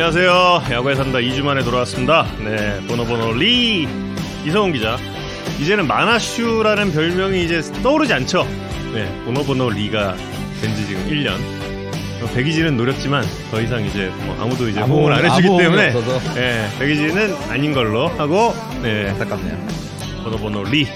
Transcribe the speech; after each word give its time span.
안녕하세요. 0.00 0.64
야구에 0.72 0.94
산다 0.94 1.20
2주 1.20 1.42
만에 1.42 1.62
돌아왔습니다. 1.62 2.26
네, 2.44 2.86
번호번호 2.86 3.32
리 3.32 3.88
이성훈 4.44 4.74
기자. 4.74 4.98
이제는 5.58 5.86
마나슈라는 5.86 6.92
별명이 6.92 7.42
이제 7.42 7.62
떠오르지 7.82 8.12
않죠. 8.12 8.46
네, 8.92 9.10
번호번호 9.24 9.70
리가 9.70 10.14
된지 10.60 10.86
지금 10.86 11.02
1년. 11.08 11.30
어, 12.22 12.30
백이진은 12.34 12.76
노렸지만 12.76 13.24
더 13.50 13.58
이상 13.62 13.86
이제 13.86 14.12
뭐 14.26 14.36
아무도 14.38 14.68
이제 14.68 14.80
아무- 14.80 14.96
호응을 14.98 15.12
안 15.14 15.24
해주기 15.24 15.48
때문에. 15.56 15.92
네, 16.34 16.68
백이진은 16.78 17.34
아닌 17.48 17.72
걸로 17.72 18.08
하고 18.08 18.54
네, 18.82 19.08
안타깝네요. 19.08 19.56
번호번호 20.24 20.64
리. 20.64 20.86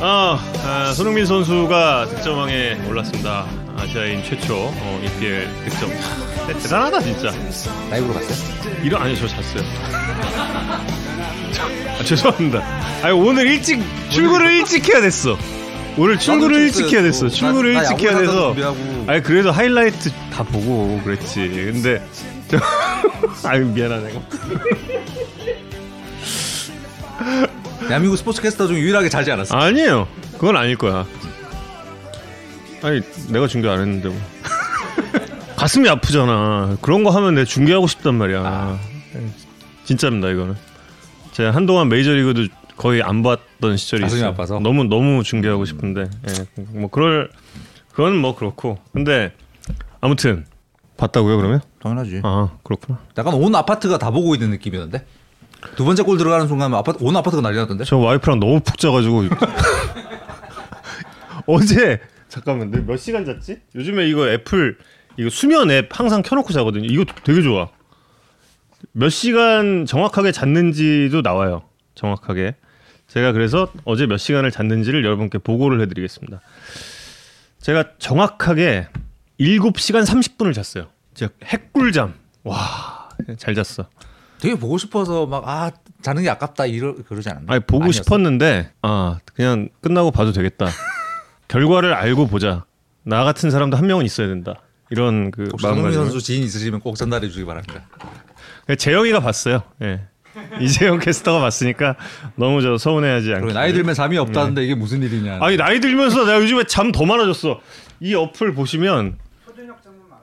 아, 0.00 0.38
아, 0.64 0.92
손흥민 0.94 1.26
선수가 1.26 2.06
득점왕에 2.06 2.86
올랐습니다. 2.88 3.44
아시아인 3.76 4.24
최초 4.24 4.54
어, 4.56 5.00
EPL 5.04 5.46
득점. 5.68 6.33
네, 6.46 6.52
대단하다 6.58 7.00
진짜. 7.00 7.32
라이브로 7.90 8.14
갔어요? 8.14 8.74
이런 8.82 9.02
아니 9.02 9.16
저 9.16 9.26
잤어요. 9.26 9.62
아, 11.98 12.04
죄송합니다. 12.04 12.58
아니 13.02 13.12
오늘 13.14 13.46
일찍 13.46 13.80
출근을 14.10 14.52
일찍 14.52 14.88
해야 14.88 15.00
됐어. 15.00 15.38
오늘 15.96 16.18
출근을 16.18 16.60
일찍 16.62 16.92
해야 16.92 17.02
됐어. 17.02 17.28
출근을 17.28 17.74
나- 17.74 17.82
나 17.82 17.88
일찍 17.90 18.02
해야 18.04 18.12
야구 18.12 18.20
돼서. 18.26 18.46
준비하고. 18.48 19.04
아니 19.06 19.22
그래도 19.22 19.52
하이라이트 19.52 20.10
다 20.32 20.42
보고 20.42 21.00
그랬지. 21.04 21.48
근데 21.72 22.06
저 22.48 22.58
아유 23.48 23.64
미안하네. 23.66 24.12
대한민국 27.88 28.16
스포츠 28.16 28.42
캐스터 28.42 28.66
중 28.66 28.76
유일하게 28.76 29.08
자지 29.08 29.30
않았어. 29.30 29.56
아니에요. 29.56 30.08
그건 30.32 30.56
아닐 30.56 30.76
거야. 30.76 31.06
아니 32.82 33.00
내가 33.28 33.46
중계 33.46 33.68
안 33.68 33.80
했는데 33.80 34.08
뭐. 34.08 34.20
가슴이 35.64 35.88
아프잖아. 35.88 36.76
그런 36.82 37.04
거 37.04 37.10
하면 37.10 37.36
내가 37.36 37.46
중계하고 37.46 37.86
싶단 37.86 38.16
말이야. 38.16 38.78
진짜입니다 39.84 40.28
이거는. 40.28 40.56
제가 41.32 41.52
한동안 41.52 41.88
메이저리그도 41.88 42.48
거의 42.76 43.02
안 43.02 43.22
봤던 43.22 43.78
시절이 43.78 44.02
가슴이 44.02 44.18
있어요. 44.20 44.32
아파서? 44.32 44.60
너무 44.60 44.84
너무 44.84 45.22
중계하고 45.22 45.64
싶은데 45.64 46.10
예, 46.28 46.62
뭐 46.78 46.90
그럴 46.90 47.30
그건 47.92 48.14
뭐 48.18 48.36
그렇고. 48.36 48.78
근데 48.92 49.32
아무튼 50.02 50.44
봤다고요 50.98 51.38
그러면? 51.38 51.62
당연하지. 51.82 52.20
아 52.24 52.50
그렇구나. 52.62 52.98
약간 53.16 53.32
온 53.32 53.54
아파트가 53.54 53.96
다 53.96 54.10
보고 54.10 54.34
있는 54.34 54.50
느낌이었는데. 54.50 55.06
두 55.76 55.86
번째 55.86 56.02
골 56.02 56.18
들어가는 56.18 56.46
순간 56.46 56.74
아파트 56.74 57.02
온 57.02 57.16
아파트가 57.16 57.40
난리 57.40 57.56
났던데. 57.56 57.84
저 57.84 57.96
와이프랑 57.96 58.38
너무 58.38 58.60
푹 58.60 58.76
자가지고 58.76 59.22
어제 61.48 62.02
잠깐만 62.28 62.70
몇 62.86 62.98
시간 62.98 63.24
잤지? 63.24 63.60
요즘에 63.74 64.06
이거 64.08 64.28
애플 64.28 64.76
이거 65.16 65.30
수면 65.30 65.70
앱 65.70 65.88
항상 65.98 66.22
켜놓고 66.22 66.52
자거든요. 66.52 66.86
이거 66.90 67.04
되게 67.24 67.42
좋아. 67.42 67.68
몇 68.92 69.08
시간 69.08 69.86
정확하게 69.86 70.32
잤는지도 70.32 71.22
나와요. 71.22 71.62
정확하게. 71.94 72.54
제가 73.08 73.32
그래서 73.32 73.68
어제 73.84 74.06
몇 74.06 74.16
시간을 74.16 74.50
잤는지를 74.50 75.04
여러분께 75.04 75.38
보고를 75.38 75.80
해드리겠습니다. 75.82 76.40
제가 77.60 77.84
정확하게 77.98 78.88
7시간 79.40 80.04
30분을 80.06 80.54
잤어요. 80.54 80.88
진짜 81.14 81.32
핵꿀잠. 81.44 82.14
와, 82.42 83.08
잘 83.38 83.54
잤어. 83.54 83.86
되게 84.40 84.56
보고 84.56 84.76
싶어서 84.78 85.26
막 85.26 85.44
아 85.46 85.70
자는 86.02 86.22
게 86.22 86.28
아깝다 86.28 86.66
이러 86.66 86.94
그러지 86.94 87.30
않았나? 87.30 87.50
아니 87.54 87.60
보고 87.64 87.84
아니었어? 87.84 88.02
싶었는데 88.02 88.72
아 88.82 89.18
그냥 89.34 89.70
끝나고 89.80 90.10
봐도 90.10 90.32
되겠다. 90.32 90.66
결과를 91.48 91.94
알고 91.94 92.26
보자. 92.26 92.66
나 93.04 93.24
같은 93.24 93.50
사람도 93.50 93.76
한 93.78 93.86
명은 93.86 94.04
있어야 94.04 94.26
된다. 94.26 94.54
이런 94.90 95.30
그 95.30 95.48
마음가짐. 95.62 95.92
선수 96.00 96.20
지인 96.22 96.42
있으시면 96.42 96.80
꼭 96.80 96.96
전달해 96.96 97.28
주기 97.28 97.44
바랍니다. 97.44 97.82
재영이가 98.78 99.20
봤어요. 99.20 99.62
예. 99.82 100.00
이재영 100.60 100.98
캐스터가 100.98 101.38
봤으니까 101.40 101.94
너무 102.36 102.60
저 102.60 102.76
서운해하지 102.76 103.32
않게. 103.34 103.52
나이 103.52 103.72
들면 103.72 103.94
잠이 103.94 104.18
없다는데 104.18 104.64
이게 104.64 104.74
무슨 104.74 105.02
일이냐. 105.02 105.38
아니 105.40 105.56
나이 105.56 105.78
들면서 105.80 106.24
내가 106.24 106.40
요즘에 106.40 106.64
잠 106.64 106.90
더 106.92 107.04
많아졌어. 107.06 107.60
이 108.00 108.14
어플 108.14 108.54
보시면 108.54 109.18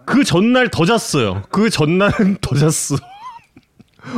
그 0.06 0.24
전날 0.24 0.70
더 0.70 0.86
잤어요. 0.86 1.44
그 1.50 1.70
전날은 1.70 2.38
더 2.42 2.56
잤어. 2.56 2.98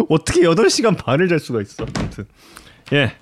어떻게 0.09 0.41
8시간 0.41 0.97
반을 0.97 1.27
잘 1.27 1.39
수가 1.39 1.61
있어. 1.61 1.85
아무튼. 1.95 2.25
예. 2.93 3.13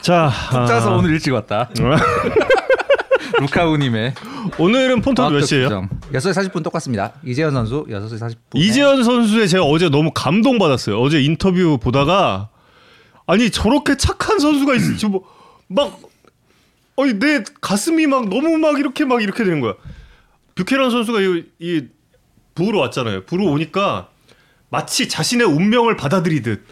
자, 0.00 0.30
푹 0.50 0.66
자서 0.66 0.92
아, 0.94 0.96
오늘 0.96 1.10
일찍 1.10 1.32
왔다. 1.32 1.68
루카우님의 3.40 4.14
오늘은 4.58 5.00
폰트 5.02 5.20
몇 5.20 5.40
시에요? 5.42 5.88
6시 6.12 6.50
40분 6.50 6.62
똑같습니다. 6.62 7.12
이재현 7.24 7.52
선수 7.52 7.84
6시 7.88 8.18
40분. 8.18 8.36
이재현 8.54 9.02
선수의 9.02 9.48
제가 9.48 9.64
어제 9.64 9.88
너무 9.88 10.10
감동받았어요. 10.14 11.00
어제 11.00 11.20
인터뷰 11.22 11.78
보다가 11.78 12.50
아니 13.26 13.50
저렇게 13.50 13.96
착한 13.96 14.38
선수가 14.38 14.74
있지 14.74 15.06
뭐막 15.06 16.00
아니 16.98 17.18
내 17.18 17.42
가슴이 17.60 18.06
막 18.06 18.28
너무 18.28 18.58
막 18.58 18.78
이렇게 18.78 19.04
막 19.04 19.22
이렇게 19.22 19.44
되는 19.44 19.60
거야. 19.60 19.74
뷰캐런 20.54 20.90
선수가 20.90 21.20
이, 21.20 21.44
이 21.58 21.86
부로 22.54 22.78
왔잖아요. 22.80 23.24
부로 23.24 23.46
오니까 23.46 24.08
마치 24.68 25.08
자신의 25.08 25.46
운명을 25.46 25.96
받아들이듯 25.96 26.64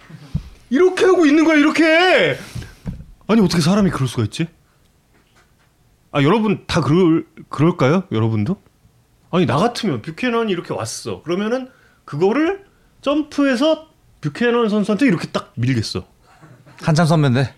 이렇게 0.69 1.05
하고 1.07 1.25
있는 1.25 1.45
거야. 1.45 1.57
이렇게 1.57 2.37
아니 3.27 3.41
어떻게 3.41 3.63
사람이 3.63 3.91
그럴 3.91 4.07
수가 4.07 4.25
있지? 4.25 4.49
아 6.13 6.23
여러분 6.23 6.65
다 6.67 6.81
그럴 6.81 7.25
그럴까요? 7.49 8.05
여러분도? 8.13 8.61
아니 9.31 9.47
나 9.47 9.57
같으면 9.57 10.03
뷰캐넌이 10.03 10.51
이렇게 10.53 10.75
왔어. 10.75 11.23
그러면은 11.23 11.69
그거를 12.05 12.65
점프해서 13.01 13.89
뷰캐넌 14.21 14.69
선수한테 14.69 15.07
이렇게 15.07 15.29
딱 15.29 15.53
밀겠어. 15.55 16.05
한참 16.83 17.07
선배인데 17.07 17.55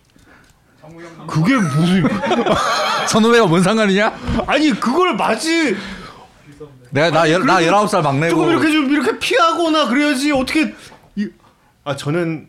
그게 1.27 1.57
무슨 1.57 2.05
선후배가 3.09 3.47
뭔 3.47 3.63
상관이냐? 3.63 4.45
아니 4.47 4.71
그걸 4.73 5.17
마치 5.17 5.77
내가 6.91 7.11
나, 7.11 7.31
열, 7.31 7.47
나 7.47 7.61
19살 7.61 8.03
막내고 8.03 8.31
조금 8.35 8.51
이렇게 8.51 8.71
좀 8.71 8.91
이렇게 8.91 9.19
피하거나 9.19 9.89
그래야지 9.89 10.33
어떻게 10.33 10.75
이, 11.17 11.29
아 11.85 11.97
저는 11.97 12.49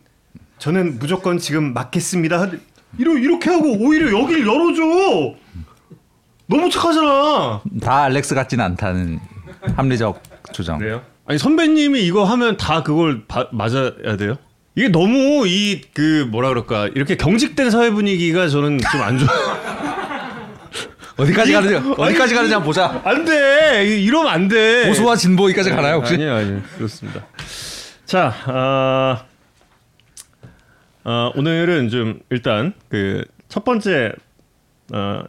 저는 0.58 0.98
무조건 0.98 1.38
지금 1.38 1.72
맞겠습니다. 1.72 2.50
이러 2.98 3.14
이렇게 3.16 3.50
하고 3.50 3.72
오히려 3.72 4.18
여기를 4.20 4.46
열어줘. 4.46 5.36
너무 6.46 6.70
착하잖아. 6.70 7.62
다 7.82 8.02
알렉스 8.04 8.34
같지는 8.34 8.64
않다는 8.64 9.18
합리적 9.76 10.22
주장. 10.52 10.78
그래요? 10.78 11.02
아니 11.26 11.38
선배님이 11.38 12.02
이거 12.04 12.24
하면 12.24 12.56
다 12.56 12.82
그걸 12.82 13.24
바- 13.26 13.48
맞아야 13.52 14.16
돼요? 14.18 14.36
이게 14.76 14.88
너무 14.88 15.46
이 15.46 15.80
그 15.94 16.26
뭐라 16.30 16.48
그럴까 16.48 16.88
이렇게 16.94 17.16
경직된 17.16 17.70
사회 17.70 17.90
분위기가 17.90 18.48
저는 18.48 18.78
좀 18.78 19.00
안 19.02 19.18
좋아. 19.18 19.28
어디까지 21.16 21.52
가는지 21.52 21.74
어디까지 21.76 22.34
가는지 22.34 22.52
한번 22.54 22.64
보자. 22.66 23.00
안 23.04 23.24
돼. 23.24 23.86
이- 23.86 24.04
이러면 24.04 24.32
안 24.32 24.48
돼. 24.48 24.86
보수와 24.88 25.16
진보기까지 25.16 25.70
가나요 25.70 25.96
혹시? 25.96 26.14
아니요, 26.14 26.34
아니요. 26.34 26.62
그렇습니다. 26.76 27.24
자, 28.04 28.34
아, 28.46 29.24
아, 31.04 31.30
오늘은 31.36 31.88
좀 31.90 32.20
일단 32.30 32.74
그 32.88 33.24
첫 33.48 33.64
번째 33.64 34.12
어, 34.92 35.22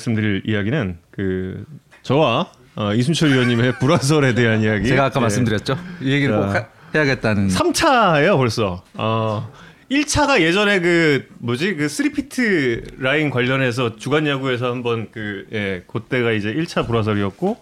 말씀드릴 0.00 0.42
이야기는 0.46 0.98
그 1.10 1.64
저와 2.02 2.50
어, 2.76 2.94
이순철 2.94 3.32
위원님의 3.32 3.78
불화설에 3.78 4.34
대한 4.34 4.62
이야기. 4.62 4.88
제가 4.88 5.06
아까 5.06 5.20
예. 5.20 5.22
말씀드렸죠. 5.22 5.76
이 6.00 6.12
얘기를 6.12 6.34
꼭 6.36 6.52
자. 6.52 6.58
하- 6.60 6.66
해야겠다는. 6.94 7.48
3차예요 7.48 8.36
벌써. 8.36 8.82
어, 8.94 9.52
1차가 9.90 10.40
예전에 10.40 10.80
그 10.80 11.26
뭐지 11.38 11.74
그 11.74 11.86
3피트 11.86 13.00
라인 13.02 13.28
관련해서 13.30 13.96
주간 13.96 14.26
야구에서 14.26 14.66
한번 14.70 15.08
그 15.10 15.46
예, 15.52 15.82
그때가 15.88 16.30
이제 16.32 16.54
1차 16.54 16.86
불화설이었고 16.86 17.58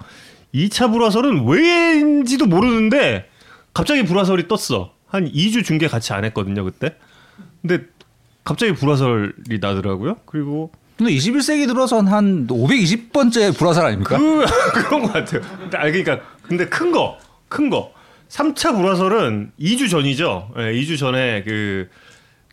2차 0.55 0.93
불화설은 0.93 1.47
왜인지도 1.49 2.47
모르는데 2.47 3.29
갑자기 3.75 4.05
불화설이 4.05 4.47
떴어. 4.49 4.93
한 5.07 5.27
2주 5.33 5.65
중계 5.65 5.89
같이 5.89 6.13
안 6.13 6.25
했거든요 6.27 6.65
그때. 6.65 6.95
근데 7.63 7.85
갑자기 8.45 8.73
불화설이 8.75 9.59
나더라고요. 9.61 10.19
그리고 10.27 10.71
근데 10.99 11.13
21세기 11.13 11.69
들어선 11.69 12.09
한 12.09 12.49
520번째 12.49 13.57
불화설 13.57 13.87
아닙니까? 13.87 14.19
그 14.19 14.45
그런 14.83 15.03
것 15.03 15.13
같아요. 15.13 15.41
아 15.75 15.85
그러니까 15.85 16.19
근데 16.43 16.67
큰 16.67 16.91
거, 16.91 17.17
큰 17.49 17.71
거. 17.71 17.93
3차 18.29 18.75
불화설은 18.75 19.53
2주 19.61 19.89
전이죠. 19.89 20.51
예, 20.59 20.73
2주 20.73 20.99
전에 20.99 21.45
그 21.45 21.89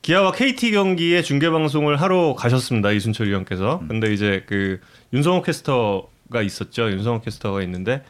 기아와 0.03 0.31
KT 0.31 0.71
경기의 0.71 1.23
중계 1.23 1.49
방송을 1.49 1.99
하러 1.99 2.35
가셨습니다. 2.35 2.91
이순철 2.91 3.27
위원께서. 3.27 3.81
근데 3.87 4.13
이제 4.13 4.43
그 4.47 4.79
윤성호 5.11 5.41
캐스터가 5.41 6.43
있었죠. 6.43 6.91
윤성호 6.91 7.21
캐스터가 7.21 7.63
있는데 7.63 8.03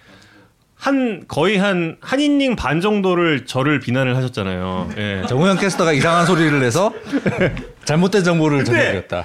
한 0.76 1.24
거의 1.30 1.58
한한 1.58 2.20
이닝 2.20 2.58
반 2.58 2.82
정도를 2.82 3.46
저를 3.46 3.80
비난을 3.80 4.18
하셨잖아요. 4.18 4.90
예. 4.98 5.24
정우영 5.30 5.58
캐스터가 5.58 5.94
이상한 5.94 6.26
소리를 6.26 6.60
내서 6.60 6.94
잘못된 7.86 8.26
정보를 8.26 8.66
전해드렸다. 8.66 9.24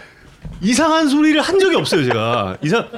이상한 0.61 1.09
소리를 1.09 1.41
한 1.41 1.59
적이 1.59 1.77
없어요, 1.77 2.05
제가. 2.05 2.59
이상 2.63 2.89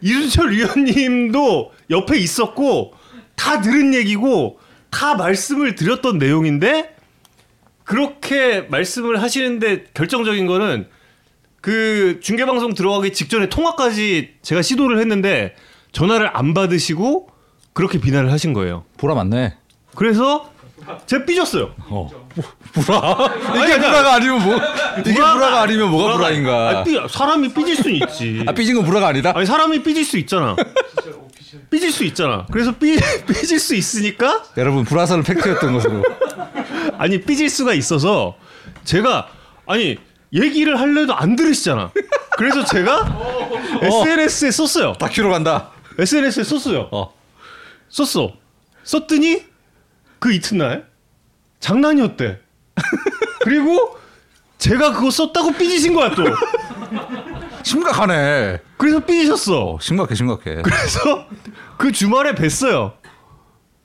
이순철 0.00 0.52
위원님도 0.52 1.72
옆에 1.90 2.18
있었고 2.18 2.94
다 3.36 3.60
들은 3.60 3.94
얘기고 3.94 4.58
다 4.90 5.14
말씀을 5.14 5.74
드렸던 5.74 6.18
내용인데 6.18 6.94
그렇게 7.84 8.62
말씀을 8.62 9.22
하시는데 9.22 9.84
결정적인 9.94 10.46
거는 10.46 10.88
그 11.60 12.20
중계 12.22 12.44
방송 12.44 12.74
들어가기 12.74 13.12
직전에 13.12 13.48
통화까지 13.48 14.34
제가 14.42 14.62
시도를 14.62 14.98
했는데 15.00 15.54
전화를 15.92 16.30
안 16.36 16.54
받으시고 16.54 17.30
그렇게 17.72 17.98
비난을 17.98 18.30
하신 18.30 18.52
거예요. 18.52 18.84
보라 18.98 19.14
맞네. 19.14 19.56
그래서 19.94 20.52
제가 21.06 21.24
삐졌어요. 21.24 21.74
어. 21.88 22.27
불화. 22.72 23.30
이게 23.50 23.58
아니, 23.58 23.72
아니, 23.72 23.80
불화가 23.80 24.14
아니면 24.14 24.42
뭐 24.44 24.60
이게 25.00 25.14
불화가- 25.14 25.54
아니면 25.62 25.90
뭐가 25.90 26.12
불화가- 26.12 26.16
불화인가? 26.16 26.68
아니, 26.80 26.84
삐- 26.84 27.08
사람이 27.08 27.52
삐질 27.54 27.76
수는 27.76 27.94
있지. 27.96 28.44
아 28.48 28.52
삐진 28.52 28.74
건 28.76 28.84
불화가 28.84 29.08
아니다. 29.08 29.32
아니 29.34 29.46
사람이 29.46 29.82
삐질 29.82 30.04
수 30.04 30.18
있잖아. 30.18 30.56
삐질 31.70 31.92
수 31.92 32.04
있잖아. 32.04 32.46
그래서 32.50 32.72
삐 32.72 32.96
삐질 33.26 33.58
수 33.58 33.74
있으니까 33.74 34.44
여러분 34.56 34.84
불화설은 34.84 35.22
팩트였던 35.22 35.72
것으로. 35.74 36.02
아니 36.98 37.20
삐질 37.20 37.48
수가 37.50 37.74
있어서 37.74 38.36
제가 38.84 39.28
아니 39.66 39.96
얘기를 40.32 40.78
할래도 40.78 41.14
안 41.14 41.36
들으시잖아. 41.36 41.90
그래서 42.36 42.64
제가 42.64 43.18
SNS에 43.82 44.50
썼어요. 44.50 44.92
다큐로 44.94 45.30
간다. 45.30 45.70
SNS에 45.98 46.44
썼어요. 46.44 46.88
어. 46.92 47.12
썼어. 47.88 48.32
썼더니 48.84 49.42
그 50.18 50.32
이튿날 50.32 50.87
장난이었대. 51.60 52.38
그리고 53.42 53.96
제가 54.58 54.92
그거 54.92 55.10
썼다고 55.10 55.52
삐지신 55.52 55.94
거야 55.94 56.10
또. 56.14 56.24
심각하네. 57.62 58.58
그래서 58.76 59.00
삐지셨어. 59.00 59.72
어, 59.72 59.78
심각해 59.80 60.14
심각해. 60.14 60.62
그래서 60.62 61.26
그 61.76 61.92
주말에 61.92 62.32
뵀어요. 62.34 62.94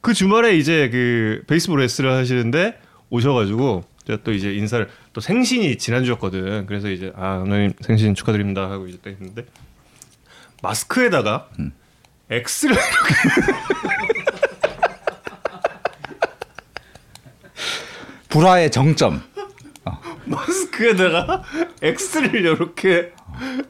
그 0.02 0.14
주말에 0.14 0.58
이제 0.58 0.90
그 0.90 1.44
베이스볼 1.48 1.80
레스를 1.80 2.12
하시는데 2.12 2.80
오셔가지고 3.10 3.84
제가 4.06 4.20
또 4.24 4.34
이제 4.34 4.54
인사를 4.54 4.90
또 5.14 5.22
생신이 5.22 5.78
지난주였거든. 5.78 6.66
그래서 6.66 6.90
이제 6.90 7.12
아 7.16 7.42
오늘 7.44 7.74
생신 7.82 8.16
축하드립니다 8.16 8.70
하고 8.70 8.88
이제 8.88 8.98
또 9.02 9.10
했는데 9.10 9.46
마스크에다가 10.62 11.50
X를 12.30 12.76
이렇게 12.76 13.93
불화의 18.34 18.72
정점. 18.72 19.22
마스크에다가 20.26 21.44
X를 21.84 22.34
이렇게 22.34 23.12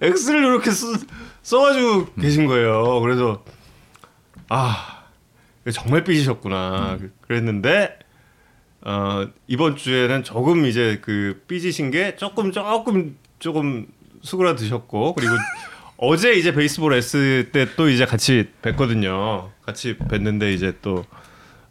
X를 0.01 0.45
이렇게 0.45 0.71
써, 0.71 0.87
써가지고 1.41 2.13
계신 2.13 2.45
거예요. 2.45 3.01
그래서 3.01 3.43
아 4.47 5.03
정말 5.73 6.05
삐지셨구나 6.05 6.97
그랬는데 7.21 7.99
어, 8.85 9.27
이번 9.47 9.75
주에는 9.75 10.23
조금 10.23 10.65
이제 10.65 10.99
그 11.01 11.43
삐지신 11.49 11.91
게 11.91 12.15
조금 12.15 12.53
조금 12.53 13.17
조금 13.39 13.87
수그라드셨고 14.21 15.13
그리고 15.13 15.33
어제 15.97 16.35
이제 16.35 16.53
베이스볼 16.53 16.93
S 16.93 17.49
때또 17.51 17.89
이제 17.89 18.05
같이 18.05 18.49
뵀거든요. 18.61 19.49
같이 19.65 19.97
뵀는데 19.97 20.53
이제 20.53 20.77
또 20.81 21.03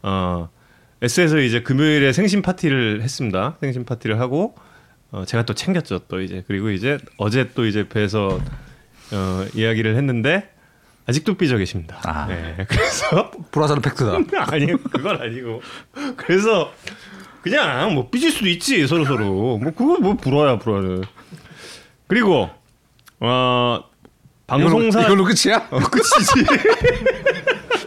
어, 0.02 0.50
S에서 1.02 1.38
이제 1.38 1.62
금요일에 1.62 2.12
생신 2.12 2.42
파티를 2.42 3.02
했습니다. 3.02 3.56
생신 3.60 3.84
파티를 3.84 4.20
하고 4.20 4.54
어, 5.10 5.24
제가 5.26 5.44
또 5.44 5.52
챙겼죠. 5.54 6.00
또 6.08 6.20
이제 6.20 6.44
그리고 6.46 6.70
이제 6.70 6.98
어제 7.18 7.50
또 7.54 7.66
이제 7.66 7.88
뵈서 7.88 8.38
어, 9.12 9.46
이야기를 9.54 9.96
했는데 9.96 10.48
아직도 11.06 11.34
삐져 11.34 11.56
계십니다. 11.56 12.00
아. 12.04 12.26
네, 12.26 12.64
그래서 12.68 13.30
불화설은 13.50 13.82
팩트다. 13.82 14.18
아니 14.52 14.66
그건 14.66 15.20
아니고 15.20 15.60
그래서 16.16 16.72
그냥 17.42 17.94
뭐 17.94 18.08
삐질 18.08 18.30
수도 18.30 18.48
있지 18.48 18.86
서로 18.86 19.04
서로 19.04 19.58
뭐 19.58 19.58
그거 19.58 19.98
뭐 19.98 20.14
불화야 20.14 20.58
불화는 20.60 21.02
그리고 22.06 22.48
어 23.18 23.84
방송사 24.46 25.00
이걸로, 25.00 25.22
이걸로 25.22 25.24
끝이야? 25.24 25.68
어, 25.70 25.78
끝이지 25.80 27.41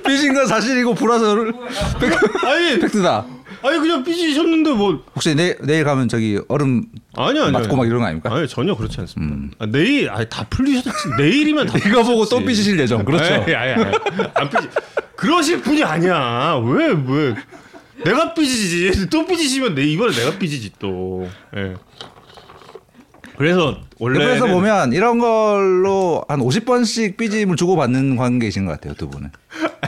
삐진 0.06 0.34
건 0.34 0.48
사실이고 0.48 0.94
불화설은 0.96 1.52
팩- 2.00 2.46
아니 2.46 2.80
팩트다. 2.80 3.26
아니 3.64 3.80
그냥 3.80 4.04
삐지셨는데 4.04 4.72
뭐 4.74 5.04
혹시 5.16 5.34
내, 5.34 5.56
내일 5.62 5.84
가면 5.84 6.08
저기 6.08 6.40
얼음 6.48 6.86
아니 7.16 7.40
아니 7.40 7.52
맞고 7.52 7.76
막 7.76 7.86
이런 7.88 8.00
거 8.00 8.06
아닙니까? 8.06 8.34
아니 8.34 8.48
전혀 8.48 8.76
그렇지 8.76 9.00
않습니다. 9.02 9.56
아, 9.60 9.66
내일 9.66 10.10
아니 10.10 10.28
다 10.30 10.46
풀리셨지 10.50 10.92
내일이면 11.18 11.68
다 11.68 11.78
이거 11.86 12.04
보고 12.04 12.26
또. 12.26 12.40
삐지실 12.44 12.80
예정. 12.80 13.04
그렇죠. 13.06 13.44
에이, 13.48 13.56
아니, 13.56 13.74
아니, 13.84 13.96
안 14.36 14.50
삐지. 14.50 14.68
그러실 15.16 15.62
분이 15.62 15.84
아니야. 15.84 16.62
왜 16.64 16.88
왜? 17.08 17.36
내가 18.04 18.34
삐지지. 18.34 19.10
또 19.10 19.26
삐지시면 19.26 19.74
내 19.74 19.84
이번에 19.84 20.14
내가 20.14 20.38
삐지지 20.38 20.74
또. 20.78 21.28
예. 21.56 21.74
그래서 23.38 23.82
원래 23.98 24.20
그래서 24.20 24.48
보면 24.48 24.94
이런 24.94 25.20
걸로 25.20 26.24
한 26.28 26.40
50번씩 26.40 27.18
삐짐을 27.18 27.56
주고받는 27.56 28.16
관계이신 28.16 28.66
것 28.66 28.74
같아요, 28.74 28.94
두 28.94 29.10
분은. 29.10 29.32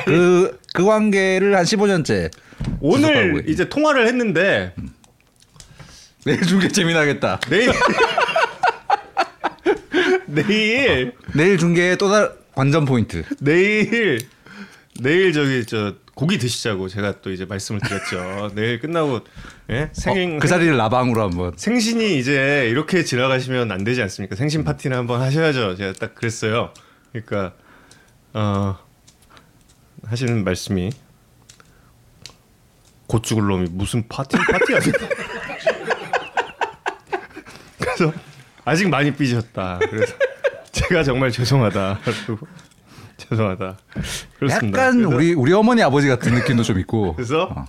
그, 0.05 0.59
그 0.73 0.85
관계를 0.85 1.55
한 1.55 1.63
15년째. 1.63 2.31
오늘 2.79 3.45
이제 3.47 3.69
통화를 3.69 4.07
했는데 4.07 4.73
내일 6.25 6.41
중계 6.41 6.67
재미나겠다. 6.67 7.39
내일 7.49 7.71
내일 10.27 11.13
내일 11.33 11.57
중계의 11.57 11.97
또 11.97 12.09
다른 12.09 12.29
관전 12.53 12.85
포인트. 12.85 13.23
내일 13.39 14.19
내일 14.99 15.33
저기 15.33 15.65
저 15.65 15.93
고기 16.17 16.37
드시자고 16.39 16.89
제가 16.89 17.21
또 17.21 17.31
이제 17.31 17.45
말씀을 17.45 17.79
드렸죠. 17.79 18.49
내일 18.57 18.79
끝나고 18.79 19.19
예? 19.69 19.91
생 19.93 20.37
어, 20.37 20.39
그 20.39 20.47
자리를 20.47 20.75
라방으로 20.75 21.21
한번. 21.21 21.53
생신이 21.55 22.17
이제 22.17 22.67
이렇게 22.71 23.03
지나가시면 23.03 23.71
안 23.71 23.83
되지 23.83 24.01
않습니까? 24.01 24.35
생신 24.35 24.63
파티는 24.63 24.97
한번 24.97 25.21
하셔야죠. 25.21 25.75
제가 25.75 25.93
딱 25.93 26.15
그랬어요. 26.15 26.73
그러니까 27.11 27.53
어 28.33 28.79
하시는 30.07 30.43
말씀이 30.43 30.89
곧 33.05 33.21
죽을 33.21 33.45
놈이 33.45 33.67
무슨 33.69 34.07
파티 34.07 34.37
파티야. 34.37 34.79
그래서 37.77 38.11
아직 38.65 38.89
많이 38.89 39.13
삐졌다. 39.13 39.81
그래서 39.87 40.15
제가 40.71 41.03
정말 41.03 41.29
죄송하다. 41.29 41.99
그리고 43.17 43.29
죄송하다. 43.29 43.77
그렇습니다. 44.39 44.79
약간 44.79 44.97
그래서- 45.01 45.15
우리 45.15 45.33
우리 45.33 45.53
어머니 45.53 45.81
아버지 45.83 46.07
같은 46.07 46.33
느낌도 46.35 46.63
좀 46.63 46.79
있고. 46.79 47.15
그래서 47.17 47.65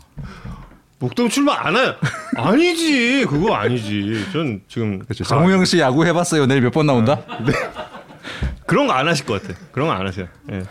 목동 0.99 1.29
출마 1.29 1.55
안 1.67 1.77
해요. 1.77 1.95
아니지. 2.37 3.25
그거 3.29 3.55
아니지. 3.55 4.27
전 4.33 4.61
지금 4.69 4.99
그렇죠. 5.01 5.25
다- 5.25 5.29
정우영 5.31 5.65
씨 5.65 5.79
야구 5.79 6.05
해봤어요. 6.07 6.47
내일 6.47 6.61
몇 6.63 6.71
번 6.73 6.87
나온다? 6.87 7.23
그런 8.67 8.87
거 8.87 8.93
안 8.93 9.09
하실 9.09 9.25
것 9.25 9.41
같아. 9.43 9.59
그런 9.73 9.89
거 9.89 9.95
안 9.95 10.07
하세요. 10.07 10.29
예. 10.53 10.63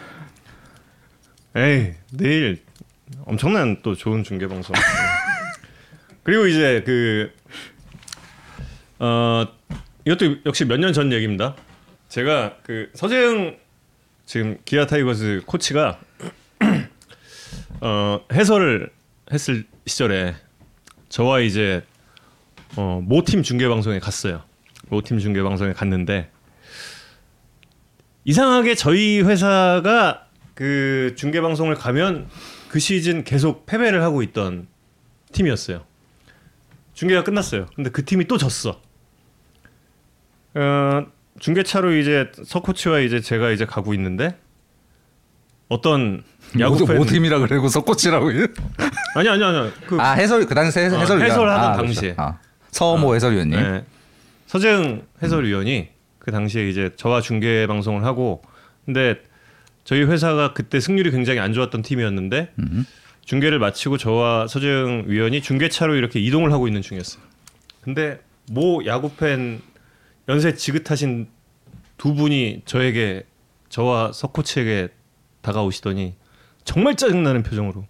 에이 1.55 1.93
내일 2.11 2.61
엄청난 3.25 3.77
또 3.81 3.95
좋은 3.95 4.23
중계 4.23 4.47
방송. 4.47 4.75
예. 4.75 4.79
그리고 6.23 6.45
이제 6.45 6.83
그 6.85 7.31
어, 8.99 9.45
이것도 10.05 10.37
역시 10.45 10.65
몇 10.65 10.77
년 10.79 10.93
전 10.93 11.11
얘기입니다. 11.11 11.55
제가 12.09 12.57
그 12.63 12.89
서재영 12.93 13.55
지금 14.27 14.57
기아 14.65 14.85
타이거즈 14.85 15.43
코치가 15.45 16.01
어, 17.79 18.19
해설을 18.33 18.91
했을 19.31 19.65
시절에 19.85 20.35
저와 21.07 21.39
이제 21.39 21.81
어, 22.75 22.99
모팀 23.01 23.41
중계 23.41 23.69
방송에 23.69 23.99
갔어요. 23.99 24.43
모팀 24.89 25.19
중계 25.19 25.41
방송에 25.41 25.71
갔는데 25.71 26.29
이상하게 28.25 28.75
저희 28.75 29.21
회사가 29.21 30.27
그 30.55 31.13
중계 31.15 31.39
방송을 31.39 31.75
가면 31.75 32.27
그 32.67 32.79
시즌 32.79 33.23
계속 33.23 33.65
패배를 33.65 34.03
하고 34.03 34.23
있던 34.23 34.67
팀이었어요. 35.31 35.85
중계가 36.95 37.23
끝났어요. 37.23 37.67
근데 37.77 37.89
그 37.91 38.03
팀이 38.03 38.25
또 38.25 38.37
졌어. 38.37 38.81
어, 40.55 41.07
중계차로 41.39 41.95
이제 41.95 42.31
서 42.45 42.61
코치와 42.61 42.99
이제 42.99 43.21
제가 43.21 43.51
이제 43.51 43.65
가고 43.65 43.93
있는데 43.93 44.37
어떤 45.69 46.23
야구 46.59 46.85
팬 46.85 46.97
모팀이라 46.97 47.39
그러고 47.39 47.67
석코치라고. 47.67 48.29
아니 49.15 49.29
아니 49.29 49.43
아니 49.43 49.71
그 49.85 49.99
아 49.99 50.13
해설 50.13 50.45
그 50.45 50.55
당시 50.55 50.79
해- 50.79 50.85
어, 50.87 50.97
해설위원. 50.99 51.21
해설하던 51.29 51.71
아, 51.71 51.75
당시에. 51.75 52.13
그렇죠. 52.13 52.21
아, 52.21 52.39
서모 52.71 53.15
해설위원님. 53.15 53.59
네. 53.59 53.83
서재응 54.47 55.03
해설위원이 55.21 55.89
그 56.19 56.31
당시에 56.31 56.69
이제 56.69 56.91
저와 56.95 57.21
중계 57.21 57.67
방송을 57.67 58.03
하고 58.05 58.41
근데 58.85 59.15
저희 59.83 60.03
회사가 60.03 60.53
그때 60.53 60.79
승률이 60.79 61.11
굉장히 61.11 61.39
안 61.39 61.53
좋았던 61.53 61.81
팀이었는데 61.81 62.53
음. 62.59 62.85
중계를 63.25 63.59
마치고 63.59 63.97
저와 63.97 64.47
서재응 64.47 65.05
위원이 65.07 65.41
중계차로 65.41 65.95
이렇게 65.95 66.19
이동을 66.21 66.53
하고 66.53 66.67
있는 66.67 66.81
중이었어요. 66.81 67.21
근데 67.81 68.19
모 68.49 68.85
야구 68.85 69.11
팬 69.15 69.59
연세 70.27 70.53
지긋하신 70.55 71.29
두 71.97 72.13
분이 72.13 72.63
저에게 72.65 73.25
저와 73.69 74.11
석 74.11 74.33
코치에게 74.33 74.89
다가오시더니 75.41 76.15
정말 76.63 76.95
짜증나는 76.95 77.43
표정으로 77.43 77.87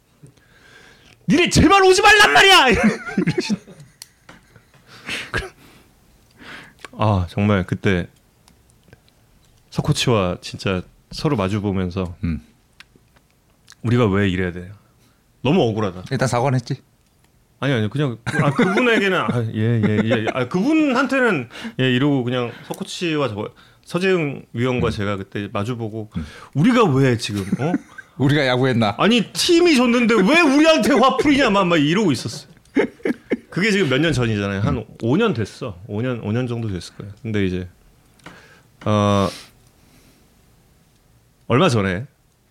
니네 1.27 1.50
제발 1.50 1.84
오지 1.84 2.01
말란 2.01 2.34
말이야. 2.34 2.65
아 7.00 7.27
정말 7.29 7.65
그때 7.65 8.08
서코치와 9.70 10.38
진짜 10.41 10.82
서로 11.12 11.36
마주 11.36 11.62
보면서 11.62 12.15
음. 12.24 12.41
우리가 13.84 14.08
왜 14.08 14.29
이래야 14.29 14.51
돼? 14.51 14.72
너무 15.44 15.62
억울하다. 15.62 16.06
일단 16.12 16.27
사과는 16.27 16.56
했지. 16.56 16.82
아니 17.60 17.74
아니 17.74 17.90
그냥 17.90 18.18
그- 18.24 18.44
아, 18.44 18.52
그분에게는 18.52 19.20
예예예 19.54 20.02
예, 20.04 20.10
예. 20.10 20.26
아, 20.34 20.48
그분한테는 20.48 21.50
예 21.80 21.92
이러고 21.94 22.24
그냥 22.24 22.52
서코치와 22.68 23.30
저 23.30 23.50
서재웅 23.84 24.46
위원과 24.54 24.92
제가 24.92 25.16
그때 25.18 25.50
마주보고 25.52 26.10
우리가 26.54 26.84
왜 26.86 27.18
지금 27.18 27.42
어 27.60 27.72
우리가 28.18 28.46
야구했나? 28.48 28.96
아니 28.98 29.22
팀이 29.32 29.76
졌는데 29.76 30.16
왜 30.16 30.42
우리한테 30.42 30.94
화풀이냐 30.94 31.50
막, 31.52 31.66
막 31.68 31.78
이러고 31.78 32.12
있었어. 32.12 32.48
그게 33.50 33.72
지금 33.72 33.90
몇 33.90 34.00
년 34.02 34.12
전이잖아요. 34.14 34.62
한 34.62 34.86
5년 35.00 35.34
됐어. 35.36 35.80
5년 35.88 36.22
5년 36.24 36.48
정도 36.48 36.68
됐을 36.70 36.96
거예요. 36.96 37.12
근데 37.24 37.46
이제 37.46 37.68
어 38.86 39.30
얼마 41.48 41.70
전에 41.70 42.06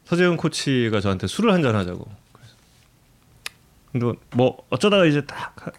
서재훈 0.05 0.37
코치가 0.37 1.01
저한테 1.01 1.27
술을 1.27 1.53
한잔 1.53 1.75
하자고. 1.77 2.09
근데 3.99 4.19
뭐 4.35 4.65
어쩌다가 4.71 5.05
이제 5.07 5.25
딱 5.27 5.55
하- 5.67 5.73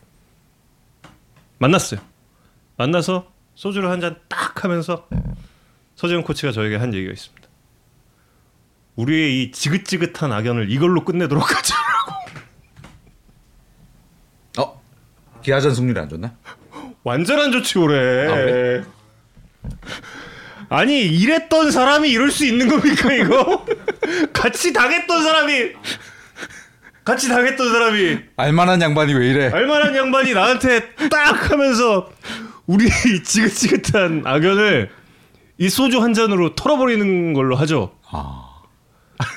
만났어요. 1.60 2.00
만나서 2.78 3.32
소주를 3.56 3.90
한 3.90 4.00
잔 4.00 4.20
딱 4.30 4.64
하면서 4.64 5.08
서재훈 5.96 6.24
코치가 6.24 6.52
저에게 6.52 6.76
한 6.76 6.94
얘기가 6.94 7.12
있습니다. 7.12 7.48
우리의 8.96 9.42
이 9.44 9.52
지긋지긋한 9.52 10.32
악연을 10.32 10.72
이걸로 10.72 11.04
끝내도록 11.04 11.50
하자. 11.56 11.76
어? 14.60 14.82
기아전 15.44 15.74
승률이 15.76 16.00
안 16.00 16.10
좋나? 16.10 16.36
완전 17.04 17.40
안 17.40 17.52
좋지 17.52 17.78
올해. 17.80 17.98
아, 18.28 18.36
그래? 18.36 18.84
아니 20.70 21.02
이랬던 21.02 21.72
사람이 21.72 22.10
이럴 22.10 22.30
수 22.32 22.46
있는 22.46 22.68
겁니까 22.68 23.14
이거? 23.14 23.66
같이 24.34 24.74
당했던 24.74 25.24
사람이 25.24 25.72
같이 27.08 27.30
당했던 27.30 27.72
사람이 27.72 28.20
알만한 28.36 28.82
양반이 28.82 29.14
왜 29.14 29.30
이래? 29.30 29.50
알만한 29.50 29.96
양반이 29.96 30.34
나한테 30.34 30.94
딱 31.10 31.50
하면서 31.50 32.12
우리 32.66 32.90
지긋지긋한 33.24 34.24
악연을 34.26 34.90
이 35.58 35.70
소주 35.70 36.02
한 36.02 36.14
잔으로 36.14 36.54
털어버리는 36.56 37.32
걸로 37.32 37.56
하죠. 37.56 37.96
아. 38.12 38.64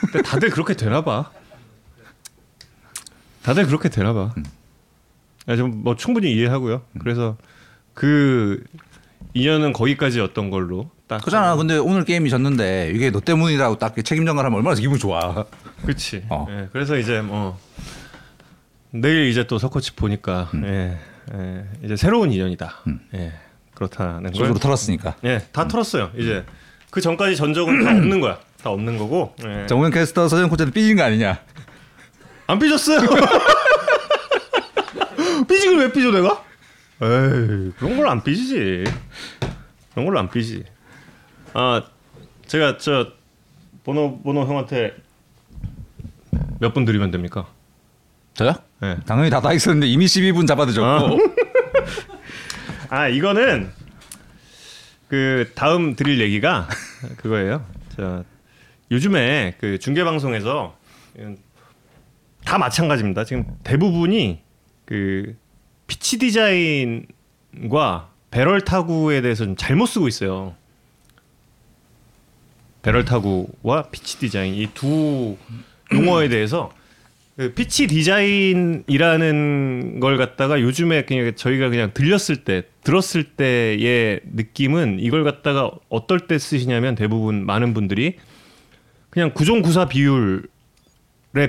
근데 0.00 0.20
다들 0.22 0.50
그렇게 0.50 0.74
되나 0.74 1.04
봐. 1.04 1.30
다들 3.44 3.66
그렇게 3.66 3.88
되나 3.88 4.14
봐. 4.14 4.34
아, 5.46 5.54
좀뭐 5.54 5.94
충분히 5.94 6.32
이해하고요. 6.32 6.82
그래서 6.98 7.36
그 7.94 8.64
인연은 9.34 9.74
거기까지였던 9.74 10.50
걸로 10.50 10.90
딱. 11.06 11.22
그잖아. 11.22 11.54
근데 11.54 11.76
오늘 11.76 12.04
게임이 12.04 12.30
졌는데 12.30 12.90
이게 12.96 13.12
너 13.12 13.20
때문이라고 13.20 13.78
딱 13.78 13.94
책임 14.04 14.26
전가하면 14.26 14.56
얼마나 14.56 14.74
기분 14.74 14.98
좋아. 14.98 15.44
그렇지. 15.82 16.24
어. 16.28 16.46
예, 16.50 16.68
그래서 16.72 16.96
이제 16.96 17.20
뭐 17.20 17.58
내일 18.90 19.28
이제 19.28 19.46
또 19.46 19.58
서커치 19.58 19.94
보니까 19.94 20.50
예, 20.64 20.98
예, 21.34 21.64
이제 21.82 21.96
새로운 21.96 22.32
인연이다. 22.32 22.74
예, 23.14 23.32
그렇다는 23.74 24.24
걸. 24.24 24.34
소주로 24.34 24.58
털었으니까. 24.58 25.16
예, 25.24 25.40
다 25.52 25.66
털었어요. 25.68 26.10
이제 26.16 26.44
그 26.90 27.00
전까지 27.00 27.36
전적은 27.36 27.84
다 27.84 27.90
없는 27.96 28.20
거야. 28.20 28.38
다 28.62 28.70
없는 28.70 28.98
거고. 28.98 29.34
예. 29.46 29.66
정우영 29.66 29.90
캐스터 29.92 30.28
서정 30.28 30.48
코치한테 30.50 30.72
삐진 30.74 30.96
거 30.96 31.02
아니냐? 31.04 31.38
안 32.46 32.58
삐졌어요. 32.58 33.00
삐지길 35.48 35.78
왜 35.78 35.92
삐져 35.92 36.10
내가? 36.10 36.44
에이 37.02 37.72
그런 37.78 37.96
걸 37.96 38.08
안 38.08 38.22
삐지지. 38.22 38.84
그런 39.92 40.06
걸로 40.06 40.18
안 40.18 40.28
삐지. 40.30 40.64
아 41.54 41.82
제가 42.46 42.76
저 42.78 43.12
번호 43.84 44.20
번호 44.22 44.42
형한테 44.46 44.94
몇 46.60 46.72
분 46.74 46.84
드리면 46.84 47.10
됩니까? 47.10 47.46
저요? 48.34 48.54
예. 48.82 48.98
당연히 49.06 49.30
다 49.30 49.40
다 49.40 49.52
있었는데 49.52 49.86
이미 49.88 50.06
12분 50.06 50.46
잡아드렸고. 50.46 51.18
아 52.90 53.08
이거는 53.08 53.70
그 55.08 55.50
다음 55.54 55.96
드릴 55.96 56.20
얘기가 56.20 56.68
그거예요. 57.16 57.64
자 57.96 58.24
요즘에 58.90 59.54
그 59.58 59.78
중계 59.78 60.04
방송에서 60.04 60.76
다 62.44 62.58
마찬가지입니다. 62.58 63.24
지금 63.24 63.44
대부분이 63.64 64.40
그 64.84 65.36
피치 65.86 66.18
디자인과 66.18 68.10
배럴 68.30 68.60
타구에 68.62 69.20
대해서 69.22 69.44
좀 69.44 69.56
잘못 69.56 69.86
쓰고 69.86 70.08
있어요. 70.08 70.54
배럴 72.82 73.04
타구와 73.04 73.90
피치 73.90 74.18
디자인 74.18 74.54
이 74.54 74.66
두 74.74 75.36
용어에 75.92 76.28
대해서 76.28 76.72
그 77.36 77.52
피치 77.54 77.86
디자인이라는 77.86 78.88
걸 80.00 80.16
갖다가 80.18 80.60
요즘에 80.60 81.04
그냥 81.04 81.32
저희가 81.34 81.70
그냥 81.70 81.92
들렸을 81.94 82.44
때 82.44 82.64
들었을 82.84 83.24
때의 83.24 84.20
느낌은 84.24 84.98
이걸 85.00 85.24
갖다가 85.24 85.70
어떨 85.88 86.20
때 86.20 86.38
쓰시냐면 86.38 86.94
대부분 86.94 87.46
많은 87.46 87.72
분들이 87.72 88.16
그냥 89.08 89.32
구종구사 89.32 89.88
비율의 89.88 90.42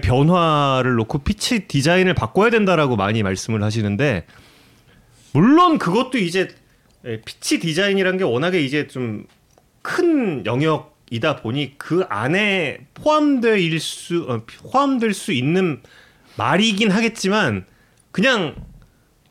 변화를 0.01 0.95
놓고 0.95 1.19
피치 1.19 1.67
디자인을 1.67 2.13
바꿔야 2.13 2.49
된다라고 2.49 2.95
많이 2.95 3.21
말씀을 3.23 3.61
하시는데 3.63 4.25
물론 5.33 5.77
그것도 5.77 6.17
이제 6.17 6.47
예, 7.05 7.19
피치 7.21 7.59
디자인이란 7.59 8.17
게 8.17 8.23
워낙에 8.23 8.61
이제 8.61 8.87
좀 8.87 9.25
큰 9.81 10.45
영역 10.45 10.90
이다 11.11 11.35
보니 11.35 11.77
그 11.77 12.05
안에 12.09 12.87
포함될 12.95 13.79
수 13.79 14.25
어, 14.27 14.41
포함될 14.63 15.13
수 15.13 15.31
있는 15.33 15.81
말이긴 16.37 16.89
하겠지만 16.89 17.65
그냥 18.11 18.55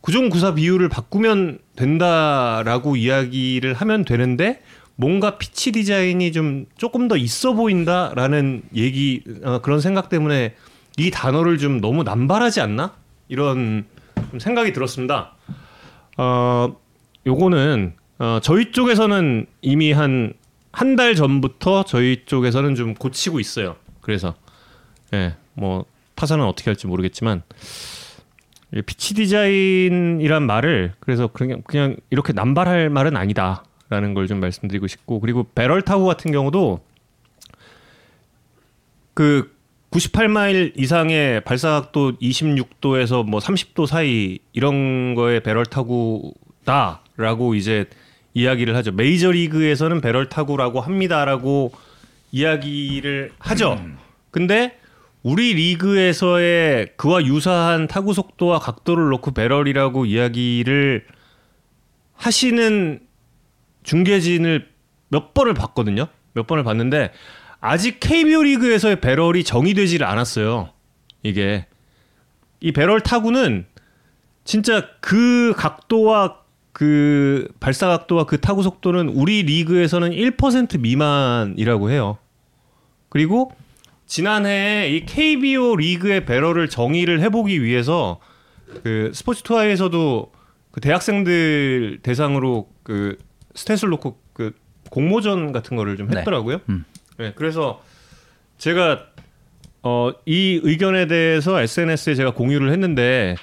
구종구사 0.02 0.54
비율을 0.54 0.88
바꾸면 0.88 1.58
된다라고 1.76 2.96
이야기를 2.96 3.74
하면 3.74 4.04
되는데 4.04 4.62
뭔가 4.96 5.38
피치 5.38 5.72
디자인이 5.72 6.30
좀 6.32 6.66
조금 6.76 7.08
더 7.08 7.16
있어 7.16 7.54
보인다라는 7.54 8.62
얘기 8.74 9.22
어, 9.42 9.60
그런 9.62 9.80
생각 9.80 10.10
때문에 10.10 10.54
이 10.98 11.10
단어를 11.10 11.56
좀 11.56 11.80
너무 11.80 12.02
남발하지 12.02 12.60
않나 12.60 12.94
이런 13.28 13.86
좀 14.30 14.38
생각이 14.38 14.74
들었습니다. 14.74 15.34
어 16.18 16.76
요거는 17.26 17.94
어, 18.18 18.38
저희 18.42 18.70
쪽에서는 18.70 19.46
이미 19.62 19.92
한 19.92 20.34
한 20.72 20.96
달 20.96 21.14
전부터 21.14 21.84
저희 21.84 22.24
쪽에서는 22.26 22.74
좀 22.74 22.94
고치고 22.94 23.40
있어요. 23.40 23.76
그래서 24.00 24.34
예, 25.12 25.36
뭐 25.54 25.84
타사는 26.14 26.44
어떻게 26.44 26.70
할지 26.70 26.86
모르겠지만 26.86 27.42
이 28.74 28.82
피치 28.82 29.14
디자인이란 29.14 30.44
말을 30.46 30.92
그래서 31.00 31.26
그냥 31.26 31.62
그냥 31.66 31.96
이렇게 32.10 32.32
남발할 32.32 32.88
말은 32.90 33.16
아니다라는 33.16 34.14
걸 34.14 34.26
좀 34.28 34.38
말씀드리고 34.40 34.86
싶고 34.86 35.18
그리고 35.20 35.46
배럴 35.54 35.82
타구 35.82 36.06
같은 36.06 36.30
경우도 36.30 36.80
그 39.14 39.56
98마일 39.90 40.72
이상의 40.76 41.40
발사각도 41.42 42.18
26도에서 42.18 43.24
뭐 43.28 43.40
30도 43.40 43.86
사이 43.86 44.38
이런 44.52 45.16
거에 45.16 45.40
배럴 45.40 45.66
타구다라고 45.66 47.54
이제 47.56 47.86
이야기를 48.34 48.76
하죠. 48.76 48.92
메이저 48.92 49.30
리그에서는 49.30 50.00
배럴 50.00 50.28
타구라고 50.28 50.80
합니다라고 50.80 51.72
이야기를 52.32 53.32
하죠. 53.38 53.80
근데 54.30 54.78
우리 55.22 55.52
리그에서의 55.54 56.92
그와 56.96 57.24
유사한 57.24 57.86
타구 57.86 58.14
속도와 58.14 58.58
각도를 58.58 59.08
놓고 59.10 59.32
배럴이라고 59.32 60.06
이야기를 60.06 61.06
하시는 62.14 63.00
중계진을 63.82 64.68
몇 65.08 65.34
번을 65.34 65.54
봤거든요. 65.54 66.06
몇 66.32 66.46
번을 66.46 66.64
봤는데 66.64 67.12
아직 67.60 67.98
KBO 68.00 68.42
리그에서의 68.42 69.00
배럴이 69.00 69.44
정의되지를 69.44 70.06
않았어요. 70.06 70.70
이게 71.22 71.66
이 72.60 72.72
배럴 72.72 73.00
타구는 73.00 73.66
진짜 74.44 74.88
그 75.00 75.52
각도와 75.56 76.39
그 76.72 77.48
발사 77.60 77.88
각도와 77.88 78.24
그 78.24 78.40
타구 78.40 78.62
속도는 78.62 79.08
우리 79.08 79.42
리그에서는 79.42 80.10
1% 80.10 80.80
미만이라고 80.80 81.90
해요. 81.90 82.18
그리고 83.08 83.52
지난해 84.06 84.88
이 84.88 85.04
KBO 85.04 85.76
리그의 85.76 86.24
배럴을 86.24 86.68
정의를 86.68 87.20
해보기 87.20 87.62
위해서 87.62 88.20
그 88.82 89.10
스포츠 89.14 89.42
투아에서도 89.42 90.32
그 90.70 90.80
대학생들 90.80 92.00
대상으로 92.02 92.68
그 92.82 93.18
스탯을 93.54 93.88
놓고 93.90 94.20
그 94.32 94.52
공모전 94.90 95.52
같은 95.52 95.76
거를 95.76 95.96
좀 95.96 96.08
네. 96.08 96.18
했더라고요. 96.18 96.60
음. 96.68 96.84
네, 97.18 97.32
그래서 97.34 97.82
제가 98.58 99.06
어, 99.82 100.12
이 100.26 100.60
의견에 100.62 101.06
대해서 101.06 101.60
SNS에 101.60 102.14
제가 102.14 102.32
공유를 102.32 102.70
했는데 102.72 103.34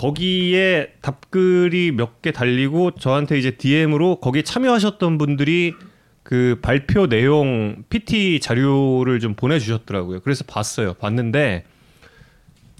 거기에 0.00 0.94
답글이 1.02 1.92
몇 1.92 2.22
개 2.22 2.32
달리고 2.32 2.92
저한테 2.92 3.38
이제 3.38 3.50
DM으로 3.50 4.16
거기 4.16 4.42
참여하셨던 4.42 5.18
분들이 5.18 5.74
그 6.22 6.58
발표 6.62 7.06
내용 7.06 7.84
PT 7.90 8.40
자료를 8.40 9.20
좀 9.20 9.34
보내주셨더라고요. 9.34 10.20
그래서 10.20 10.44
봤어요. 10.44 10.94
봤는데 10.94 11.64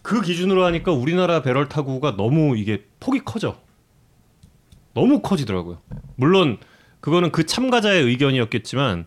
그 0.02 0.22
기준으로 0.22 0.64
하니까 0.64 0.92
우리나라 0.92 1.42
배럴 1.42 1.68
타구가 1.68 2.16
너무 2.16 2.56
이게 2.56 2.84
폭이 3.00 3.20
커져. 3.22 3.58
너무 4.94 5.20
커지더라고요. 5.20 5.78
물론 6.16 6.56
그거는 7.00 7.32
그 7.32 7.44
참가자의 7.44 8.02
의견이었겠지만 8.02 9.06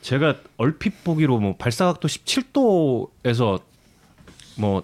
제가 0.00 0.36
얼핏 0.56 1.04
보기로 1.04 1.38
뭐 1.38 1.56
발사각도 1.56 2.08
17도에서 2.08 3.60
뭐 4.56 4.82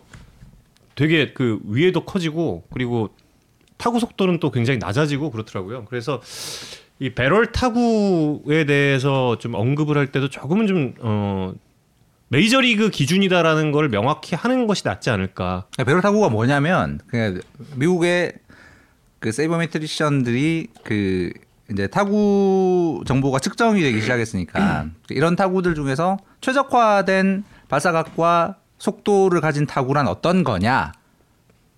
되게 0.99 1.33
그 1.33 1.61
위에도 1.62 2.05
커지고 2.05 2.64
그리고 2.73 3.11
타구 3.76 4.00
속도는 4.00 4.40
또 4.40 4.50
굉장히 4.50 4.81
낮아지고 4.81 5.31
그렇더라고요. 5.31 5.85
그래서 5.85 6.21
이 6.99 7.11
배럴 7.11 7.52
타구에 7.52 8.64
대해서 8.67 9.38
좀 9.38 9.55
언급을 9.55 9.97
할 9.97 10.09
때도 10.09 10.28
조금은 10.28 10.67
좀 10.67 10.95
어, 10.99 11.55
메이저리그 12.31 12.90
기준이다라는 12.90 13.71
걸 13.71 13.88
명확히 13.90 14.35
하는 14.35 14.67
것이 14.67 14.83
낫지 14.85 15.09
않을까. 15.09 15.67
배럴 15.76 16.00
타구가 16.00 16.31
뭐냐면 16.31 16.99
그냥 17.07 17.40
미국의 17.76 18.33
그 19.21 19.31
세이버메트리션들이 19.31 20.67
그 20.83 21.31
이제 21.71 21.87
타구 21.87 23.05
정보가 23.07 23.38
측정이 23.38 23.81
되기 23.81 24.00
시작했으니까 24.00 24.87
이런 25.11 25.37
타구들 25.37 25.76
중에서 25.76 26.19
최적화된 26.40 27.45
발사각과 27.69 28.57
속도를 28.79 29.41
가진 29.41 29.67
타구란 29.67 30.07
어떤 30.09 30.45
거냐를 30.45 30.93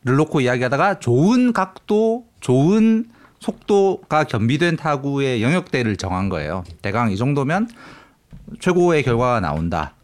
놓고 0.05 0.41
이야기하다가 0.43 0.99
좋은 1.01 1.53
각도, 1.53 2.27
좋은 2.41 3.07
속도가 3.41 4.25
겸비된 4.25 4.77
타구의 4.77 5.43
영역대를 5.43 5.97
정한 5.97 6.29
거예요. 6.29 6.65
대강 6.83 7.11
이 7.11 7.17
정도면 7.17 7.69
최고의 8.61 9.03
결과가 9.03 9.41
나온다. 9.41 9.95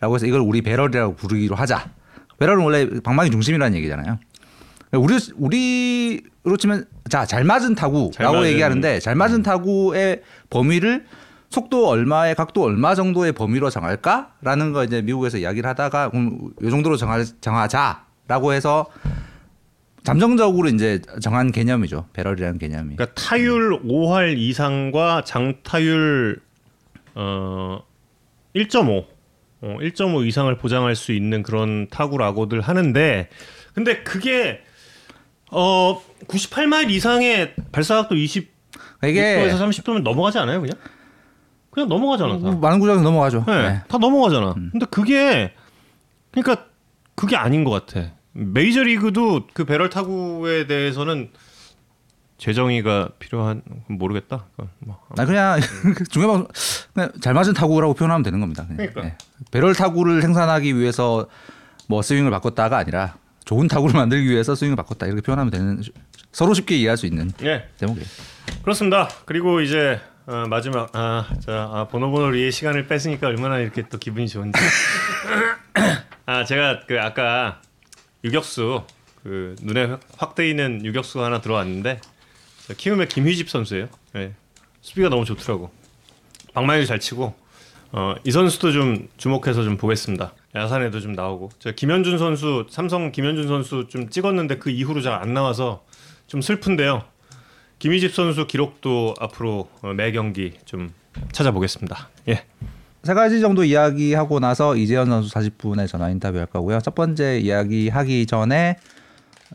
라고 0.00 0.16
해서 0.16 0.26
이걸 0.26 0.40
우리 0.40 0.60
배럴이라고 0.60 1.14
부르기로 1.16 1.56
하자. 1.56 1.90
배럴은 2.38 2.62
원래 2.62 3.00
방망이 3.00 3.30
중심이라는 3.30 3.76
얘기잖아요. 3.78 4.18
우리 4.92 5.16
우리로 5.36 6.56
치면 6.58 6.84
자 7.08 7.24
잘 7.24 7.42
맞은 7.44 7.74
타구라고 7.74 8.10
잘 8.12 8.26
맞은. 8.26 8.46
얘기하는데 8.48 9.00
잘 9.00 9.14
맞은 9.14 9.42
타구의 9.42 10.22
범위를 10.50 11.06
속도 11.54 11.88
얼마의 11.88 12.34
각도 12.34 12.62
얼마 12.64 12.94
정도의 12.94 13.32
범위로 13.32 13.70
정할까라는 13.70 14.72
거 14.72 14.84
이제 14.84 15.00
미국에서 15.02 15.38
이야기를 15.38 15.68
하다가 15.70 16.10
그럼 16.10 16.50
이 16.60 16.68
정도로 16.68 16.96
정하, 16.96 17.24
정하자라고 17.24 18.52
해서 18.52 18.86
잠정적으로 20.02 20.68
이제 20.68 21.00
정한 21.22 21.52
개념이죠 21.52 22.08
배럴이라는 22.12 22.58
개념이. 22.58 22.96
그러니까 22.96 23.14
타율 23.14 23.80
5할 23.82 24.36
이상과 24.36 25.22
장타율 25.24 26.40
어 27.14 27.80
1.5 28.54 29.06
어, 29.62 29.76
1.5 29.80 30.26
이상을 30.26 30.54
보장할 30.58 30.96
수 30.96 31.12
있는 31.12 31.42
그런 31.42 31.88
타구라고들 31.88 32.60
하는데 32.60 33.28
근데 33.74 34.02
그게 34.02 34.60
어 35.52 36.02
98마일 36.26 36.90
이상의 36.90 37.54
발사각도 37.70 38.16
20 38.16 38.52
이게 39.04 39.48
6도에서 39.48 39.68
30도면 39.68 40.02
넘어가지 40.02 40.38
않아요, 40.38 40.60
그냥? 40.60 40.76
그냥 41.74 41.88
넘어가잖아. 41.88 42.38
다. 42.38 42.50
많은 42.52 42.78
구장에서 42.78 43.02
넘어가죠. 43.02 43.44
네, 43.48 43.62
네. 43.68 43.82
다 43.88 43.98
넘어가잖아. 43.98 44.54
근데 44.54 44.86
그게 44.86 45.52
그러니까 46.30 46.66
그게 47.16 47.36
아닌 47.36 47.64
것 47.64 47.70
같아. 47.70 48.12
메이저 48.32 48.82
리그도 48.84 49.48
그 49.52 49.64
배럴 49.64 49.90
타구에 49.90 50.66
대해서는 50.68 51.30
재정의가 52.38 53.10
필요한 53.18 53.62
모르겠다. 53.88 54.46
뭐. 54.78 55.00
나 55.16 55.24
그냥 55.24 55.58
중요한 56.10 56.46
그냥 56.92 57.10
잘 57.20 57.34
맞은 57.34 57.54
타구라고 57.54 57.94
표현하면 57.94 58.22
되는 58.22 58.38
겁니다. 58.40 58.64
그냥. 58.66 58.76
그러니까. 58.76 59.02
네. 59.02 59.16
배럴 59.50 59.74
타구를 59.74 60.22
생산하기 60.22 60.76
위해서 60.76 61.26
뭐 61.88 62.02
스윙을 62.02 62.30
바꿨다가 62.30 62.78
아니라 62.78 63.16
좋은 63.44 63.66
타구를 63.66 63.94
만들기 63.98 64.30
위해서 64.30 64.54
스윙을 64.54 64.76
바꿨다 64.76 65.06
이렇게 65.06 65.22
표현하면 65.22 65.50
되는 65.50 65.82
서로 66.30 66.54
쉽게 66.54 66.76
이해할 66.76 66.96
수 66.96 67.06
있는 67.06 67.32
예, 67.42 67.68
제목이에요. 67.78 68.06
그렇습니다. 68.62 69.08
그리고 69.24 69.60
이제 69.60 70.00
어, 70.26 70.46
마지막 70.48 70.88
아, 70.94 71.28
자, 71.40 71.68
아, 71.72 71.86
보노보노리의 71.88 72.50
시간을 72.50 72.86
뺐으니까 72.86 73.26
얼마나 73.26 73.58
이렇게 73.58 73.82
또 73.88 73.98
기분이 73.98 74.26
좋은지. 74.26 74.58
아, 76.24 76.44
제가 76.44 76.86
그 76.86 76.98
아까 77.00 77.60
유격수 78.24 78.84
그 79.22 79.54
눈에 79.60 79.96
확 80.16 80.34
뜨이는 80.34 80.84
유격수 80.84 81.22
하나 81.22 81.40
들어왔는데 81.42 82.00
저 82.66 82.74
키움의 82.74 83.08
김휘집 83.08 83.50
선수예요. 83.50 83.88
예. 84.16 84.32
수비가 84.80 85.10
너무 85.10 85.26
좋더라고. 85.26 85.70
방망이도 86.54 86.86
잘 86.86 86.98
치고 87.00 87.34
어, 87.92 88.14
이 88.24 88.30
선수도 88.30 88.72
좀 88.72 89.08
주목해서 89.18 89.62
좀 89.62 89.76
보겠습니다. 89.76 90.32
야산에도 90.54 91.00
좀 91.00 91.12
나오고 91.12 91.50
저 91.58 91.72
김현준 91.72 92.16
선수 92.16 92.66
삼성 92.70 93.12
김현준 93.12 93.46
선수 93.46 93.86
좀 93.88 94.08
찍었는데 94.08 94.56
그 94.56 94.70
이후로 94.70 95.02
잘 95.02 95.12
안 95.14 95.34
나와서 95.34 95.84
좀 96.26 96.40
슬픈데요. 96.40 97.04
김희집 97.78 98.14
선수 98.14 98.46
기록도 98.46 99.14
앞으로 99.20 99.68
어, 99.82 99.92
매 99.92 100.12
경기 100.12 100.54
좀 100.64 100.90
찾아보겠습니다. 101.32 102.08
예. 102.28 102.44
세 103.02 103.12
가지 103.12 103.40
정도 103.40 103.64
이야기하고 103.64 104.40
나서 104.40 104.76
이재현 104.76 105.06
선수 105.06 105.30
40분의 105.34 105.88
전화 105.88 106.08
인터뷰할 106.08 106.46
거고요. 106.46 106.80
첫 106.80 106.94
번째 106.94 107.38
이야기 107.38 107.90
하기 107.90 108.24
전에 108.26 108.76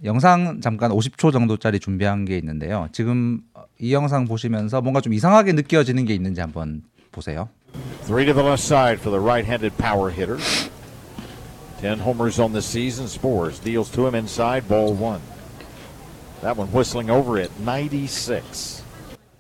영상 0.04 0.62
잠깐 0.62 0.92
50초 0.92 1.34
정도짜리 1.34 1.80
준비한 1.80 2.26
게 2.26 2.38
있는데요. 2.38 2.88
지금 2.92 3.42
이 3.80 3.92
영상 3.92 4.26
보시면서 4.26 4.82
뭔가 4.82 5.02
좀 5.02 5.14
이상하게 5.14 5.54
느껴지는 5.54 6.06
게 6.06 6.14
있는지 6.14 6.42
한번 6.42 6.84
보세요. 7.12 7.50
Three 8.06 8.26
to 8.26 8.34
the 8.34 8.46
left 8.46 8.64
side 8.64 9.00
for 9.00 9.10
the 9.10 9.20
right-handed 9.20 9.76
power 9.78 10.12
hitter. 10.12 10.38
Ten 11.82 12.00
homers 12.00 12.40
on 12.40 12.52
the 12.52 12.62
season. 12.62 13.08
Spores 13.08 13.60
deals 13.60 13.92
to 13.92 14.06
him 14.06 14.16
inside. 14.16 14.68
Ball 14.68 14.94
one. 14.94 15.22
That 16.42 16.58
one 16.58 16.72
whistling 16.74 17.12
over 17.12 17.38
it. 17.38 17.52
96. 17.66 18.84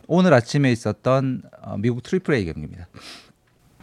오늘 0.08 0.34
아침에 0.34 0.72
있었던 0.72 1.44
어, 1.62 1.78
미국 1.78 2.04
트리플 2.04 2.34
A 2.34 2.46
경기입니다. 2.46 2.88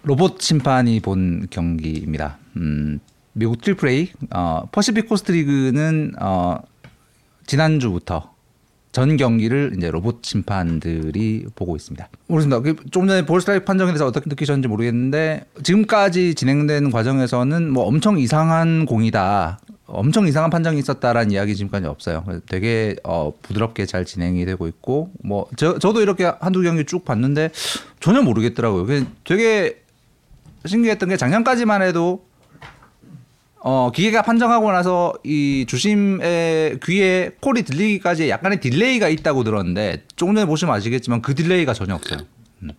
로봇 0.03 0.41
심판이 0.43 1.01
본 1.01 1.47
경기입니다. 1.51 2.39
음, 2.57 3.01
미국 3.33 3.63
triple 3.63 3.89
A 3.89 4.13
어, 4.35 4.69
퍼시픽 4.71 5.09
코스트 5.09 5.33
리그는 5.33 6.13
어, 6.21 6.59
지난주부터 7.47 8.35
전 8.93 9.17
경기를 9.17 9.75
이제 9.77 9.91
로봇 9.91 10.21
심판들이 10.23 11.47
보고 11.55 11.77
있습니다. 11.77 12.09
모르겠습니다. 12.29 12.61
그좀 12.61 13.07
전에 13.07 13.25
볼 13.25 13.41
스트라이크 13.41 13.65
판정에 13.65 13.93
대해서 13.93 14.07
어떻게 14.07 14.29
느끼셨는지 14.29 14.69
모르겠는데 14.69 15.45
지금까지 15.63 16.35
진행된 16.35 16.91
과정에서는 16.91 17.71
뭐 17.71 17.85
엄청 17.85 18.19
이상한 18.19 18.85
공이다. 18.87 19.59
엄청 19.87 20.27
이상한 20.27 20.51
판정이 20.51 20.79
있었다라는 20.81 21.31
이야기 21.31 21.55
지금까지 21.55 21.87
없어요. 21.87 22.25
되게 22.49 22.97
어, 23.05 23.33
부드럽게 23.43 23.87
잘 23.87 24.05
진행이 24.05 24.45
되고 24.45 24.67
있고 24.67 25.11
뭐 25.23 25.47
저, 25.57 25.79
저도 25.79 26.03
이렇게 26.03 26.25
한두 26.41 26.63
경기 26.63 26.85
쭉 26.85 27.05
봤는데 27.05 27.51
전혀 28.01 28.23
모르겠더라고요. 28.23 29.07
되게 29.25 29.83
신기했던 30.65 31.09
게 31.09 31.17
작년까지만 31.17 31.83
해도 31.83 32.27
어, 33.61 33.91
기계가 33.93 34.23
판정하고 34.23 34.71
나서 34.73 35.13
이 35.25 35.67
주심의 35.69 36.81
귀에 36.85 37.31
콜이 37.41 37.63
들리기까지 37.63 38.29
약간의 38.29 38.61
delay가 38.61 39.09
있다고 39.09 39.45
들었는데 39.45 40.05
조금 40.17 40.35
전에 40.35 40.47
보시면 40.47 40.75
아시겠지만 40.75 41.23
그 41.23 41.35
delay가 41.35 41.75
전혀 41.75 41.95
없어요. 41.95 42.21
음. 42.63 42.71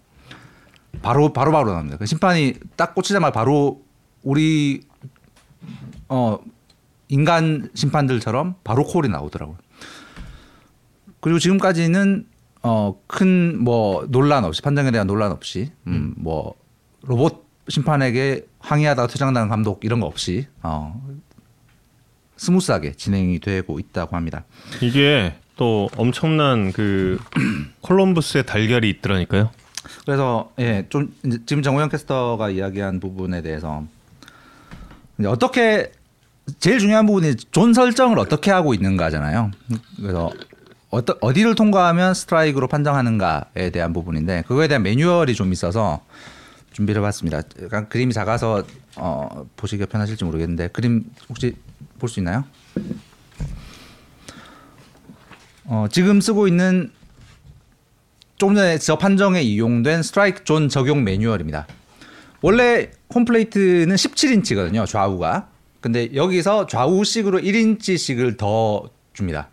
바로 1.01 1.31
바로 1.31 1.51
바로 1.51 1.71
나옵니다. 1.71 1.97
그 1.97 2.05
심판이 2.05 2.53
딱 2.75 2.95
꽂히자마자 2.95 3.31
바로 3.31 3.81
우리 4.23 4.81
어 6.09 6.39
인간 7.09 7.69
심판들처럼 7.73 8.55
바로 8.63 8.83
콜이 8.85 9.07
나오더라고요. 9.09 9.57
그리고 11.21 11.39
지금까지는 11.39 12.25
어 12.63 12.95
큰 13.07 13.59
뭐 13.63 14.05
논란 14.09 14.43
없이 14.45 14.61
판정에 14.61 14.91
대한 14.91 15.07
논란 15.07 15.31
없이 15.31 15.71
음 15.87 16.13
뭐 16.17 16.55
로봇 17.03 17.45
심판에게 17.69 18.47
항의하다가 18.59 19.07
퇴장당한 19.07 19.49
감독 19.49 19.83
이런 19.83 19.99
거 19.99 20.05
없이 20.07 20.47
어 20.63 21.01
스무스하게 22.37 22.93
진행이 22.93 23.39
되고 23.39 23.79
있다고 23.79 24.15
합니다. 24.15 24.45
이게 24.81 25.35
또 25.55 25.89
엄청난 25.97 26.71
그 26.71 27.19
콜럼버스의 27.81 28.45
달걀이 28.45 28.89
있더라니까요. 28.89 29.49
그래서 30.05 30.51
예 30.59 30.85
좀 30.89 31.13
지금 31.45 31.61
정우영 31.63 31.89
캐스터가 31.89 32.49
이야기한 32.49 32.99
부분에 32.99 33.41
대해서 33.41 33.83
어떻게 35.25 35.91
제일 36.59 36.79
중요한 36.79 37.05
부분이 37.05 37.35
존 37.51 37.73
설정을 37.73 38.19
어떻게 38.19 38.51
하고 38.51 38.73
있는가잖아요. 38.73 39.51
그래서 39.97 40.31
어떠, 40.89 41.17
어디를 41.21 41.55
통과하면 41.55 42.13
스트라이크로 42.13 42.67
판정하는가에 42.67 43.69
대한 43.71 43.93
부분인데 43.93 44.43
그거에 44.47 44.67
대한 44.67 44.83
매뉴얼이 44.83 45.35
좀 45.35 45.51
있어서 45.51 46.01
준비를 46.71 47.01
해봤습니다. 47.01 47.41
약간 47.63 47.89
그림이 47.89 48.13
작아서 48.13 48.63
어, 48.95 49.45
보시기가 49.57 49.89
편하실지 49.89 50.23
모르겠는데 50.25 50.69
그림 50.69 51.03
혹시 51.29 51.55
볼 51.99 52.09
수 52.09 52.19
있나요? 52.19 52.45
어, 55.65 55.87
지금 55.91 56.21
쓰고 56.21 56.47
있는 56.47 56.91
조금 58.37 58.55
전에 58.55 58.77
저 58.77 58.97
판정에 58.97 59.41
이용된 59.41 60.03
스트라이크 60.03 60.43
존 60.43 60.69
적용 60.69 61.03
매뉴얼입니다. 61.03 61.67
원래 62.41 62.91
홈플레이트는 63.13 63.95
17인치거든요. 63.95 64.85
좌우가. 64.85 65.49
근데 65.87 66.13
여기서 66.13 66.67
좌우씩으로 66.67 67.39
1인치씩을 67.39 68.37
더 68.37 68.89
줍니다. 69.13 69.47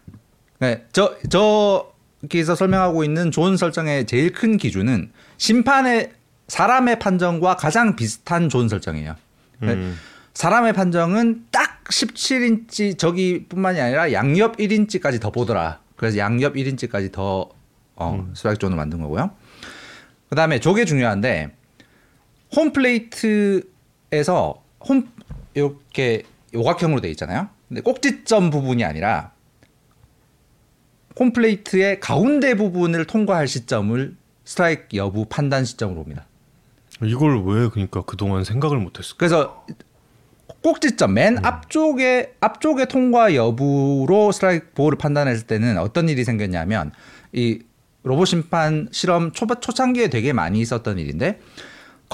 네, 0.59 0.85
저 0.91 1.15
저기서 1.29 2.57
설명하고 2.57 3.05
있는 3.05 3.31
존 3.31 3.57
설정의 3.57 4.05
제일 4.07 4.33
큰 4.33 4.57
기준은 4.57 5.13
심판의 5.37 6.11
사람의 6.49 6.99
판정과 6.99 7.55
가장 7.55 7.95
비슷한 7.95 8.49
존 8.49 8.69
설정이에요. 8.69 9.15
네, 9.61 9.93
사람의 10.35 10.73
판정은 10.73 11.47
딱 11.53 11.85
17인치 11.85 12.99
저기뿐만이 12.99 13.81
아니라 13.81 14.13
양옆 14.13 14.57
1인치까지 14.57 15.21
더 15.21 15.31
보더라. 15.31 15.79
그래서 15.95 16.19
양옆 16.19 16.55
1인치까지 16.55 17.13
더 17.13 17.49
어, 17.95 18.29
스트라이크 18.35 18.59
존을 18.59 18.77
만든 18.77 19.01
거고요. 19.01 19.31
그다음에 20.31 20.59
저게 20.59 20.85
중요한데 20.85 21.55
홈플레이트에서 22.57 23.63
홈 24.89 25.14
이렇게 25.55 26.25
오각형으로 26.55 27.01
돼 27.01 27.11
있잖아요. 27.11 27.49
근데 27.69 27.81
꼭지점 27.81 28.51
부분이 28.51 28.85
아니라 28.85 29.33
홈플레이트의 31.19 32.01
가운데 32.01 32.55
부분을 32.55 33.07
통과할 33.07 33.49
시점을 33.49 34.17
스트라이크 34.45 34.97
여부 34.97 35.25
판단 35.27 35.65
시점으로 35.65 36.03
봅니다. 36.03 36.27
이걸 37.03 37.43
왜 37.45 37.69
그러니까 37.69 38.03
그동안 38.03 38.45
생각을 38.45 38.79
못했을까? 38.79 39.17
그래서 39.19 39.67
꼭지점 40.63 41.15
맨 41.15 41.45
앞쪽에 41.45 42.35
앞쪽에 42.41 42.87
통과 42.87 43.35
여부로 43.35 44.33
스트라이크 44.33 44.71
볼을 44.75 44.99
판단했을 44.99 45.47
때는 45.47 45.79
어떤 45.79 46.09
일이 46.09 46.25
생겼냐면 46.25 46.93
이 47.33 47.61
로봇 48.03 48.29
심판 48.29 48.89
실험 48.93 49.33
초, 49.33 49.47
초창기에 49.47 50.09
되게 50.09 50.33
많이 50.33 50.61
있었던 50.61 50.99
일인데 50.99 51.41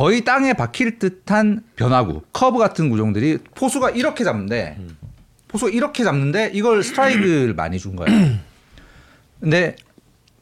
거의 0.01 0.25
땅에 0.25 0.55
박힐 0.55 0.99
듯한 0.99 1.63
변화구 1.77 2.23
커브 2.33 2.59
같은 2.59 2.89
구종들이 2.89 3.37
포수가 3.55 3.91
이렇게 3.91 4.25
잡는데 4.25 4.79
포수가 5.47 5.73
이렇게 5.73 6.05
잡는데 6.05 6.53
이걸 6.55 6.83
스트라이크를 6.83 7.53
많이 7.53 7.79
준 7.79 7.97
거예요. 7.97 8.39
근데 9.41 9.77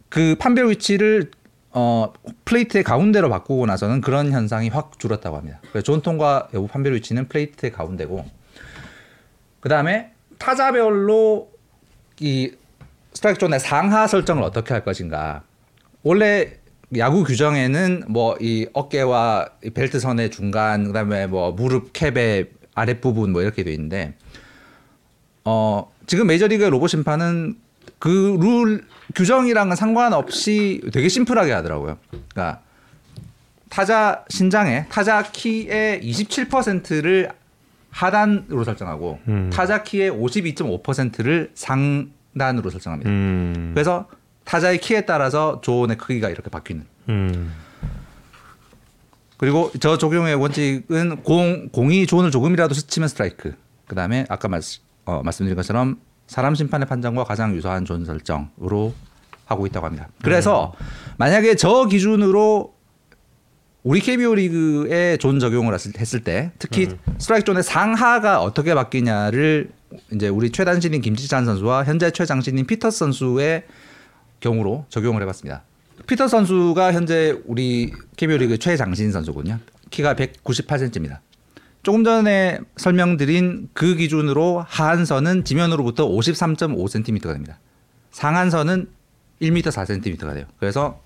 그 0.09 0.37
판별 0.38 0.71
위치를 0.71 1.33
어 1.73 2.12
플레이트의 2.44 2.85
가운데로 2.85 3.29
바꾸고 3.31 3.66
나서는 3.66 4.01
그런 4.01 4.31
현상이 4.31 4.68
확 4.68 5.01
줄었다고 5.01 5.37
합니다. 5.37 5.59
그래서 5.73 5.83
존 5.83 6.03
통과 6.03 6.49
여부 6.55 6.68
판별 6.68 6.94
위치는 6.94 7.27
플레이트의 7.27 7.73
가운데고 7.73 8.25
그 9.59 9.68
다음에 9.68 10.12
타자별로 10.38 11.51
이 12.21 12.53
스트라이크 13.12 13.40
존의 13.40 13.59
상하 13.59 14.07
설정을 14.07 14.44
어떻게 14.44 14.73
할 14.73 14.85
것인가. 14.85 15.42
원래 16.05 16.59
야구 16.96 17.22
규정에는 17.24 18.05
뭐 18.09 18.37
이 18.40 18.66
어깨와 18.72 19.48
이 19.64 19.70
벨트 19.70 20.01
선의 20.01 20.31
중간 20.31 20.85
그다음에 20.85 21.27
뭐 21.27 21.53
무릎 21.53 21.92
캡의 21.92 22.51
아랫부분 22.74 23.33
뭐 23.33 23.42
이렇게 23.42 23.62
돼 23.64 23.72
있는데 23.72 24.14
어 25.44 25.90
지금 26.07 26.27
메이저리그 26.29 26.64
로봇 26.64 26.90
심판은 26.90 27.57
그 27.98 28.37
룰 28.40 28.85
규정이랑은 29.14 29.74
상관없이 29.77 30.81
되게 30.92 31.09
심플하게 31.09 31.53
하더라고요. 31.53 31.98
그러니까 32.11 32.61
타자 33.70 34.24
신장에 34.29 34.87
타자 34.88 35.22
키의 35.22 36.01
27%를 36.03 37.31
하단으로 37.90 38.64
설정하고 38.64 39.18
음. 39.29 39.51
타자 39.53 39.83
키의 39.83 40.11
52.5%를 40.12 41.51
상단으로 41.55 42.70
설정합니다. 42.70 43.11
음. 43.11 43.70
그래서 43.74 44.07
타자의 44.49 44.79
키에 44.79 45.03
따라서 45.03 45.61
조언의 45.61 45.99
크기가 45.99 46.31
이렇게 46.31 46.49
바뀌는. 46.49 46.87
음. 47.11 47.53
그리고 49.37 49.71
저 49.79 49.99
적용의 49.99 50.35
원칙은 50.37 51.23
공 51.23 51.69
공이 51.69 52.07
존을 52.07 52.31
조금이라도 52.31 52.73
스치면 52.73 53.11
스트라이크. 53.11 53.55
그다음에 53.87 54.25
아까 54.31 54.49
말, 54.49 54.63
어, 55.05 55.21
말씀드린 55.23 55.55
것처럼 55.55 56.01
사람 56.27 56.55
심판의 56.55 56.89
판정과 56.89 57.25
가장 57.25 57.55
유사한 57.55 57.85
존 57.85 58.07
설정으로 58.07 58.95
하고 59.45 59.67
있다고 59.67 59.85
합니다. 59.85 60.09
그래서 60.23 60.73
만약에 61.19 61.55
저 61.57 61.85
기준으로 61.85 62.75
우리 63.83 64.01
KBO 64.01 64.35
리그에 64.35 65.19
존 65.19 65.41
적용을 65.41 65.75
했을- 65.75 66.25
때 66.25 66.53
특히 66.59 66.89
스트라이크 67.19 67.45
존의 67.45 67.63
상하가 67.63 68.41
어떻게 68.41 68.75
바뀌냐를 68.75 69.71
이제 70.13 70.29
우리 70.29 70.51
최단신인 70.51 71.03
김지찬 71.03 71.45
선수와 71.45 71.85
현재 71.85 72.11
최장신인 72.11 72.67
피터스 72.66 72.90
선수의 72.91 73.65
경우로 74.40 74.87
적용을 74.88 75.22
해봤습니다. 75.22 75.62
피터스 76.07 76.29
선수가 76.29 76.92
현재 76.92 77.37
우리 77.46 77.92
KBO 78.16 78.38
리그 78.38 78.59
최장신 78.59 79.12
선수거든요. 79.12 79.59
키가 79.90 80.14
198cm입니다. 80.14 81.18
조금 81.83 82.05
전에 82.05 82.59
설명드린 82.77 83.68
그 83.72 83.94
기준으로 83.94 84.64
하한선은 84.66 85.44
지면으로부터 85.44 86.07
53.5cm가 86.09 87.33
됩니다. 87.33 87.59
상한선은 88.11 88.88
1m 89.42 89.62
4cm가 89.64 90.35
돼요. 90.35 90.46
그래서 90.59 91.01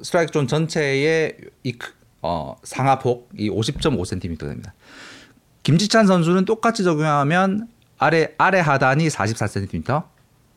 스트라이크 0.00 0.32
존 0.32 0.46
전체의 0.46 1.36
이 1.64 1.72
크- 1.72 1.92
어, 2.22 2.56
상하폭 2.62 3.30
이 3.36 3.50
50.5cm가 3.50 4.40
됩니다. 4.40 4.74
김지찬 5.64 6.06
선수는 6.06 6.44
똑같이 6.44 6.82
적용하면 6.84 7.68
아래 7.98 8.28
아래 8.38 8.58
하단이 8.60 9.08
44cm, 9.08 10.04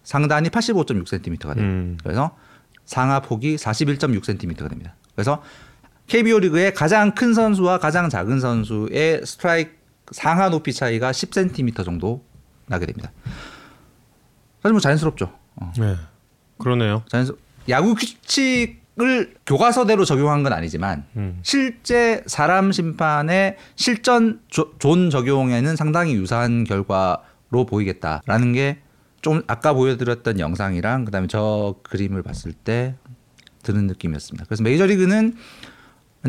상단이 0.05 0.49
85.6cm가 0.49 1.53
돼요. 1.55 1.65
음. 1.65 1.97
그래서 2.01 2.37
상하 2.85 3.19
폭이 3.19 3.57
41.6cm가 3.57 4.69
됩니다. 4.69 4.95
그래서 5.15 5.43
KBO 6.07 6.39
리그의 6.39 6.73
가장 6.73 7.13
큰 7.15 7.33
선수와 7.33 7.79
가장 7.79 8.09
작은 8.09 8.39
선수의 8.39 9.25
스트라이크 9.25 9.71
상하 10.11 10.49
높이 10.49 10.71
차이가 10.71 11.11
10cm 11.11 11.83
정도 11.83 12.23
나게 12.67 12.85
됩니다. 12.85 13.11
사실 14.61 14.71
뭐 14.73 14.79
자연스럽죠. 14.79 15.31
어, 15.55 15.71
네. 15.77 15.95
그러네요. 16.59 17.03
자연스 17.09 17.35
야구 17.69 17.95
규칙을 17.95 19.35
교과서대로 19.47 20.05
적용한 20.05 20.43
건 20.43 20.53
아니지만 20.53 21.05
음. 21.15 21.39
실제 21.41 22.23
사람 22.27 22.71
심판의 22.71 23.57
실전 23.75 24.41
조- 24.47 24.73
존 24.77 25.09
적용에는 25.09 25.75
상당히 25.75 26.13
유사한 26.13 26.63
결과로 26.65 27.65
보이겠다라는 27.67 28.53
게 28.53 28.77
좀 29.25 29.41
아까 29.47 29.73
보여드렸던 29.73 30.39
영상이랑 30.39 31.03
그다음에 31.05 31.25
저 31.25 31.73
그림을 31.81 32.21
봤을 32.21 32.53
때 32.53 32.93
드는 33.63 33.87
느낌이었습니다. 33.87 34.45
그래서 34.45 34.61
메이저리그는 34.61 35.33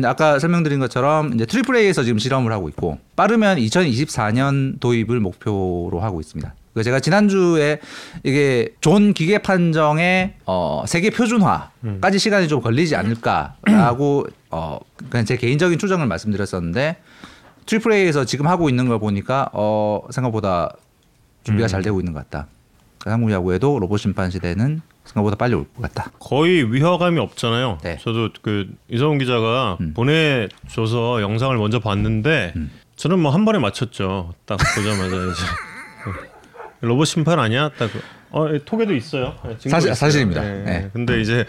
아까 0.03 0.39
설명드린 0.39 0.79
것처럼 0.79 1.31
이제 1.35 1.45
트리플 1.45 1.75
A에서 1.75 2.01
지금 2.01 2.17
실험을 2.17 2.51
하고 2.51 2.69
있고 2.69 2.97
빠르면 3.15 3.57
2024년 3.59 4.79
도입을 4.79 5.19
목표로 5.19 5.99
하고 5.99 6.19
있습니다. 6.19 6.55
그 6.73 6.81
제가 6.81 6.99
지난주에 6.99 7.81
이게 8.23 8.73
존 8.81 9.13
기계 9.13 9.37
판정의 9.37 10.33
어 10.47 10.83
세계 10.87 11.11
표준화까지 11.11 12.17
시간이 12.17 12.47
좀 12.47 12.61
걸리지 12.61 12.95
않을까라고 12.95 14.25
어 14.49 14.79
그냥 15.11 15.23
제 15.23 15.37
개인적인 15.37 15.77
추정을 15.77 16.07
말씀드렸었는데 16.07 16.97
트리플 17.67 17.93
A에서 17.93 18.25
지금 18.25 18.47
하고 18.47 18.69
있는 18.69 18.87
걸 18.87 18.97
보니까 18.97 19.51
어 19.53 20.01
생각보다 20.09 20.71
준비가 21.43 21.67
잘 21.67 21.83
되고 21.83 21.99
있는 21.99 22.13
것 22.13 22.27
같다. 22.27 22.47
그 23.07 23.11
한국 23.11 23.31
야구에도 23.31 23.79
로봇 23.79 24.01
심판 24.01 24.29
시대는 24.29 24.81
생각보다 25.05 25.37
빨리 25.37 25.53
올 25.55 25.63
것 25.73 25.81
같다. 25.81 26.11
거의 26.19 26.73
위화감이 26.73 27.17
없잖아요. 27.19 27.77
네. 27.81 27.97
저도 28.01 28.29
그 28.41 28.67
이성훈 28.89 29.17
기자가 29.17 29.77
음. 29.79 29.93
보내줘서 29.93 31.21
영상을 31.21 31.55
먼저 31.57 31.79
봤는데 31.79 32.53
저는 32.97 33.19
뭐 33.19 33.31
한 33.31 33.45
번에 33.45 33.59
맞췄죠. 33.59 34.33
딱 34.45 34.57
보자마자 34.75 35.15
이제 35.15 35.41
로봇 36.81 37.07
심판 37.07 37.39
아니야? 37.39 37.69
딱 37.77 37.89
어, 38.31 38.49
예, 38.53 38.59
톡에도 38.65 38.93
있어요. 38.93 39.35
예, 39.45 39.55
사실- 39.69 39.77
있어요. 39.89 39.93
사실입니다. 39.93 40.43
예, 40.45 40.63
네. 40.63 40.89
근데 40.91 41.21
이제 41.21 41.45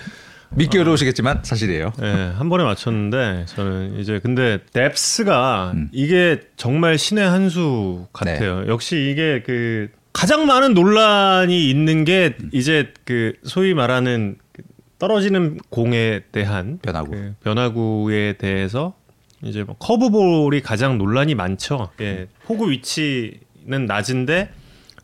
믿기 0.51 0.79
어려우시겠지만 0.79 1.41
사실이에요. 1.43 1.93
예, 2.01 2.33
한 2.39 2.49
번에 2.49 2.63
맞췄는데 2.63 3.47
저는 3.49 3.99
이제 3.99 4.21
근데 4.23 4.61
뎁스가 4.73 5.73
음. 5.75 5.89
이게 5.93 6.41
정말 6.57 6.97
신의 6.99 7.29
한 7.29 7.49
수 7.51 8.07
같아요. 8.13 8.61
네. 8.61 8.69
역시 8.69 9.11
이게 9.11 9.43
그 9.45 9.89
가장 10.13 10.47
많은 10.47 10.75
논란이 10.75 11.69
있는 11.71 12.05
게 12.05 12.37
음. 12.41 12.51
이제 12.53 12.93
그 13.05 13.35
소위 13.45 13.75
말하는 13.75 14.37
그 14.53 14.63
떨어지는 14.99 15.59
공에 15.71 16.23
대한 16.33 16.79
변화구. 16.83 17.11
그 17.11 17.35
변화구에 17.43 18.35
대해서 18.35 18.95
이제 19.43 19.63
뭐 19.63 19.77
커브볼이 19.77 20.61
가장 20.63 20.99
논란이 20.99 21.35
많죠. 21.35 21.91
예, 22.01 22.27
포구 22.45 22.71
위치는 22.71 23.87
낮은데 23.87 24.51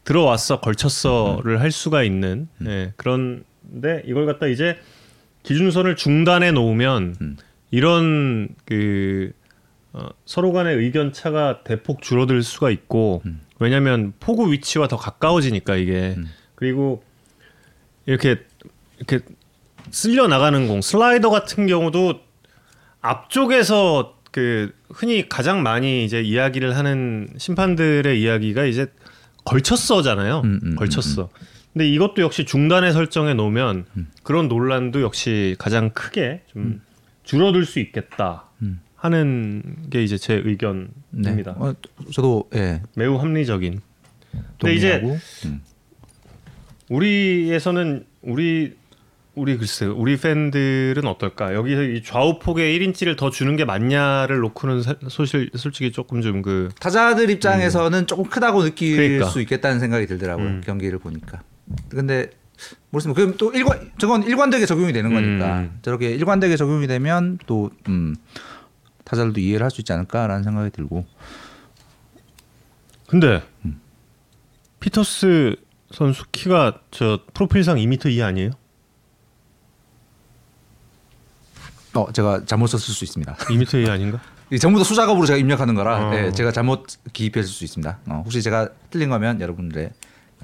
들어왔어 0.03 0.61
걸쳤어를 0.61 1.61
할 1.61 1.71
수가 1.71 2.03
있는 2.03 2.49
음. 2.61 2.67
예, 2.67 2.93
그런데 2.97 4.03
이걸 4.07 4.27
갖다 4.27 4.47
이제 4.47 4.77
기준선을 5.45 5.97
중단해 5.97 6.51
놓으면 6.51 7.17
음. 7.21 7.37
이런 7.71 8.49
그 8.65 9.33
어, 9.93 10.09
서로 10.25 10.53
간의 10.53 10.77
의견 10.77 11.13
차가 11.13 11.63
대폭 11.63 12.03
줄어들 12.03 12.43
수가 12.43 12.71
있고 12.71 13.23
음. 13.27 13.41
왜냐하면 13.65 14.13
포구 14.21 14.53
위치와 14.53 14.89
더 14.89 14.97
가까워지니까 14.97 15.77
이게 15.77 16.15
음. 16.17 16.29
그리고 16.55 17.03
이렇게 18.07 18.43
이렇게 18.99 19.21
쓸려 19.91 20.29
나가는 20.29 20.69
공 20.69 20.81
슬라이더 20.81 21.31
같은 21.31 21.67
경우도 21.67 22.21
앞쪽에서 23.01 24.19
그 24.31 24.73
흔히 24.91 25.29
가장 25.29 25.63
많이 25.63 26.05
이제 26.05 26.21
이야기를 26.21 26.77
하는 26.77 27.29
심판들의 27.39 28.21
이야기가 28.21 28.65
이제 28.65 28.87
걸쳤어잖아요. 29.45 30.43
음, 30.45 30.61
음, 30.63 30.77
걸쳤어. 30.77 31.29
근데 31.73 31.89
이것도 31.89 32.23
역시 32.23 32.45
중단에 32.45 32.93
설정해 32.93 33.35
놓으면 33.35 33.85
음. 33.97 34.11
그런 34.23 34.49
논란도 34.49 35.03
역시 35.03 35.57
가장 35.59 35.91
크게 35.91 36.43
좀 36.53 36.81
줄어들 37.25 37.65
수 37.65 37.81
있겠다 37.81 38.44
음. 38.44 38.44
하는 39.05 39.63
게 39.91 40.03
이제 40.03 40.17
제 40.17 40.37
네. 40.37 40.43
의견입니다. 40.47 41.57
어, 41.59 41.75
저도 42.11 42.49
예. 42.55 42.81
매우 42.97 43.17
합리적인. 43.17 43.83
근데 44.59 44.75
이제. 44.75 45.03
음. 45.45 45.61
우리에서는 46.89 48.07
우리 48.23 48.75
우리 49.35 49.59
글쎄 49.59 49.85
우리 49.85 50.17
팬들은 50.17 51.05
어떨까? 51.07 51.55
여기서 51.55 51.83
이 51.83 52.03
좌우폭에 52.03 52.79
1인치를 52.79 53.19
더 53.19 53.29
주는 53.31 53.57
게 53.57 53.67
맞냐를 53.67 54.39
놓고는 54.39 54.83
사, 54.83 54.95
소실 55.09 55.51
솔직히 55.55 55.93
조금 55.93 56.23
좀 56.23 56.41
그 56.41 56.71
타자들 56.81 57.29
입장에서는 57.29 58.07
조금 58.07 58.25
크다고 58.25 58.63
느낄 58.63 58.97
그러니까. 58.97 59.27
수 59.27 59.41
있겠다는 59.43 59.81
생각이 59.81 60.07
들더라고요. 60.07 60.47
음. 60.47 60.63
경기를 60.65 60.99
보니까. 60.99 61.43
근데 61.91 62.31
모르겠습니다. 62.91 63.21
그럼 63.21 63.35
또 63.37 63.53
일관 63.53 63.91
저건 63.99 64.23
일관되게 64.23 64.65
적용이 64.65 64.93
되는 64.95 65.13
거니까 65.13 65.61
음. 65.61 65.79
저렇게 65.83 66.11
일관되게 66.13 66.57
적용이 66.57 66.87
되면 66.87 67.39
또 67.47 67.71
음, 67.89 68.15
타자들도 69.05 69.41
이해를 69.41 69.65
할 69.65 69.71
수 69.71 69.81
있지 69.81 69.93
않을까라는 69.93 70.43
생각이 70.45 70.71
들고. 70.71 71.05
근데 73.07 73.43
음. 73.65 73.81
피터스 74.81 75.57
선수 75.93 76.25
키가 76.33 76.81
저 76.91 77.21
프로필상 77.35 77.77
2m 77.77 78.11
이하 78.11 78.27
아니에요? 78.29 78.51
어 81.95 82.11
제가 82.13 82.45
잘못 82.45 82.67
썼을 82.67 82.81
수 82.95 83.05
있습니다. 83.05 83.35
2m 83.37 83.85
이하 83.85 83.93
아닌가? 83.95 84.21
이 84.51 84.59
전부 84.59 84.79
다 84.79 84.85
수작업으로 84.85 85.27
제가 85.27 85.39
입력하는 85.39 85.75
거라 85.75 86.09
어. 86.09 86.11
네, 86.11 86.33
제가 86.33 86.53
잘못 86.53 86.87
기입했을 87.13 87.49
수 87.49 87.65
있습니다. 87.65 87.99
어, 88.09 88.23
혹시 88.25 88.43
제가 88.43 88.69
틀린 88.91 89.09
거면 89.11 89.41
여러분들의 89.41 89.91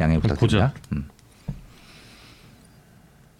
양해 0.00 0.18
부탁드립니다. 0.20 0.72
음. 0.92 1.08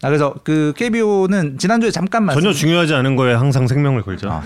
아 0.03 0.09
그래서 0.09 0.35
그 0.45 0.73
KBO는 0.77 1.59
지난주에 1.59 1.91
잠깐 1.91 2.25
말씀 2.25 2.41
전혀 2.41 2.53
중요하지 2.55 2.95
않은 2.95 3.17
거에 3.17 3.35
항상 3.35 3.67
생명을 3.67 4.03
걸죠. 4.03 4.31
아, 4.31 4.43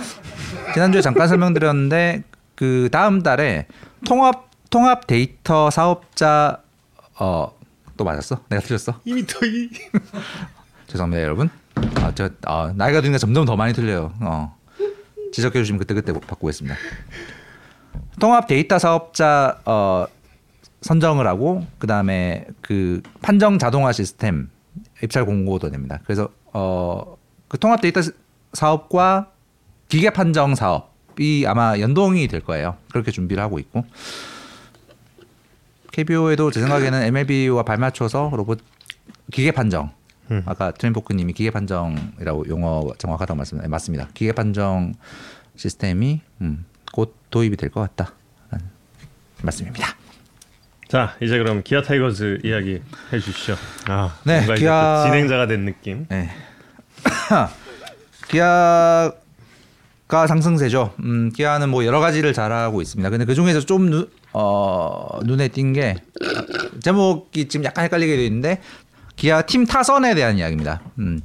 지난주에 0.75 1.01
잠깐 1.01 1.29
설명드렸는데 1.29 2.25
그 2.55 2.89
다음 2.91 3.23
달에 3.23 3.67
통합 4.07 4.51
통합 4.71 5.07
데이터 5.07 5.71
사업자 5.71 6.59
어 7.19 7.53
또 7.97 8.05
맞았어? 8.05 8.41
내가 8.49 8.61
틀렸어? 8.61 9.01
2m 9.07 9.47
이 9.47 9.71
죄송합니다 10.89 11.23
여러분. 11.23 11.49
아 11.97 12.13
저 12.15 12.29
아, 12.45 12.73
나이가 12.75 13.01
드니까 13.01 13.19
점점 13.19 13.45
더 13.45 13.57
많이 13.57 13.73
틀려요. 13.73 14.13
어. 14.21 14.57
지적해 15.33 15.61
주시면 15.61 15.79
그때 15.79 15.95
그때 15.95 16.13
바꾸겠습니다. 16.13 16.77
통합 18.21 18.47
데이터 18.47 18.79
사업자 18.79 19.61
어, 19.65 20.07
선정을 20.81 21.27
하고 21.27 21.65
그 21.79 21.87
다음에 21.87 22.47
그 22.61 23.01
판정 23.23 23.59
자동화 23.59 23.93
시스템 23.93 24.49
입찰 25.05 25.25
공고도 25.25 25.71
됩니다. 25.71 26.01
그래서 26.05 26.29
어, 26.53 27.17
그 27.49 27.59
통합 27.59 27.81
데이터 27.81 28.01
사업과 28.53 29.31
기계 29.89 30.11
판정 30.11 30.55
사업이 30.55 31.45
아마 31.47 31.79
연동이 31.79 32.27
될 32.29 32.41
거예요. 32.41 32.77
그렇게 32.91 33.11
준비를 33.11 33.43
하고 33.43 33.59
있고 33.59 33.85
KBO에도 35.93 36.51
제 36.51 36.61
생각에는 36.61 37.03
MLB와 37.05 37.63
발맞춰서 37.63 38.33
로봇 38.35 38.61
기계 39.33 39.53
판정 39.53 39.91
음. 40.31 40.43
아까 40.47 40.73
트윈포크님이 40.73 41.33
기계 41.35 41.51
판정이라고 41.51 42.49
용어 42.49 42.93
정확하다고 42.99 43.37
말씀 43.37 43.59
네, 43.61 43.69
맞습니다. 43.69 44.09
기계 44.15 44.33
판정 44.33 44.95
시스템이 45.57 46.21
음, 46.41 46.65
곧 46.93 47.15
도입이 47.31 47.57
될 47.57 47.71
것 47.71 47.81
같다라는 47.81 48.67
말씀입니다. 49.43 49.97
자 50.95 51.17
이제 51.21 51.39
그럼 51.39 51.63
기아 51.65 51.83
타이거즈 51.83 52.39
이야기 52.45 52.81
해주시죠. 53.13 53.57
아 53.89 54.17
네, 54.23 54.47
기아- 54.55 55.03
또 55.03 55.11
진행자가 55.11 55.49
된 55.49 55.65
느낌. 55.65 56.07
네. 56.09 56.31
기아가 58.31 59.13
상승세죠. 60.29 60.95
음, 61.01 61.33
기아는 61.35 61.69
뭐 61.71 61.85
여러 61.85 61.99
가지를 61.99 62.33
잘하고 62.33 62.81
있습니다. 62.81 63.11
근데 63.11 63.25
그 63.25 63.35
중에서 63.35 63.59
좀 63.63 63.91
눈, 63.91 64.09
어, 64.35 65.19
눈에 65.25 65.49
띈 65.49 65.73
게 65.73 65.97
제목이 66.81 67.49
지금 67.49 67.65
약간 67.65 67.87
헷갈리게 67.87 68.15
되어 68.15 68.25
있는데 68.27 68.61
기아 69.17 69.43
팀 69.43 69.67
타선에 69.67 70.15
대한 70.15 70.39
이야기입니다. 70.39 70.81
음. 71.01 71.21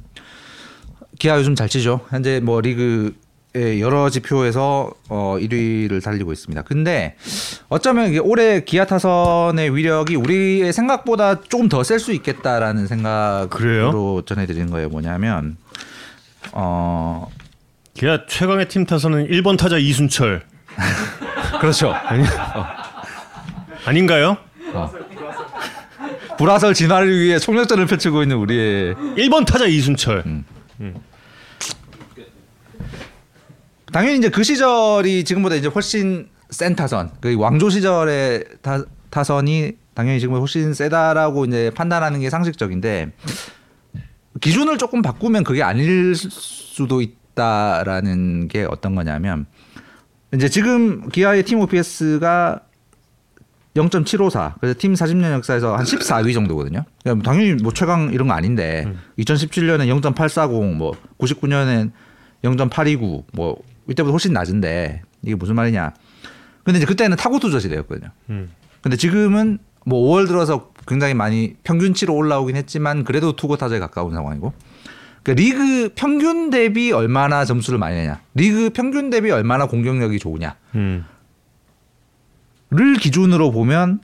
기아 1.20 1.36
요즘 1.38 1.54
잘 1.54 1.68
치죠. 1.68 2.00
현재 2.10 2.40
뭐 2.40 2.60
리그의 2.60 3.12
여러 3.54 4.08
지표에서 4.10 4.92
어 5.08 5.36
1위를 5.40 6.02
달리고 6.02 6.32
있습니다. 6.32 6.62
근데 6.62 7.16
어쩌면 7.68 8.16
올해 8.20 8.60
기아 8.62 8.84
타선의 8.84 9.74
위력이 9.74 10.14
우리의 10.16 10.72
생각보다 10.72 11.40
조금 11.40 11.68
더 11.68 11.82
셀 11.82 11.98
수 11.98 12.12
있겠다라는 12.12 12.86
생각으로 12.86 13.48
그래요? 13.50 14.22
전해드리는 14.24 14.70
거예요. 14.70 14.88
뭐냐면 14.88 15.56
어 16.52 17.28
기아 17.94 18.24
최강의 18.26 18.68
팀 18.68 18.86
타선은 18.86 19.28
1번 19.28 19.58
타자 19.58 19.76
이순철 19.78 20.42
그렇죠. 21.60 21.92
아닌가요? 23.84 24.36
불화설 26.38 26.74
진화를 26.74 27.18
위해 27.20 27.38
총력전을 27.38 27.86
펼치고 27.86 28.22
있는 28.22 28.36
우리의 28.36 28.94
1번 28.94 29.44
타자 29.44 29.66
이순철. 29.66 30.22
음. 30.26 30.44
당연히 33.92 34.18
이제 34.18 34.28
그 34.28 34.42
시절이 34.42 35.24
지금보다 35.24 35.56
이제 35.56 35.68
훨씬 35.68 36.28
센 36.50 36.74
타선, 36.74 37.10
그 37.20 37.36
왕조 37.36 37.70
시절의 37.70 38.44
타, 38.62 38.84
타선이 39.10 39.72
당연히 39.94 40.20
지금 40.20 40.36
훨씬 40.36 40.74
세다라고 40.74 41.44
이제 41.44 41.70
판단하는 41.74 42.20
게 42.20 42.30
상식적인데 42.30 43.12
기준을 44.40 44.78
조금 44.78 45.02
바꾸면 45.02 45.44
그게 45.44 45.62
아닐 45.62 46.14
수도 46.14 47.00
있다라는 47.02 48.48
게 48.48 48.66
어떤 48.68 48.94
거냐면 48.94 49.46
이제 50.32 50.48
지금 50.48 51.08
기아의 51.08 51.44
팀 51.44 51.60
OPS가 51.60 52.60
0.754. 53.74 54.54
그래서 54.60 54.78
팀 54.78 54.94
40년 54.94 55.32
역사에서 55.32 55.76
한 55.76 55.84
14위 55.84 56.34
정도거든요. 56.34 56.84
그러니까 57.02 57.30
당연히 57.30 57.54
뭐 57.54 57.72
최강 57.72 58.12
이런 58.12 58.28
거 58.28 58.34
아닌데 58.34 58.92
2017년에 59.18 59.86
0.840, 60.00 60.74
뭐 60.74 60.92
99년엔 61.18 61.92
0.829, 62.42 63.24
뭐 63.32 63.62
이때보다 63.90 64.12
훨씬 64.12 64.32
낮은데 64.32 65.02
이게 65.22 65.34
무슨 65.34 65.54
말이냐? 65.56 65.92
근데 66.64 66.78
이제 66.78 66.86
그때는 66.86 67.16
타고 67.16 67.38
투저 67.38 67.58
시대였거든요. 67.58 68.10
음. 68.30 68.50
근데 68.80 68.96
지금은 68.96 69.58
뭐 69.84 70.08
5월 70.08 70.26
들어서 70.26 70.70
굉장히 70.86 71.14
많이 71.14 71.56
평균치로 71.64 72.14
올라오긴 72.14 72.56
했지만 72.56 73.04
그래도 73.04 73.34
투고 73.34 73.56
타자에 73.56 73.78
가까운 73.78 74.14
상황이고. 74.14 74.52
그러니까 75.22 75.42
리그 75.42 75.90
평균 75.94 76.50
대비 76.50 76.92
얼마나 76.92 77.44
점수를 77.44 77.78
많이 77.78 77.96
내냐, 77.96 78.20
리그 78.34 78.70
평균 78.70 79.10
대비 79.10 79.30
얼마나 79.30 79.66
공격력이 79.66 80.18
좋으냐. 80.18 80.56
음. 80.76 81.04
를 82.70 82.94
기준으로 82.94 83.50
보면 83.50 84.00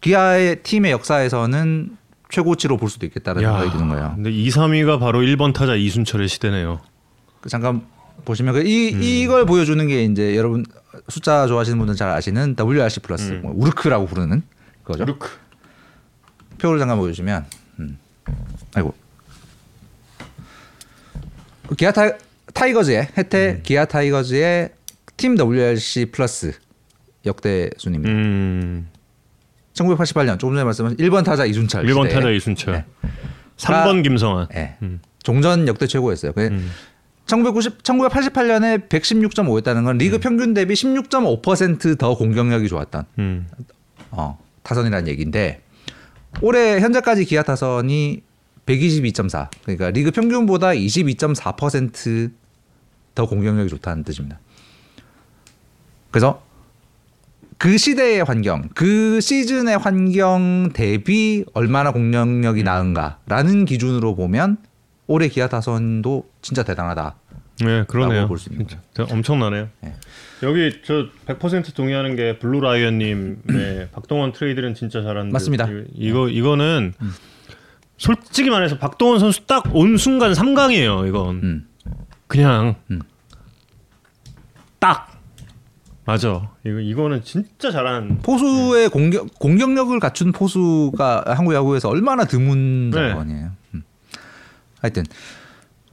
기아의 0.00 0.62
팀의 0.62 0.92
역사에서는 0.92 1.96
최고치로 2.30 2.76
볼 2.76 2.88
수도 2.88 3.04
있겠다는 3.06 3.42
생각이 3.42 3.70
드는 3.70 3.88
거예요. 3.88 4.12
근데 4.14 4.30
2, 4.30 4.48
3위가 4.48 5.00
바로 5.00 5.20
1번 5.20 5.52
타자 5.52 5.74
이순철의 5.74 6.28
시대네요. 6.28 6.80
그 7.40 7.48
잠깐 7.48 7.82
보시면 8.24 8.54
그이 8.54 8.94
음. 8.94 9.02
이걸 9.02 9.46
보여주는 9.46 9.86
게 9.86 10.04
이제 10.04 10.36
여러분 10.36 10.64
숫자 11.08 11.46
좋아하시는 11.46 11.76
분들은 11.78 11.96
잘 11.96 12.10
아시는 12.10 12.56
wRC 12.58 13.00
플러스 13.00 13.32
음. 13.32 13.42
뭐 13.42 13.52
우르크라고 13.56 14.06
부르는 14.06 14.42
거죠. 14.84 15.04
루크. 15.04 15.28
표를 16.58 16.78
잠깐 16.78 16.98
보여주면 16.98 17.44
음. 17.80 17.98
아이고 18.74 18.94
그 21.68 21.74
기아 21.74 21.92
타, 21.92 22.10
타이거즈의 22.52 23.08
해태 23.16 23.50
음. 23.50 23.60
기아 23.62 23.84
타이거즈의 23.84 24.70
팀 25.16 25.36
WRC 25.36 26.06
플러스 26.06 26.52
역대 27.26 27.70
순입니다. 27.78 28.12
음. 28.12 28.88
1988년 29.74 30.38
조금 30.38 30.54
전에 30.54 30.64
말씀하신 30.64 30.98
1번 30.98 31.24
타자 31.24 31.44
이순철 31.44 31.84
1번 31.86 32.04
시대에 32.04 32.14
타자 32.14 32.30
이순철. 32.30 32.74
네. 32.74 32.84
3번 33.56 34.02
김성환. 34.02 34.48
예. 34.54 34.76
음. 34.82 35.00
종전 35.22 35.66
역대 35.68 35.86
최고였어요. 35.86 36.32
그 36.32 36.46
음. 36.46 36.70
1990, 37.26 37.82
1988년에 37.82 38.88
116.5였다는 38.88 39.84
건 39.84 39.98
리그 39.98 40.18
평균 40.18 40.54
대비 40.54 40.74
16.5%더 40.74 42.16
공격력이 42.16 42.68
좋았던 42.68 43.04
음. 43.18 43.46
어, 44.10 44.38
타선이라는 44.62 45.08
얘기인데 45.08 45.60
올해 46.42 46.80
현재까지 46.80 47.24
기아 47.24 47.42
타선이 47.42 48.22
122.4 48.66 49.48
그러니까 49.62 49.90
리그 49.90 50.10
평균보다 50.10 50.68
22.4%더 50.68 53.26
공격력이 53.26 53.70
좋다는 53.70 54.04
뜻입니다. 54.04 54.38
그래서 56.10 56.42
그 57.58 57.78
시대의 57.78 58.24
환경, 58.24 58.68
그 58.74 59.20
시즌의 59.20 59.78
환경 59.78 60.70
대비 60.74 61.44
얼마나 61.54 61.92
공격력이 61.92 62.62
나은가라는 62.62 63.64
기준으로 63.64 64.14
보면 64.14 64.58
올해 65.06 65.28
기아 65.28 65.48
타선도 65.48 66.28
진짜 66.42 66.62
대단하다. 66.62 67.14
네, 67.60 67.84
그러네요. 67.86 68.26
볼수 68.26 68.50
있는 68.50 68.66
진짜 68.66 69.12
엄청나네요. 69.14 69.68
네. 69.80 69.94
여기 70.42 70.80
저 70.84 71.06
100% 71.26 71.74
동의하는 71.74 72.16
게 72.16 72.38
블루 72.38 72.60
라이언님의 72.60 73.88
박동원 73.92 74.32
트레이드는 74.32 74.74
진짜 74.74 75.02
잘한데 75.02 75.32
맞습니다. 75.32 75.68
이- 75.68 75.84
이거 75.94 76.28
이거는 76.28 76.94
솔직히 77.96 78.50
말해서 78.50 78.78
박동원 78.78 79.20
선수 79.20 79.46
딱 79.46 79.64
온 79.72 79.96
순간 79.96 80.32
3강이에요. 80.32 81.08
이건 81.08 81.36
음. 81.36 81.68
그냥 82.26 82.74
음. 82.90 83.00
딱 84.78 85.10
맞아. 86.06 86.50
이거 86.66 86.80
이거는 86.80 87.22
진짜 87.22 87.70
잘한. 87.70 88.18
포수의 88.22 88.88
공격 88.90 89.38
공격력을 89.38 89.98
갖춘 90.00 90.32
포수가 90.32 91.24
한국 91.28 91.54
야구에서 91.54 91.88
얼마나 91.88 92.24
드문 92.24 92.90
네. 92.90 93.10
자원이에요. 93.10 93.44
음. 93.46 93.56
하여튼 94.84 95.02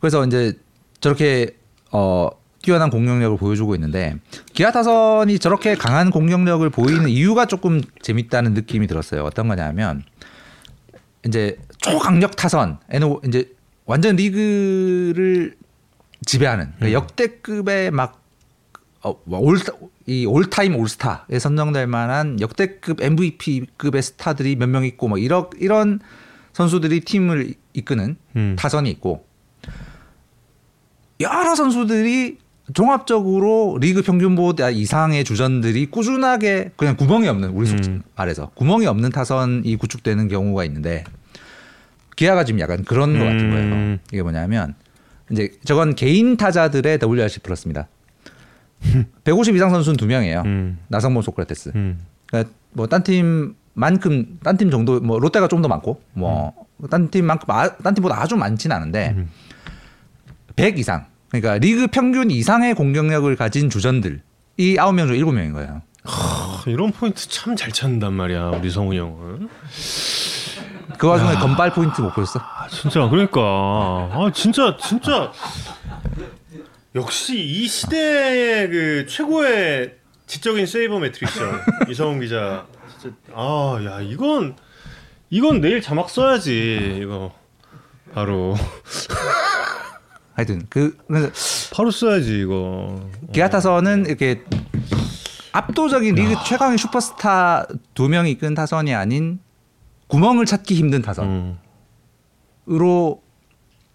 그래서 0.02 0.26
이제 0.26 0.54
저렇게 1.00 1.56
어 1.92 2.30
뛰어난 2.62 2.90
공격력을 2.90 3.38
보여주고 3.38 3.74
있는데 3.76 4.18
기아 4.54 4.72
타선이 4.72 5.40
저렇게 5.40 5.76
강한 5.76 6.12
공격력을 6.12 6.70
보이는 6.70 7.08
이유가 7.08 7.46
조금 7.46 7.82
재밌다는 8.02 8.54
느낌이 8.54 8.88
들었어요. 8.88 9.24
어떤 9.24 9.48
거냐면 9.48 10.04
이제 11.26 11.58
초강력 11.78 12.36
타선, 12.36 12.80
에노 12.90 13.22
이제 13.26 13.50
완전 13.86 14.18
리그를 14.18 15.56
지배하는 16.26 16.74
그러니까 16.76 16.92
역대급의 17.02 17.92
막 17.92 18.22
어, 19.04 19.16
올, 19.26 19.58
이 20.06 20.26
올타임 20.26 20.76
올스타에 20.76 21.40
선정될 21.40 21.88
만한 21.88 22.42
역대급 22.42 23.02
MVP급의 23.02 24.02
스타들이 24.02 24.58
몇 24.58 24.68
명 24.68 24.84
있고 24.84 25.08
뭐 25.08 25.18
이런 25.18 25.48
이런 25.60 26.02
선수들이 26.54 27.00
팀을 27.02 27.54
이끄는 27.74 28.18
음. 28.36 28.56
타선이 28.58 28.90
있고 28.92 29.26
여러 31.20 31.56
선수들이 31.56 32.38
종합적으로 32.74 33.78
리그 33.80 34.02
평균보다 34.02 34.70
이상의 34.70 35.24
주전들이 35.24 35.88
꾸준하게 35.88 36.72
그냥 36.76 36.96
구멍이 36.96 37.28
없는 37.28 37.50
우리 37.50 37.68
속 37.68 37.78
음. 37.88 38.02
말해서 38.16 38.52
구멍이 38.56 38.86
없는 38.86 39.10
타선이 39.10 39.76
구축되는 39.76 40.28
경우가 40.28 40.64
있는데 40.66 41.04
기아가 42.16 42.44
지금 42.44 42.60
약간 42.60 42.84
그런 42.84 43.18
것 43.18 43.26
같은 43.26 43.50
거예요. 43.50 43.74
음. 43.74 44.00
이게 44.12 44.22
뭐냐면 44.22 44.76
이제 45.32 45.52
저건 45.64 45.96
개인 45.96 46.38
타자들의 46.38 47.00
WRC 47.02 47.40
플러스입니다. 47.40 47.88
150 49.24 49.56
이상 49.56 49.70
선수는 49.70 49.98
두 49.98 50.06
명이에요. 50.06 50.44
음. 50.46 50.80
나성범 50.88 51.22
소크라테스. 51.24 51.72
음. 51.76 52.00
그러니까 52.28 52.54
뭐딴 52.74 53.04
팀 53.04 53.56
만큼 53.74 54.40
딴 54.44 54.58
팀 54.58 54.70
정도 54.72 55.00
뭐 55.00 55.20
롯데가 55.20 55.48
좀 55.48 55.62
더 55.62 55.68
많고 55.68 56.02
뭐딴 56.14 57.10
팀만큼 57.12 57.50
아, 57.52 57.76
딴 57.78 57.94
팀보다 57.94 58.20
아주 58.22 58.36
많지는 58.36 58.76
않은데 58.76 59.26
100 60.56 60.78
이상. 60.80 61.06
그러니까 61.30 61.58
리그 61.60 61.88
평균 61.88 62.30
이상의 62.30 62.74
공격력을 62.76 63.34
가진 63.38 63.70
주전들이 63.70 64.20
9명 64.60 65.08
중 65.08 65.16
7명인 65.16 65.54
거예요. 65.54 65.82
아, 66.04 66.64
이런 66.66 66.92
포인트 66.92 67.28
참 67.30 67.56
잘 67.56 67.72
찾는단 67.72 68.14
말이야 68.14 68.48
우리 68.50 68.70
성훈이 68.70 68.98
형은. 69.00 69.50
그 70.98 71.08
와중에 71.08 71.36
건발 71.36 71.72
포인트 71.74 72.02
못 72.02 72.14
보였어? 72.14 72.40
아, 72.40 72.68
진짜 72.70 73.08
그러니까. 73.08 73.40
아 73.42 74.32
진짜 74.34 74.76
진짜. 74.78 75.32
역시 76.96 77.40
이 77.40 77.68
시대의 77.68 78.70
그 78.70 79.06
최고의 79.08 79.96
지적인 80.28 80.66
세이버 80.66 81.00
매트릭스야 81.00 81.62
이성훈 81.90 82.20
기자 82.20 82.66
진짜. 83.02 83.16
아 83.34 83.80
야 83.84 84.02
이건 84.02 84.56
이건 85.30 85.62
내일 85.62 85.82
자막 85.82 86.10
써야지 86.10 87.00
이거. 87.02 87.32
바로. 88.14 88.56
하여튼 90.34 90.66
그 90.70 90.98
그래서 91.08 91.30
바로 91.76 91.92
써야지 91.92 92.40
이거. 92.42 93.10
기아 93.34 93.50
타선은 93.50 94.06
이렇게 94.08 94.44
압도적인 95.52 96.16
리그 96.16 96.36
최강의 96.46 96.78
슈퍼스타 96.78 97.68
두 97.94 98.08
명이 98.08 98.32
이끈 98.32 98.54
타선이 98.54 98.94
아닌 98.94 99.40
구멍을 100.08 100.46
찾기 100.46 100.76
힘든 100.76 101.02
타선으로 101.02 101.58
음. 102.70 103.18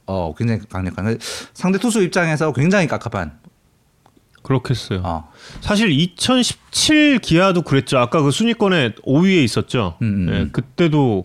어 0.06 0.34
굉장히 0.34 0.60
강력한. 0.68 1.18
상대 1.54 1.78
투수 1.78 2.02
입장에서 2.02 2.52
굉장히 2.52 2.86
깝깝한 2.86 3.38
그렇겠어요 4.46 5.00
어 5.02 5.28
사실 5.60 5.90
2017 5.90 7.18
기아도 7.18 7.62
그랬죠 7.62 7.98
아까 7.98 8.22
그 8.22 8.30
순위권에 8.30 8.94
5위에 9.04 9.42
있었죠 9.44 9.96
음, 10.02 10.28
음, 10.28 10.32
예, 10.32 10.38
음. 10.42 10.50
그때도 10.52 11.24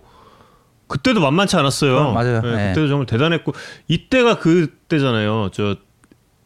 그때도 0.88 1.22
만만치 1.22 1.56
않았어요 1.56 1.98
어, 1.98 2.14
맞아요. 2.14 2.42
예, 2.44 2.50
네. 2.50 2.68
그때도 2.70 2.88
정말 2.88 3.06
대단했고 3.06 3.54
이때가 3.88 4.40
그때잖아요 4.40 5.50
저 5.54 5.76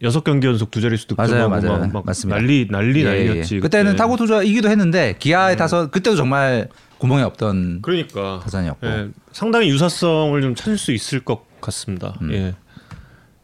여섯 0.01 0.23
경기 0.25 0.45
연속 0.47 0.69
두 0.71 0.81
자릿수 0.81 1.07
득점하고 1.07 1.49
맞아요, 1.49 1.49
맞아요. 1.49 1.79
막, 1.79 1.93
막 1.93 2.05
맞습니다. 2.05 2.35
난리 2.37 2.67
난리 2.69 3.05
예, 3.05 3.05
예. 3.05 3.25
난리였지 3.27 3.59
그때는 3.61 3.91
그때. 3.93 3.97
타고 3.97 4.17
투자이기도 4.17 4.69
했는데 4.69 5.15
기아에 5.19 5.55
타서 5.55 5.89
그때도 5.89 6.17
정말 6.17 6.67
구멍이 6.97 7.23
없던 7.23 7.79
그러니까 7.81 8.41
타선이었고 8.43 8.85
예, 8.85 9.07
상당히 9.31 9.69
유사성을 9.69 10.39
좀 10.41 10.53
찾을 10.53 10.77
수 10.77 10.91
있을 10.91 11.21
것 11.21 11.45
같습니다. 11.61 12.17
음. 12.21 12.33
예. 12.33 12.55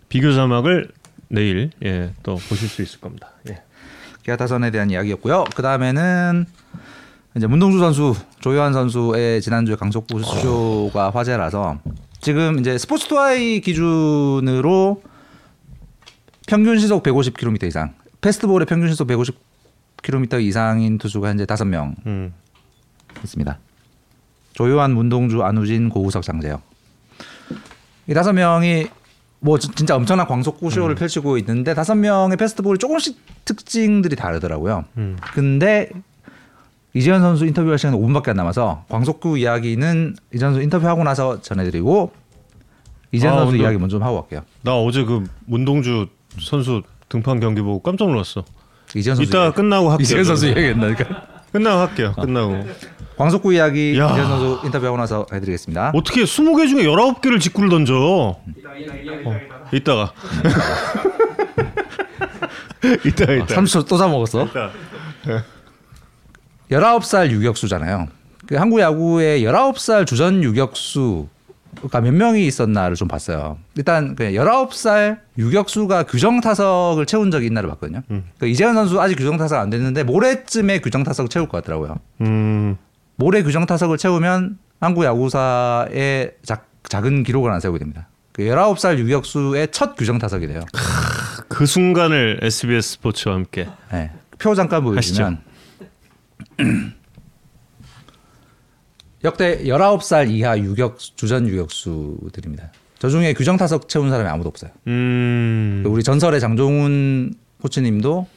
비교 0.10 0.34
자막을 0.34 0.90
내일 1.32 1.72
예, 1.84 2.12
또 2.24 2.36
보실 2.36 2.68
수 2.68 2.82
있을 2.82 3.00
겁니다. 3.00 3.32
예. 3.50 3.62
기아 4.24 4.36
타선에 4.36 4.70
대한 4.70 4.92
이야기였고요. 4.92 5.46
그 5.56 5.62
다음에는 5.62 6.46
이제 7.36 7.48
문동주 7.48 7.80
선수, 7.80 8.14
조효한 8.42 8.74
선수의 8.74 9.42
지난주에 9.42 9.76
강속구 9.76 10.22
쇼가 10.22 11.10
화제라서 11.12 11.80
지금 12.20 12.60
이제 12.60 12.78
스포츠 12.78 13.08
투아이 13.08 13.62
기준으로 13.62 15.02
평균 16.48 16.78
시속 16.78 17.02
150km 17.04 17.64
이상, 17.64 17.94
패스트볼의 18.20 18.66
평균 18.66 18.90
시속 18.90 19.08
150km 19.08 20.44
이상인 20.44 20.98
투수가 20.98 21.30
현재 21.30 21.46
다섯 21.46 21.66
명 21.66 21.96
음. 22.06 22.34
있습니다. 23.24 23.58
조효한, 24.54 24.94
문동주, 24.94 25.44
안우진, 25.44 25.90
고우석, 25.90 26.24
장재영. 26.24 26.62
이 28.08 28.14
다섯 28.14 28.34
명이 28.34 28.90
뭐 29.44 29.58
진- 29.58 29.74
진짜 29.74 29.96
엄청난 29.96 30.28
광속 30.28 30.60
구 30.60 30.70
쇼를 30.70 30.96
펼치고 30.96 31.38
있는데 31.40 31.74
다섯 31.74 31.96
명의 31.96 32.38
패스트볼이 32.38 32.78
조금씩 32.78 33.18
특징들이 33.44 34.16
다르더라고요. 34.16 34.86
음. 34.98 35.18
근데 35.34 35.90
이재현 36.94 37.22
선수 37.22 37.46
인터뷰할 37.46 37.80
시간 37.80 37.96
5분밖에 37.96 38.30
안 38.30 38.36
남아서 38.38 38.86
광속구 38.90 39.40
이야기는 39.40 40.16
이재현 40.34 40.54
선수 40.54 40.64
인터뷰하고 40.64 41.04
나서 41.04 41.42
전해드리고 41.42 42.12
이재현 43.14 43.34
아, 43.34 43.38
선수 43.40 43.58
이야기 43.58 43.78
먼저 43.78 43.98
좀 43.98 44.04
하고 44.04 44.22
갈게요. 44.22 44.42
나 44.62 44.76
어제 44.78 45.04
그 45.04 45.24
문동주 45.46 46.08
선수 46.40 46.84
등판 47.10 47.40
경기 47.40 47.62
보고 47.62 47.80
깜짝 47.82 48.10
놀랐어. 48.10 48.44
이재현 48.96 49.16
선수 49.16 49.30
이따가. 49.30 49.52
끝나고 49.52 49.90
할게요. 49.90 50.04
이재현 50.04 50.24
선수 50.24 50.48
이야기 50.48 50.62
했나니까 50.66 51.04
끝나고 51.52 51.80
할게요. 51.80 52.14
끝나고. 52.16 52.64
광속구 53.18 53.54
이야기 53.54 53.98
야. 54.00 54.10
이재현 54.12 54.28
선수 54.28 54.60
인터뷰하고 54.66 54.98
나서 54.98 55.26
해드리겠습니다. 55.32 55.92
어떻게 55.94 56.24
20개 56.24 56.68
중에 56.68 56.84
19개를 56.84 57.40
직구를 57.40 57.70
던져? 57.70 57.96
어, 57.98 58.44
이따가. 59.72 60.14
이따가 63.06 63.34
이따. 63.36 63.46
30초 63.56 63.88
또 63.88 63.98
잡먹었어. 63.98 64.46
이따. 64.46 64.72
19살 66.72 67.30
유격수잖아요. 67.32 68.08
그 68.48 68.56
한국 68.56 68.80
야구에 68.80 69.42
19살 69.42 70.08
주전 70.08 70.44
유격수가 70.44 72.02
몇 72.02 72.12
명이 72.12 72.46
있었나를 72.48 72.96
좀 72.96 73.08
봤어요. 73.08 73.58
일단 73.76 74.16
그 74.16 74.24
19살 74.32 75.20
유격수가 75.38 76.04
규정 76.04 76.42
타석을 76.42 77.06
채운 77.06 77.30
적이 77.30 77.48
있나를 77.48 77.70
봤거든요. 77.70 78.02
그 78.40 78.48
이재현 78.48 78.74
선수 78.74 79.00
아직 79.00 79.16
규정 79.16 79.38
타석 79.38 79.60
안 79.60 79.70
됐는데 79.70 80.04
모레쯤에 80.04 80.80
규정 80.80 81.04
타석 81.04 81.30
채울 81.30 81.48
것 81.48 81.62
같더라고요. 81.62 81.98
음. 82.22 82.78
모레 83.22 83.44
규정 83.44 83.68
타석을 83.68 84.00
채우면 84.00 84.58
한국 84.80 85.04
야구사의 85.06 86.32
작, 86.42 86.68
작은 86.90 87.22
기록을 87.22 87.52
안 87.52 87.60
세우게 87.60 87.78
됩니다. 87.78 88.08
그 88.32 88.42
19살 88.44 88.98
유격수의 88.98 89.68
첫 89.72 89.96
규정 89.96 90.18
타석이래요. 90.18 90.62
그 91.48 91.68
순간을 91.68 92.40
SBS 92.42 92.94
스포츠와 92.94 93.36
함께. 93.36 93.68
네. 93.92 94.10
표 94.40 94.56
잠깐 94.56 94.84
보여주면 94.84 95.40
역대 99.24 99.64
19살 99.66 100.32
이하 100.32 100.58
유격 100.58 100.98
주전 100.98 101.48
유격수들입니다. 101.48 102.72
저 102.98 103.10
중에 103.10 103.34
규정 103.34 103.56
타석 103.58 103.88
채운 103.88 104.10
사람이 104.10 104.28
아무도 104.30 104.50
없어요. 104.50 104.72
음. 104.88 105.84
우리 105.86 106.02
전설의 106.02 106.40
장종훈 106.40 107.36
코치님도 107.62 108.28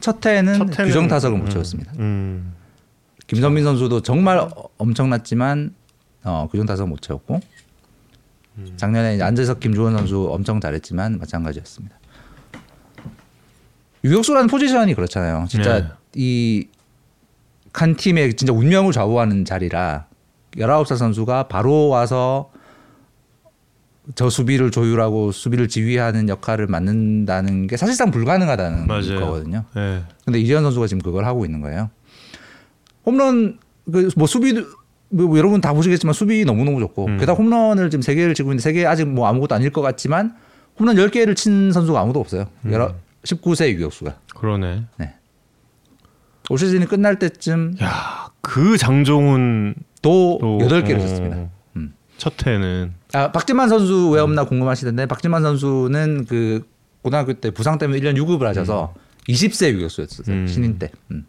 첫 0.00 0.24
해에는 0.24 0.54
첫 0.56 0.68
해는- 0.70 0.84
규정 0.86 1.08
타석을 1.08 1.36
못 1.36 1.48
채웠습니다. 1.50 1.92
음. 1.98 2.54
김선민 3.28 3.62
선수도 3.64 4.00
정말 4.00 4.38
어- 4.38 4.50
엄청났지만 4.78 5.74
어, 6.24 6.48
규정 6.50 6.66
타석 6.66 6.88
못 6.88 7.00
채웠고 7.00 7.40
작년에 8.76 9.22
안재석 9.22 9.60
김주원 9.60 9.96
선수 9.96 10.28
엄청 10.32 10.60
잘했지만 10.60 11.18
마찬가지였습니다. 11.18 11.96
유격수라는 14.02 14.48
포지션이 14.48 14.94
그렇잖아요. 14.94 15.46
진짜 15.48 15.80
네. 15.80 15.88
이한 16.14 17.94
팀의 17.96 18.34
진짜 18.34 18.52
운명을 18.52 18.92
좌우하는 18.92 19.44
자리라 19.44 20.06
19살 20.56 20.96
선수가 20.96 21.44
바로 21.48 21.88
와서 21.88 22.50
저 24.14 24.30
수비를 24.30 24.70
조율하고 24.70 25.30
수비를 25.32 25.68
지휘하는 25.68 26.28
역할을 26.30 26.66
맡는다는 26.66 27.66
게 27.66 27.76
사실상 27.76 28.10
불가능하다는 28.10 28.86
맞아요. 28.86 29.20
거거든요. 29.20 29.64
예. 29.76 30.02
근데 30.24 30.40
이재현 30.40 30.62
선수가 30.62 30.86
지금 30.86 31.02
그걸 31.02 31.26
하고 31.26 31.44
있는 31.44 31.60
거예요. 31.60 31.90
홈런 33.08 33.58
그 33.90 34.10
뭐 34.16 34.26
수비도 34.26 34.66
뭐 35.10 35.38
여러분 35.38 35.60
다 35.62 35.72
보시겠지만 35.72 36.12
수비 36.12 36.44
너무 36.44 36.64
너무 36.64 36.78
좋고 36.80 37.06
음. 37.06 37.18
게다가 37.18 37.38
홈런을 37.38 37.88
지금 37.90 38.02
세 38.02 38.14
개를 38.14 38.34
치고 38.34 38.50
있는데 38.50 38.62
세 38.62 38.72
개 38.74 38.84
아직 38.84 39.06
뭐 39.06 39.26
아무것도 39.26 39.54
아닐 39.54 39.70
것 39.70 39.80
같지만 39.80 40.36
홈런 40.78 40.96
10개를 40.96 41.34
친 41.34 41.72
선수가 41.72 41.98
아무도 41.98 42.20
없어요. 42.20 42.46
음. 42.66 42.72
여러 42.72 42.94
19세 43.24 43.68
유격수가. 43.70 44.14
그러네. 44.36 44.84
올 46.50 46.58
시즌이 46.58 46.86
끝날 46.86 47.18
때쯤 47.18 47.76
야, 47.82 48.28
그 48.42 48.76
장종훈 48.78 49.74
또또 50.02 50.58
8개를 50.62 50.96
어, 50.96 51.00
쳤습니다. 51.00 51.48
음. 51.76 51.94
첫 52.18 52.46
해는 52.46 52.94
아, 53.12 53.32
박진만 53.32 53.68
선수 53.68 54.10
왜 54.10 54.20
없나 54.20 54.44
궁금하시던데 54.44 55.06
박진만 55.06 55.42
선수는 55.42 56.26
그 56.26 56.66
고등학교 57.02 57.32
때 57.34 57.50
부상 57.50 57.78
때문에 57.78 57.98
1년 58.00 58.16
유급을 58.16 58.46
하셔서 58.46 58.94
20세 59.28 59.72
유격수였어요. 59.72 60.36
음. 60.36 60.46
신인 60.46 60.78
때. 60.78 60.90
음. 61.10 61.26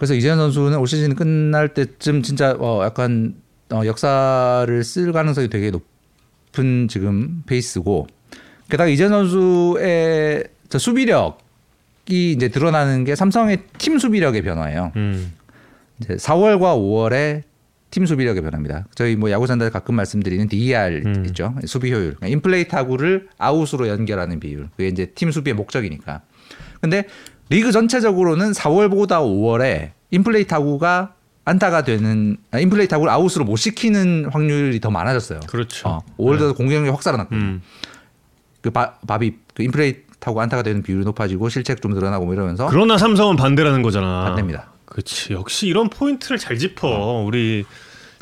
그래서 0.00 0.14
이재현 0.14 0.38
선수는 0.38 0.78
올 0.78 0.86
시즌 0.86 1.14
끝날 1.14 1.74
때쯤 1.74 2.22
진짜 2.22 2.56
어 2.58 2.80
약간 2.84 3.34
어 3.70 3.82
역사를 3.84 4.82
쓸 4.82 5.12
가능성이 5.12 5.50
되게 5.50 5.70
높은 5.70 6.88
지금 6.88 7.42
페이스고 7.44 8.06
게다가 8.70 8.88
이재현 8.88 9.10
선수의 9.10 10.44
저 10.70 10.78
수비력이 10.78 12.32
이제 12.32 12.48
드러나는 12.48 13.04
게 13.04 13.14
삼성의 13.14 13.64
팀 13.76 13.98
수비력의 13.98 14.40
변화예요. 14.40 14.92
음. 14.96 15.34
이제 16.00 16.14
4월과 16.14 16.78
5월에 16.78 17.42
팀 17.90 18.06
수비력의 18.06 18.40
변화입니다. 18.40 18.86
저희 18.94 19.16
뭐 19.16 19.30
야구 19.30 19.46
산다에 19.46 19.68
가끔 19.68 19.96
말씀드리는 19.96 20.48
DER 20.48 21.02
음. 21.04 21.26
있죠. 21.26 21.54
수비 21.66 21.92
효율. 21.92 22.14
그러니까 22.14 22.28
인플레이 22.28 22.68
타구를 22.68 23.28
아웃으로 23.36 23.86
연결하는 23.88 24.40
비율. 24.40 24.70
그게 24.78 24.88
이제 24.88 25.12
팀 25.14 25.30
수비의 25.30 25.52
목적이니까. 25.52 26.22
근데 26.80 27.04
리그 27.50 27.72
전체적으로는 27.72 28.52
4월보다 28.52 29.20
5월에 29.20 29.90
인플레이 30.10 30.46
타구가 30.46 31.14
안타가 31.44 31.82
되는 31.82 32.36
아, 32.52 32.58
인플레이 32.60 32.86
타구를 32.88 33.12
아웃으로 33.12 33.44
못 33.44 33.56
시키는 33.56 34.30
확률이 34.32 34.80
더 34.80 34.90
많아졌어요. 34.90 35.40
그렇죠. 35.48 35.88
어, 35.88 36.00
5월 36.18 36.38
들어서 36.38 36.54
공격력이 36.54 36.90
확 36.90 37.02
살아났거든요. 37.02 37.40
음. 37.40 37.62
그 38.62 38.70
바, 38.70 38.94
BABIP 39.06 39.32
그 39.54 39.62
인플레이 39.64 39.96
타구 40.20 40.40
안타가 40.40 40.62
되는 40.62 40.82
비율이 40.82 41.04
높아지고 41.04 41.48
실책 41.48 41.82
좀 41.82 41.92
늘어나고 41.92 42.24
뭐 42.24 42.34
이러면서 42.34 42.68
그러나 42.70 42.96
삼성은 42.98 43.36
반대라는 43.36 43.82
거잖아. 43.82 44.24
반대입니다. 44.24 44.70
그렇지. 44.84 45.32
역시 45.32 45.66
이런 45.66 45.88
포인트를 45.88 46.38
잘 46.38 46.58
짚어. 46.58 47.24
우리 47.26 47.64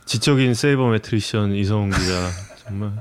지적인 0.07 0.55
saber 0.55 0.89
metrician 0.89 1.53
이성훈 1.55 1.91
기자. 1.91 2.31
정말. 2.65 2.93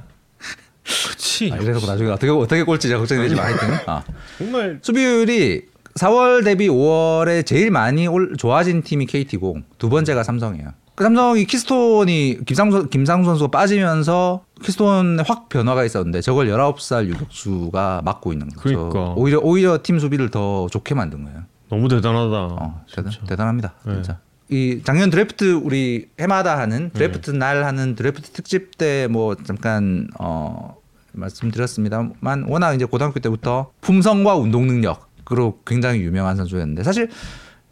그렇지. 0.84 1.52
아, 1.54 1.58
이래서 1.58 1.86
나중에 1.86 2.10
어떻게 2.10 2.30
어떻게 2.32 2.64
꼴찌 2.64 2.90
걱정이 2.94 3.22
되지만 3.24 3.46
하여튼 3.46 3.78
아. 3.86 4.04
정말 4.38 4.80
수비율이 4.82 5.68
4월 5.98 6.44
대비 6.44 6.68
5월에 6.70 7.46
제일 7.46 7.72
많이 7.72 8.08
올, 8.08 8.36
좋아진 8.38 8.82
팀이 8.82 9.06
KT고 9.08 9.58
두 9.78 9.90
번째가 9.90 10.24
삼성이에요. 10.24 10.70
그 10.96 11.04
삼성이 11.04 11.46
키스톤이 11.46 12.40
김상수 12.46 12.90
김상수 12.90 13.30
선수가 13.30 13.52
빠지면서 13.52 14.44
키스톤에 14.64 15.24
확 15.28 15.48
변화가 15.50 15.84
있었는데 15.86 16.22
저걸 16.22 16.48
19살 16.48 17.06
유격수가 17.08 18.02
맡고 18.04 18.34
있는 18.34 18.50
거죠. 18.50 18.62
그러니까. 18.92 19.14
오히려 19.16 19.40
오히려 19.40 19.80
팀 19.84 20.00
수비를 20.00 20.30
더 20.32 20.68
좋게 20.72 20.96
만든 20.96 21.24
거예요. 21.24 21.42
너무 21.70 21.88
대단하다. 21.88 22.36
어, 22.38 22.82
대단. 22.96 23.12
대단합니다. 23.28 23.74
네. 23.86 23.94
진짜. 23.94 24.20
이 24.50 24.82
작년 24.84 25.10
드래프트 25.10 25.56
우리 25.64 26.08
해마다 26.20 26.58
하는 26.58 26.90
드래프트 26.94 27.32
날 27.32 27.66
하는 27.66 27.94
드래프트 27.96 28.32
특집 28.32 28.78
때 28.78 29.08
뭐 29.10 29.36
잠깐 29.36 30.08
어 30.20 30.78
말씀드렸습니다만 31.12 32.46
워낙 32.48 32.74
이제 32.74 32.86
고등학교 32.86 33.20
때부터 33.20 33.72
품성과 33.82 34.36
운동 34.36 34.68
능력 34.68 35.07
으로 35.32 35.60
굉장히 35.66 36.02
유명한 36.02 36.36
선수였는데 36.38 36.84
사실 36.84 37.10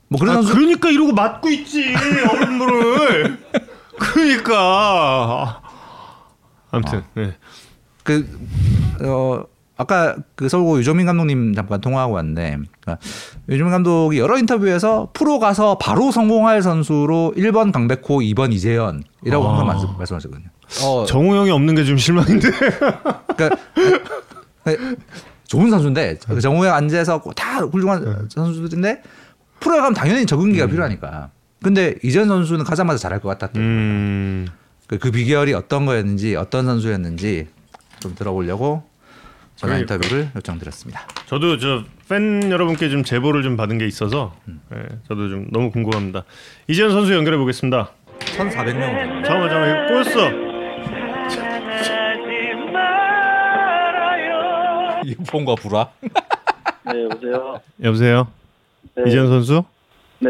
뭐 0.09 0.19
그런 0.19 0.33
아, 0.37 0.41
선수 0.41 0.53
그러니까 0.53 0.89
이러고 0.89 1.13
맞고 1.13 1.49
있지 1.49 1.93
얼음물을. 2.29 3.37
그러니까. 3.97 5.61
아무튼 6.71 7.03
네. 7.13 7.33
그, 8.03 8.27
어, 9.03 9.43
아까 9.77 10.15
그 10.35 10.49
서울고 10.49 10.79
유정민 10.79 11.05
감독님 11.05 11.53
잠깐 11.55 11.79
통화하고 11.81 12.13
왔는데, 12.13 12.57
그러니까 12.81 13.05
유정민 13.49 13.71
감독이 13.71 14.19
여러 14.19 14.37
인터뷰에서 14.37 15.09
프로 15.13 15.39
가서 15.39 15.77
바로 15.77 16.11
성공할 16.11 16.61
선수로 16.61 17.33
1번 17.37 17.71
강백호, 17.71 18.19
2번 18.19 18.53
이재현이라고 18.53 19.45
아. 19.45 19.49
항상 19.49 19.67
말씀, 19.67 19.89
말씀하셨거든요. 19.97 20.49
어, 20.83 21.05
정우 21.05 21.35
형이 21.35 21.51
없는 21.51 21.75
게 21.75 21.83
좀 21.85 21.97
실망인데. 21.97 22.49
그러니까 22.51 23.49
좋은 25.47 25.69
선수인데 25.69 26.17
그 26.27 26.41
정우영 26.41 26.73
안재석 26.73 27.33
다 27.35 27.59
훌륭한 27.59 28.27
선수들인데 28.29 29.01
프로에 29.59 29.77
가면 29.77 29.93
당연히 29.93 30.25
적응기가 30.25 30.67
필요하니까. 30.67 31.29
근데 31.63 31.95
이재현 32.03 32.27
선수는 32.27 32.63
가자마자 32.65 32.97
잘할 32.99 33.19
것 33.19 33.29
같았대. 33.29 33.59
음. 33.59 34.47
그, 34.87 34.99
그 34.99 35.11
비결이 35.11 35.53
어떤 35.53 35.85
거였는지 35.85 36.35
어떤 36.35 36.65
선수였는지 36.65 37.47
좀 37.99 38.13
들어보려고 38.13 38.83
전화. 39.55 39.77
인터뷰를 39.77 40.29
요청드렸습니다. 40.35 41.07
저도 41.27 41.57
저 41.57 41.83
팬 42.07 42.51
여러분께 42.51 42.89
좀 42.89 43.03
제보를 43.03 43.41
좀 43.41 43.57
받은 43.57 43.79
게 43.79 43.87
있어서 43.87 44.35
음. 44.47 44.61
예, 44.75 44.83
저도 45.07 45.27
좀 45.29 45.47
너무 45.51 45.71
궁금합니다. 45.71 46.23
이재현 46.67 46.91
선수 46.91 47.13
연결해 47.15 47.37
보겠습니다. 47.39 47.89
1,400명. 48.19 49.25
잠깐만 49.25 49.49
잠깐만 49.49 49.69
이거 49.69 49.87
꼬였어. 50.13 50.44
이폰과 55.09 55.55
불화. 55.55 55.89
네, 56.91 57.03
여보세요. 57.03 57.59
여보세요. 57.83 58.27
네, 58.95 59.03
이재현 59.07 59.27
선수. 59.27 59.63
네, 60.19 60.29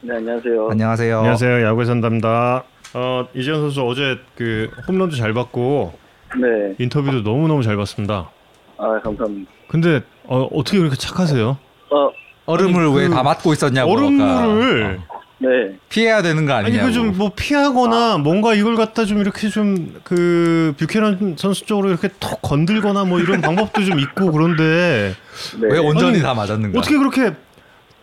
네, 0.00 0.16
안녕하세요. 0.16 0.68
안녕하세요. 0.70 1.18
안녕하세요. 1.18 1.66
야구의 1.66 1.86
산답니다. 1.86 2.64
어, 2.94 3.26
이재현 3.34 3.60
선수 3.60 3.82
어제 3.82 4.18
그 4.36 4.70
홈런도 4.88 5.16
잘 5.16 5.32
받고 5.32 5.92
네, 6.36 6.74
인터뷰도 6.78 7.22
너무 7.22 7.48
너무 7.48 7.62
잘 7.62 7.76
봤습니다. 7.76 8.30
아, 8.78 9.00
감사합니다. 9.02 9.50
근데 9.68 10.02
어, 10.24 10.42
어떻게 10.52 10.78
그렇게 10.78 10.96
착하세요? 10.96 11.56
어, 11.90 12.10
얼음을 12.46 12.88
왜그다 12.92 13.22
맞고 13.22 13.52
있었냐고. 13.52 13.92
얼음물을 13.92 14.84
아까. 15.00 15.11
어. 15.44 15.48
네, 15.48 15.76
피해야 15.88 16.22
되는 16.22 16.46
거 16.46 16.52
아니 16.54 16.66
아니냐고. 16.66 16.86
그좀 16.88 17.16
뭐 17.18 17.32
피하거나 17.34 18.18
뭔가 18.18 18.54
이걸 18.54 18.76
갖다 18.76 19.04
좀 19.04 19.18
이렇게 19.18 19.48
좀 19.48 19.94
그 20.04 20.74
뷰캐넌 20.78 21.36
선수 21.38 21.64
쪽으로 21.66 21.88
이렇게 21.88 22.08
톡 22.20 22.40
건들거나 22.42 23.04
뭐 23.04 23.18
이런 23.20 23.40
방법도 23.42 23.84
좀 23.84 23.98
있고 23.98 24.30
그런데 24.32 25.14
네. 25.60 25.68
왜 25.70 25.78
온전히 25.78 26.14
아니, 26.14 26.22
다 26.22 26.34
맞았는가? 26.34 26.78
어떻게 26.78 26.96
그렇게 26.98 27.32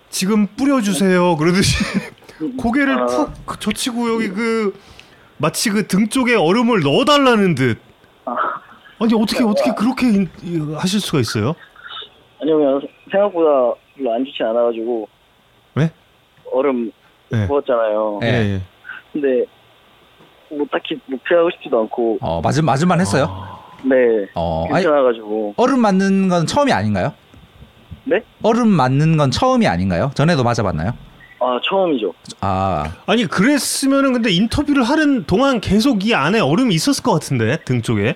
지금 0.09 0.47
뿌려주세요 0.47 1.37
그러듯이 1.37 1.75
고개를 2.57 2.99
아. 2.99 3.05
푹 3.05 3.59
젖히고 3.59 4.13
여기 4.15 4.29
그 4.29 4.73
마치 5.37 5.69
그 5.69 5.87
등 5.87 6.09
쪽에 6.09 6.35
얼음을 6.35 6.81
넣어달라는 6.81 7.55
듯 7.55 7.77
아, 8.25 8.35
아니 8.99 9.13
어떻게 9.13 9.43
어떻게 9.43 9.71
그렇게 9.73 10.07
인- 10.07 10.29
하실 10.77 10.99
수가 10.99 11.19
있어요? 11.19 11.55
아니요, 12.41 12.57
그냥 12.57 12.81
생각보다 13.11 13.49
별로 13.95 14.13
안 14.13 14.25
좋지 14.25 14.43
않아가지고 14.43 15.07
네? 15.75 15.91
얼음 16.51 16.91
네. 17.31 17.47
부었잖아요. 17.47 18.19
네. 18.21 18.61
근데 19.13 19.45
뭐 20.51 20.65
딱히 20.71 20.99
뭐 21.05 21.19
피하고 21.27 21.49
싶지도 21.51 21.79
않고, 21.81 22.17
어, 22.21 22.41
맞은 22.41 22.65
맞을만 22.65 22.99
했어요. 22.99 23.25
아, 23.29 23.59
네, 23.83 23.95
어, 24.35 24.67
괜찮아가지고, 24.67 25.53
얼음 25.57 25.79
맞는 25.79 26.27
건 26.27 26.45
처음이 26.47 26.71
아닌가요? 26.73 27.13
네? 28.05 28.21
얼음 28.41 28.67
맞는 28.69 29.17
건 29.17 29.29
처음이 29.31 29.67
아닌가요? 29.67 30.11
전에도 30.15 30.43
맞아봤나요? 30.43 30.93
아, 31.41 31.59
처음이죠. 31.63 32.13
아, 32.41 32.83
아니 33.05 33.25
그랬으면은 33.25 34.13
근데 34.13 34.31
인터뷰를 34.31 34.83
하는 34.83 35.25
동안 35.25 35.61
계속 35.61 36.05
이 36.05 36.13
안에 36.13 36.39
얼음이 36.39 36.73
있었을 36.75 37.03
것 37.03 37.13
같은데 37.13 37.57
등 37.63 37.81
쪽에 37.81 38.15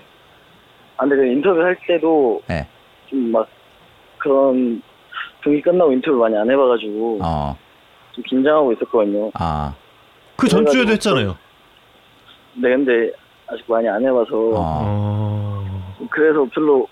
아, 0.97 1.01
근데 1.05 1.15
그 1.15 1.25
인터뷰 1.27 1.61
할 1.61 1.77
때도 1.87 2.41
네. 2.47 2.67
좀 3.09 3.31
막 3.31 3.47
그런 4.17 4.81
경기 5.43 5.61
끝나고 5.61 5.91
인터뷰 5.93 6.17
많이 6.17 6.35
안 6.35 6.49
해봐가지고 6.49 7.19
어, 7.21 7.57
좀 8.13 8.23
긴장하고 8.23 8.73
있었거든요. 8.73 9.31
아, 9.33 9.73
그 10.37 10.47
전주에도 10.47 10.91
했잖아요. 10.93 11.37
네, 12.55 12.69
근데 12.69 13.11
아직 13.47 13.63
많이 13.67 13.87
안 13.87 14.03
해봐서 14.03 14.29
어. 14.31 14.53
어... 14.55 16.07
그래서 16.09 16.45
별로 16.53 16.87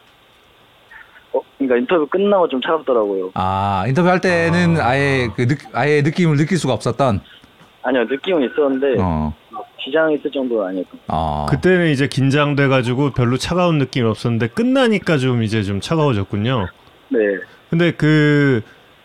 어, 1.34 1.39
그러니까 1.57 1.78
인터뷰 1.78 2.07
끝나고 2.07 2.47
좀 2.49 2.59
차갑더라고요. 2.61 3.32
아 3.36 3.86
인터뷰 3.88 4.09
할 4.09 4.19
때는 4.19 4.78
아. 4.80 4.89
아. 4.89 4.97
예그 4.97 5.47
느, 5.47 5.55
아예 5.74 6.01
느낌을 6.01 6.38
느낄 6.38 6.57
수가 6.57 6.74
없었던. 6.74 7.22
아니요, 7.84 8.03
느낌은 8.03 8.43
있었는데 8.43 9.01
어, 9.01 9.34
막 9.49 9.65
지장이 9.84 10.15
있을 10.15 10.32
정도는 10.32 10.69
아니었고. 10.69 10.97
어. 11.07 11.45
그때는 11.49 11.89
이제 11.91 12.07
긴장돼 12.07 12.67
가지고 12.67 13.11
별로 13.11 13.38
차가운 13.38 13.78
느낌이 13.78 14.07
없었는데 14.07 14.49
끝나니까 14.49 15.17
좀 15.17 15.43
이제 15.43 15.63
좀 15.63 15.80
차가워졌군요. 15.80 16.67
네. 17.09 17.19
근데 17.69 17.91
그 17.91 18.61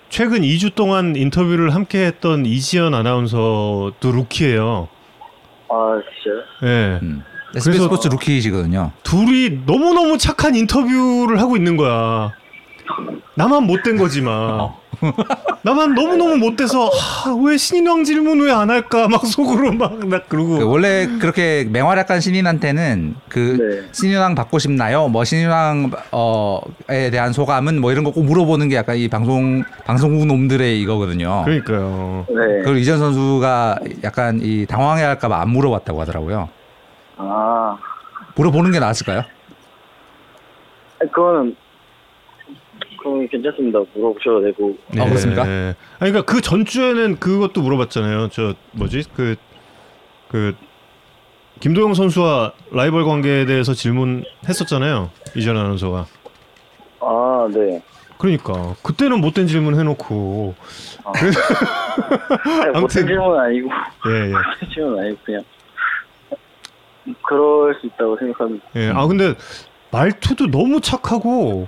최근 0.09 0.42
2주 0.42 0.74
동안 0.74 1.14
인터뷰를 1.16 1.74
함께 1.74 2.07
했던 2.07 2.46
이지연 2.46 2.94
아나운서도 2.94 3.94
루키예요. 4.02 4.88
아, 5.68 6.00
진짜요? 6.22 6.42
예. 6.62 6.98
음. 7.02 7.22
SBS 7.54 7.64
그래서- 7.70 7.82
스포츠 7.84 8.09
루키시거든요. 8.09 8.92
둘이 9.02 9.61
너무너무 9.66 10.18
착한 10.18 10.54
인터뷰를 10.54 11.40
하고 11.40 11.57
있는 11.57 11.76
거야. 11.76 12.32
나만 13.34 13.64
못된 13.64 13.97
거지 13.97 14.22
막. 14.22 14.80
나만 15.61 15.95
너무너무 15.95 16.37
못돼서 16.39 16.87
아, 16.89 17.37
왜 17.45 17.59
신인왕 17.59 18.05
질문 18.05 18.41
왜 18.41 18.51
안 18.51 18.70
할까 18.70 19.09
막 19.09 19.26
속으로 19.26 19.72
막 19.72 19.93
나 20.07 20.20
그러고 20.20 20.59
그 20.59 20.64
원래 20.66 21.07
그렇게 21.20 21.66
맹활약한 21.70 22.20
신인한테는 22.20 23.16
그 23.28 23.59
네. 23.61 23.89
신인왕 23.93 24.34
받고 24.34 24.59
싶나요? 24.59 25.09
뭐 25.09 25.22
신인왕 25.24 25.91
어에 26.12 27.11
대한 27.11 27.34
소감은 27.34 27.78
뭐 27.80 27.93
이런 27.93 28.05
거 28.05 28.11
꼭 28.12 28.24
물어보는 28.24 28.70
게 28.70 28.76
약간 28.76 28.97
이 28.97 29.09
방송 29.09 29.64
방송국 29.84 30.26
놈들의 30.26 30.80
이거거든요. 30.80 31.43
그러니까요. 31.45 32.24
네. 32.30 32.34
그걸 32.61 32.78
이전 32.78 32.99
선수가 32.99 33.80
약간 34.05 34.41
이 34.43 34.64
당황해 34.64 35.03
할까봐 35.03 35.41
안 35.43 35.51
물어봤다고 35.51 36.01
하더라고요. 36.01 36.49
아, 37.18 37.76
물어보는 38.37 38.72
게 38.72 38.78
나았을까요? 38.78 39.24
그거는, 41.12 41.55
그건 43.07 43.28
괜찮습니다. 43.28 43.78
물어보셔도 43.94 44.42
되고. 44.42 44.76
아, 44.98 45.04
그렇습니까? 45.04 45.42
아니, 45.44 45.74
그러니까 46.11 46.22
그 46.22 46.40
전주에는 46.40 47.20
그것도 47.20 47.62
물어봤잖아요. 47.62 48.30
저 48.30 48.54
뭐지 48.72 49.04
그그 49.14 50.57
김도영 51.61 51.94
선수와 51.94 52.52
라이벌 52.72 53.04
관계에 53.04 53.46
대해서 53.46 53.74
질문했었잖아요. 53.74 55.11
이전 55.36 55.57
아나운서가. 55.57 56.07
아, 57.00 57.48
네. 57.54 57.80
그러니까 58.18 58.74
그때는 58.82 59.20
못된 59.20 59.46
질문 59.46 59.78
해놓고 59.78 60.54
아니, 61.04 61.30
아무튼- 62.74 62.80
못된 62.80 63.07
질문은 63.07 63.40
아니고, 63.40 63.68
예 64.09 64.11
예. 64.11 64.32
못된 64.32 64.70
질문은 64.74 64.98
아니고, 65.04 65.18
그냥. 65.24 65.44
그럴 67.22 67.74
수 67.80 67.86
있다고 67.86 68.16
생각합니다. 68.18 68.66
예. 68.74 68.88
아 68.88 69.07
근데 69.07 69.34
말투도 69.92 70.50
너무 70.50 70.80
착하고 70.80 71.61
음, 71.61 71.66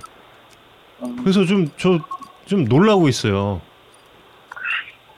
그래서 1.21 1.45
좀저좀 1.45 2.65
놀라고 2.67 3.07
있어요. 3.07 3.61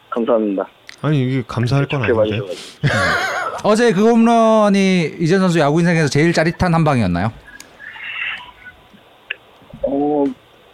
감사합니다. 0.10 0.68
아니 1.02 1.24
이게 1.24 1.44
감사할 1.48 1.88
건 1.88 2.04
아닌데. 2.04 2.40
어제 3.64 3.92
그 3.92 4.10
홈런이 4.10 5.18
이전 5.20 5.40
선수 5.40 5.60
야구 5.60 5.80
인생에서 5.80 6.08
제일 6.08 6.34
짜릿한 6.34 6.74
한 6.74 6.84
방이었나요? 6.84 7.32
어, 9.84 10.24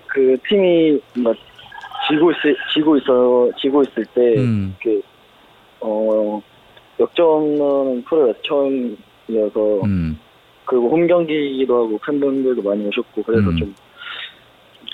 그 0.08 0.38
팀이 0.48 1.00
뭔가 1.16 1.40
지고 2.10 2.32
있을, 2.32 2.56
지고 2.74 2.98
있어, 2.98 3.50
지고 3.60 3.82
있을 3.84 4.06
때, 4.14 4.38
음. 4.38 4.76
그, 4.82 5.02
어, 5.82 6.42
역전은 7.00 8.04
프로에서 8.06 8.40
처음이어서, 8.44 9.82
음. 9.86 10.18
그리고 10.66 10.90
홈 10.90 11.08
경기이기도 11.08 11.76
하고 11.76 12.00
팬분들도 12.06 12.62
많이 12.62 12.86
오셨고 12.88 13.24
그래서 13.24 13.50
음. 13.50 13.58
좀 13.58 13.76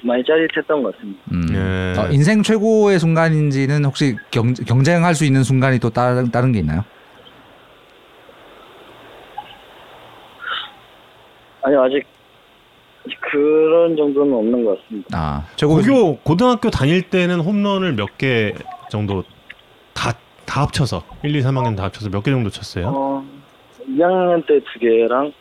많이 0.04 0.24
짜릿했던 0.24 0.84
것 0.84 0.95
같습니다. 0.95 1.22
음. 1.32 1.45
예. 1.54 1.99
어, 1.99 2.08
인생 2.12 2.43
최고의 2.43 2.99
순간인지는 2.99 3.86
혹시 3.86 4.18
경, 4.32 4.54
경쟁할 4.54 5.16
수 5.16 5.26
있는 5.26 5.43
순간이 5.43 5.80
또 5.80 5.89
다른 5.89 6.30
다른 6.32 6.51
게 6.51 6.60
있나요? 6.60 6.84
아니 11.62 11.76
아직 11.78 12.06
아직 13.06 13.18
그런 13.22 13.95
정도는 13.95 14.34
없는 14.34 14.66
것 14.66 14.82
같습니다. 14.82 15.08
아 15.18 15.45
최고 15.56 15.76
고교 15.76 16.18
고등학교 16.20 16.70
다닐 16.70 17.01
때는 17.01 17.39
홈런을 17.39 17.93
몇 17.93 18.18
개 18.18 18.54
정도 18.89 19.24
다 19.93 20.14
다 20.45 20.62
합쳐서 20.64 21.04
1, 21.24 21.34
2, 21.36 21.41
3학년 21.41 21.76
다 21.78 21.84
합쳐서 21.86 22.10
몇 22.10 22.22
개 22.24 22.30
정도 22.32 22.49
쳤어요? 22.49 22.88
어, 22.93 23.26
2학년 23.88 24.45
때 24.45 24.60
두 24.60 24.80
개랑 24.80 25.32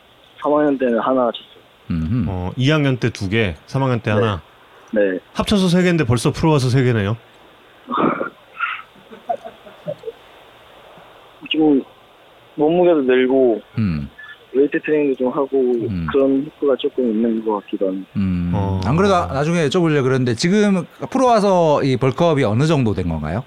3학년 0.42 0.78
때는 0.78 0.98
하나 1.00 1.28
쳤어요. 1.32 1.62
음. 1.90 2.24
어, 2.28 2.50
2학년 2.56 2.98
때 3.00 3.10
두 3.10 3.28
개, 3.28 3.56
3학년 3.66 4.02
때 4.02 4.10
네. 4.14 4.20
하나. 4.20 4.40
네. 4.92 5.18
합쳐서 5.34 5.68
세 5.68 5.82
개인데 5.82 6.04
벌써 6.04 6.30
프로 6.30 6.52
와서 6.52 6.68
세 6.68 6.82
개네요. 6.82 7.16
좀 11.50 11.82
몸무게도 12.54 13.02
늘고 13.02 13.60
음. 13.78 14.08
웨이트 14.54 14.80
트레이닝도 14.82 15.18
좀 15.18 15.32
하고 15.32 15.48
음. 15.52 16.06
그런 16.12 16.50
효과가 16.60 16.76
조금 16.78 17.10
있는 17.10 17.44
것 17.44 17.60
같기도 17.60 17.88
합니다. 17.88 18.08
음. 18.16 18.52
어. 18.54 18.80
안 18.84 18.96
그래도 18.96 19.14
나중에 19.14 19.66
여쭤보려고 19.66 20.02
그랬는데 20.04 20.34
지금 20.34 20.86
프로 21.10 21.26
와서 21.26 21.82
이 21.82 21.96
bulk-up이 21.96 22.44
어느 22.44 22.66
정도 22.66 22.92
된 22.92 23.08
건가요? 23.08 23.42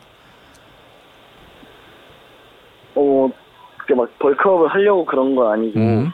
어, 2.96 3.30
그게 3.78 3.94
막 3.94 4.10
bulk-up을 4.18 4.68
하려고 4.70 5.06
그런 5.06 5.36
건 5.36 5.52
아니고 5.52 5.80
음. 5.80 6.12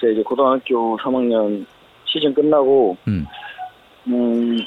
제가 0.00 0.12
이제 0.12 0.22
고등학교 0.22 0.96
3학년 0.98 1.66
시즌 2.06 2.32
끝나고 2.32 2.96
음. 3.08 3.26
음, 4.12 4.58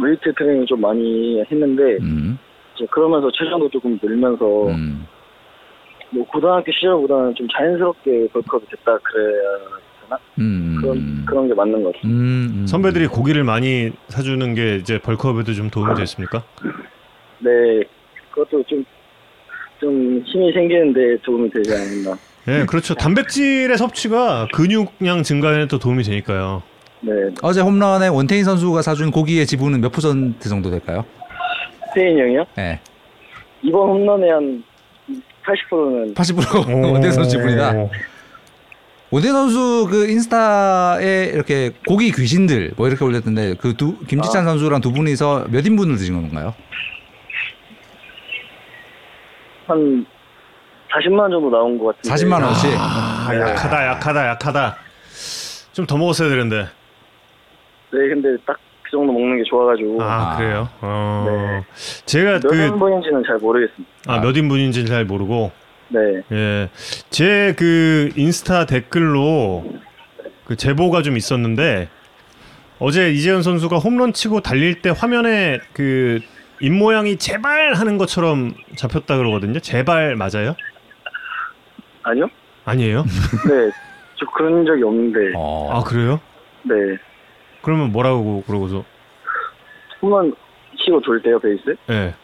웨이트 0.00 0.32
트레이닝 0.36 0.66
좀 0.66 0.80
많이 0.80 1.42
했는데 1.50 1.98
음. 2.00 2.38
이제 2.74 2.86
그러면서 2.90 3.30
체중도 3.32 3.68
조금 3.70 3.98
늘면서 4.02 4.68
음. 4.68 5.06
뭐 6.10 6.26
고등학교 6.26 6.70
시절보다는 6.72 7.34
좀 7.34 7.46
자연스럽게 7.56 8.28
벌크업이 8.32 8.66
됐다 8.70 8.98
그래야 8.98 9.58
되나 10.02 10.18
음. 10.38 10.78
그런 10.80 11.24
그런 11.26 11.48
게 11.48 11.54
맞는 11.54 11.82
것 11.82 11.94
같아요. 11.94 12.10
음. 12.12 12.60
음. 12.60 12.66
선배들이 12.66 13.06
고기를 13.06 13.44
많이 13.44 13.90
사주는 14.08 14.54
게 14.54 14.76
이제 14.76 14.98
벌크업에도 14.98 15.52
좀 15.54 15.70
도움이 15.70 15.94
됐습니까? 15.94 16.42
네, 17.40 17.82
그것도 18.30 18.62
좀 18.64 18.84
좀 19.80 20.22
힘이 20.26 20.52
생기는데 20.52 21.16
도움이 21.22 21.50
되지 21.50 21.72
않나. 21.72 22.16
예, 22.48 22.66
그렇죠. 22.66 22.94
단백질의 22.94 23.76
섭취가 23.76 24.48
근육량 24.52 25.22
증가에는 25.22 25.68
또 25.68 25.78
도움이 25.78 26.04
되니까요. 26.04 26.62
네, 27.02 27.12
어제 27.42 27.60
홈런에 27.62 28.08
원태인 28.08 28.44
선수가 28.44 28.82
사준 28.82 29.10
고기의 29.10 29.46
지분은 29.46 29.80
몇 29.80 29.90
퍼센트 29.92 30.48
정도 30.48 30.70
될까요? 30.70 31.04
태인 31.94 32.18
형이요? 32.18 32.44
네. 32.56 32.80
이번 33.62 33.88
홈런에 33.88 34.30
한 34.30 34.62
80%는 35.44 36.14
80% 36.14 36.84
원태인 36.92 37.12
선수 37.12 37.30
지분이다. 37.30 37.72
오. 37.72 37.90
원태인 39.10 39.32
선수 39.34 39.88
그 39.90 40.08
인스타에 40.08 41.30
이렇게 41.34 41.70
고기 41.86 42.12
귀신들 42.12 42.72
뭐 42.76 42.86
이렇게 42.86 43.04
올렸던데 43.04 43.54
그 43.54 43.74
두 43.74 43.98
김지찬 44.06 44.44
선수랑 44.44 44.80
두 44.80 44.92
분이서 44.92 45.46
몇 45.50 45.66
인분을 45.66 45.96
드신 45.96 46.14
건가요? 46.14 46.54
한 49.66 50.04
40만 50.92 51.18
원 51.20 51.30
정도 51.30 51.50
나온 51.50 51.78
것 51.78 51.96
같은데. 51.96 52.24
40만 52.26 52.42
원씩. 52.42 52.70
아, 52.76 53.28
약하다, 53.32 53.86
약하다, 53.86 54.28
약하다. 54.28 54.76
좀 55.72 55.86
더 55.86 55.96
먹었어야 55.96 56.28
되는데. 56.28 56.66
네, 57.92 58.08
근데 58.08 58.36
딱 58.46 58.58
그 58.82 58.96
정도 58.96 59.12
먹는 59.12 59.36
게 59.38 59.44
좋아가지고 59.48 60.02
아, 60.02 60.32
아. 60.32 60.36
그래요? 60.36 60.68
어. 60.80 61.24
네. 61.28 61.64
제가 62.06 62.40
몇 62.40 62.48
그, 62.48 62.56
인분인지는 62.56 63.22
잘 63.24 63.38
모르겠습니다. 63.38 63.88
아, 64.08 64.20
몇 64.20 64.36
인분인지 64.36 64.84
잘 64.86 65.04
모르고, 65.04 65.52
네, 65.90 66.00
예. 66.32 66.68
제 67.10 67.54
그 67.56 68.10
인스타 68.16 68.66
댓글로 68.66 69.64
그 70.44 70.56
제보가 70.56 71.02
좀 71.02 71.16
있었는데, 71.16 71.88
어제 72.80 73.12
이재현 73.12 73.44
선수가 73.44 73.78
홈런 73.78 74.12
치고 74.12 74.40
달릴 74.40 74.82
때 74.82 74.90
화면에 74.90 75.60
그 75.72 76.18
입모양이 76.60 77.16
제발 77.16 77.74
하는 77.74 77.96
것처럼 77.96 78.54
잡혔다 78.74 79.16
그러거든요. 79.18 79.60
제발 79.60 80.16
맞아요? 80.16 80.56
아니요? 82.02 82.28
아니에요? 82.64 83.04
네, 83.04 83.70
저 84.16 84.26
그런 84.36 84.64
적이 84.66 84.82
없는데. 84.82 85.32
어. 85.36 85.70
아, 85.72 85.84
그래요? 85.84 86.18
네, 86.64 86.74
그러면 87.62 87.92
뭐라고 87.92 88.42
그러고서? 88.46 88.84
홈런 90.02 90.34
치고 90.78 91.00
돌 91.00 91.20
때요 91.22 91.38
베이스? 91.38 91.76
예. 91.90 92.14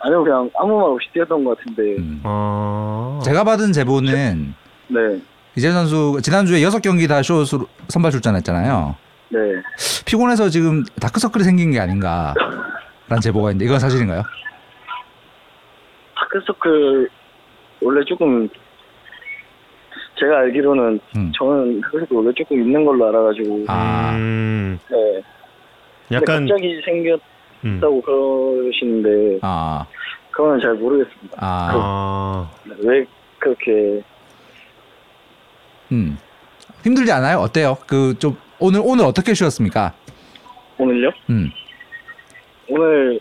아니면 0.00 0.24
그냥 0.24 0.50
아무 0.58 0.76
말 0.78 0.90
없이 0.90 1.08
뛰었던 1.12 1.44
것 1.44 1.58
같은데. 1.58 1.82
음. 1.98 2.20
아. 2.24 3.20
제가 3.24 3.44
받은 3.44 3.72
제보는 3.72 4.54
네, 4.88 4.98
이재현 5.56 5.74
선수 5.74 6.20
지난주에 6.22 6.62
여섯 6.62 6.80
경기 6.80 7.08
다 7.08 7.22
쇼스로 7.22 7.66
선발 7.88 8.12
출전했잖아요. 8.12 8.94
네. 9.30 9.38
피곤해서 10.06 10.48
지금 10.48 10.84
다크서클이 11.00 11.42
생긴 11.44 11.72
게 11.72 11.80
아닌가 11.80 12.34
라는 13.08 13.20
제보가 13.20 13.50
있는데 13.50 13.64
이건 13.64 13.78
사실인가요? 13.80 14.22
다크서클 16.14 17.08
원래 17.82 18.04
조금 18.04 18.48
제가 20.18 20.38
알기로는 20.38 21.00
음. 21.16 21.32
저는 21.36 21.80
다크서클 21.82 22.16
원래 22.16 22.32
조금 22.34 22.60
있는 22.60 22.84
걸로 22.84 23.08
알아가지고. 23.08 23.64
아. 23.68 24.12
음, 24.16 24.78
네. 24.90 25.22
약간 26.12 26.46
갑자기 26.46 26.80
생겼다고 26.84 27.96
음. 27.96 28.02
그러시는데 28.02 29.38
아, 29.42 29.84
그건 30.30 30.60
잘 30.60 30.74
모르겠습니다. 30.74 31.36
아, 31.38 31.70
아, 31.74 32.50
왜 32.78 33.04
그렇게 33.38 34.02
음. 35.92 36.16
힘들지 36.82 37.10
않아요? 37.12 37.38
어때요? 37.38 37.76
그 37.86 38.14
좀 38.18 38.36
오늘 38.58 38.80
오늘 38.82 39.04
어떻게 39.04 39.34
쉬었습니까? 39.34 39.92
오늘요? 40.78 41.10
음. 41.28 41.50
오늘 42.68 43.20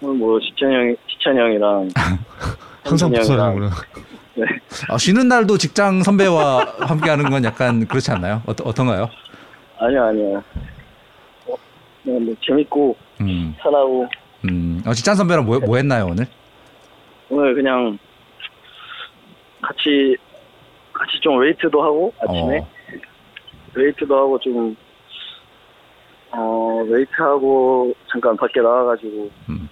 오늘 0.00 0.14
뭐 0.16 0.38
지찬 0.40 0.72
형 0.72 0.96
지찬 1.08 1.36
형이랑 1.36 1.88
항상 2.84 3.08
형이랑 3.08 3.22
부산하구나. 3.22 3.70
네. 4.38 4.44
아, 4.88 4.96
쉬는 4.98 5.26
날도 5.26 5.58
직장 5.58 6.02
선배와 6.04 6.64
함께하는 6.80 7.28
건 7.30 7.42
약간 7.44 7.86
그렇지 7.86 8.12
않나요? 8.12 8.40
어떠, 8.46 8.62
어떤가요? 8.64 9.10
아니요 9.78 10.04
아니요. 10.04 10.44
어, 11.46 11.54
그냥 12.04 12.24
뭐 12.24 12.34
재밌고 12.40 12.96
음, 13.20 13.54
편하고 13.58 14.06
음. 14.44 14.80
어, 14.86 14.92
직장 14.92 15.16
선배랑 15.16 15.44
뭐, 15.44 15.58
뭐 15.58 15.76
했나요 15.76 16.06
오늘? 16.10 16.26
오늘 17.30 17.54
그냥 17.54 17.98
같이 19.60 20.16
같이 20.92 21.18
좀 21.20 21.38
웨이트도 21.38 21.82
하고 21.82 22.12
아침에 22.20 22.58
어. 22.60 22.68
웨이트도 23.74 24.16
하고 24.16 24.38
좀 24.38 24.76
어, 26.30 26.82
웨이트하고 26.88 27.92
잠깐 28.10 28.36
밖에 28.36 28.60
나와가지고 28.60 29.30
음. 29.48 29.68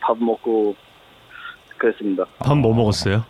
밥 0.00 0.16
먹고 0.18 0.74
그랬습니다. 1.76 2.24
밥 2.38 2.56
뭐 2.56 2.72
먹었어요? 2.74 3.24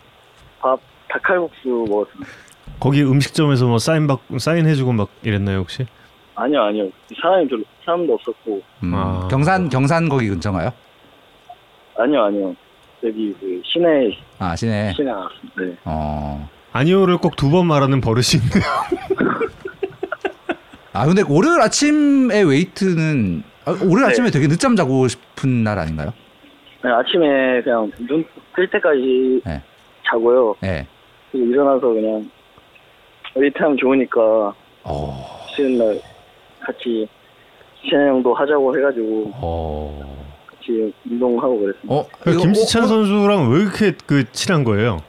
밥 0.63 0.79
닭칼국수 1.09 1.85
먹었습니다. 1.89 2.31
거기 2.79 3.03
음식점에서 3.03 3.67
뭐 3.67 3.77
사인 3.77 4.07
받 4.07 4.19
사인 4.39 4.65
해주고 4.65 4.93
막 4.93 5.09
이랬나요 5.21 5.59
혹시? 5.59 5.85
아니요 6.35 6.63
아니요 6.63 6.89
사람이 7.21 7.47
별로 7.49 7.63
사람도 7.85 8.13
없었고 8.13 8.61
음, 8.83 8.95
아. 8.95 9.27
경산 9.29 9.67
경산 9.69 10.07
거기 10.09 10.29
근처인가요? 10.29 10.71
아니요 11.97 12.23
아니요 12.23 12.55
여기 13.03 13.35
그 13.39 13.61
시내 13.65 14.17
아 14.39 14.55
시내. 14.55 14.93
시내 14.95 15.11
나왔습니다. 15.11 15.61
네. 15.61 15.75
어. 15.83 16.49
아니오를 16.71 17.17
꼭 17.17 17.35
두 17.35 17.51
번 17.51 17.67
말하는 17.67 17.99
버릇이 18.01 18.39
있네요. 18.41 18.63
아 20.93 21.05
근데 21.05 21.21
월요일 21.27 21.59
아침에 21.61 22.41
웨이트는 22.41 23.43
아, 23.65 23.71
월요일 23.71 24.01
네. 24.01 24.07
아침에 24.07 24.31
되게 24.31 24.47
늦잠 24.47 24.75
자고 24.75 25.07
싶은 25.07 25.63
날 25.63 25.77
아닌가요? 25.79 26.13
네, 26.83 26.89
아침에 26.91 27.61
그냥 27.63 27.91
눈 28.07 28.25
뜰 28.55 28.69
때까지 28.69 29.41
네. 29.45 29.61
자고요. 30.13 30.55
네. 30.61 30.87
그리고 31.31 31.47
일어나서 31.47 31.87
그냥 31.87 32.29
웨이트하면 33.35 33.77
좋으니까 33.77 34.53
어. 34.83 35.45
쉬는 35.55 35.77
날 35.77 35.99
같이 36.59 37.07
지찬 37.81 38.07
형도 38.07 38.33
하자고 38.33 38.77
해가지고 38.77 39.31
어. 39.35 40.25
같이 40.45 40.93
운동하고 41.09 41.59
그랬습니다. 41.59 41.93
어. 41.93 42.05
그 42.19 42.37
김지찬 42.37 42.83
어, 42.83 42.85
어, 42.85 42.87
선수랑 42.87 43.51
왜 43.51 43.61
이렇게 43.61 43.93
그 44.05 44.31
친한 44.31 44.63
거예요? 44.63 44.99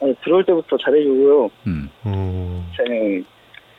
아니, 0.00 0.14
들어올 0.22 0.44
때부터 0.44 0.76
잘해주고요. 0.76 1.50
음. 1.66 1.90
어... 2.04 2.64
시찬 2.70 2.86
형이 2.86 3.24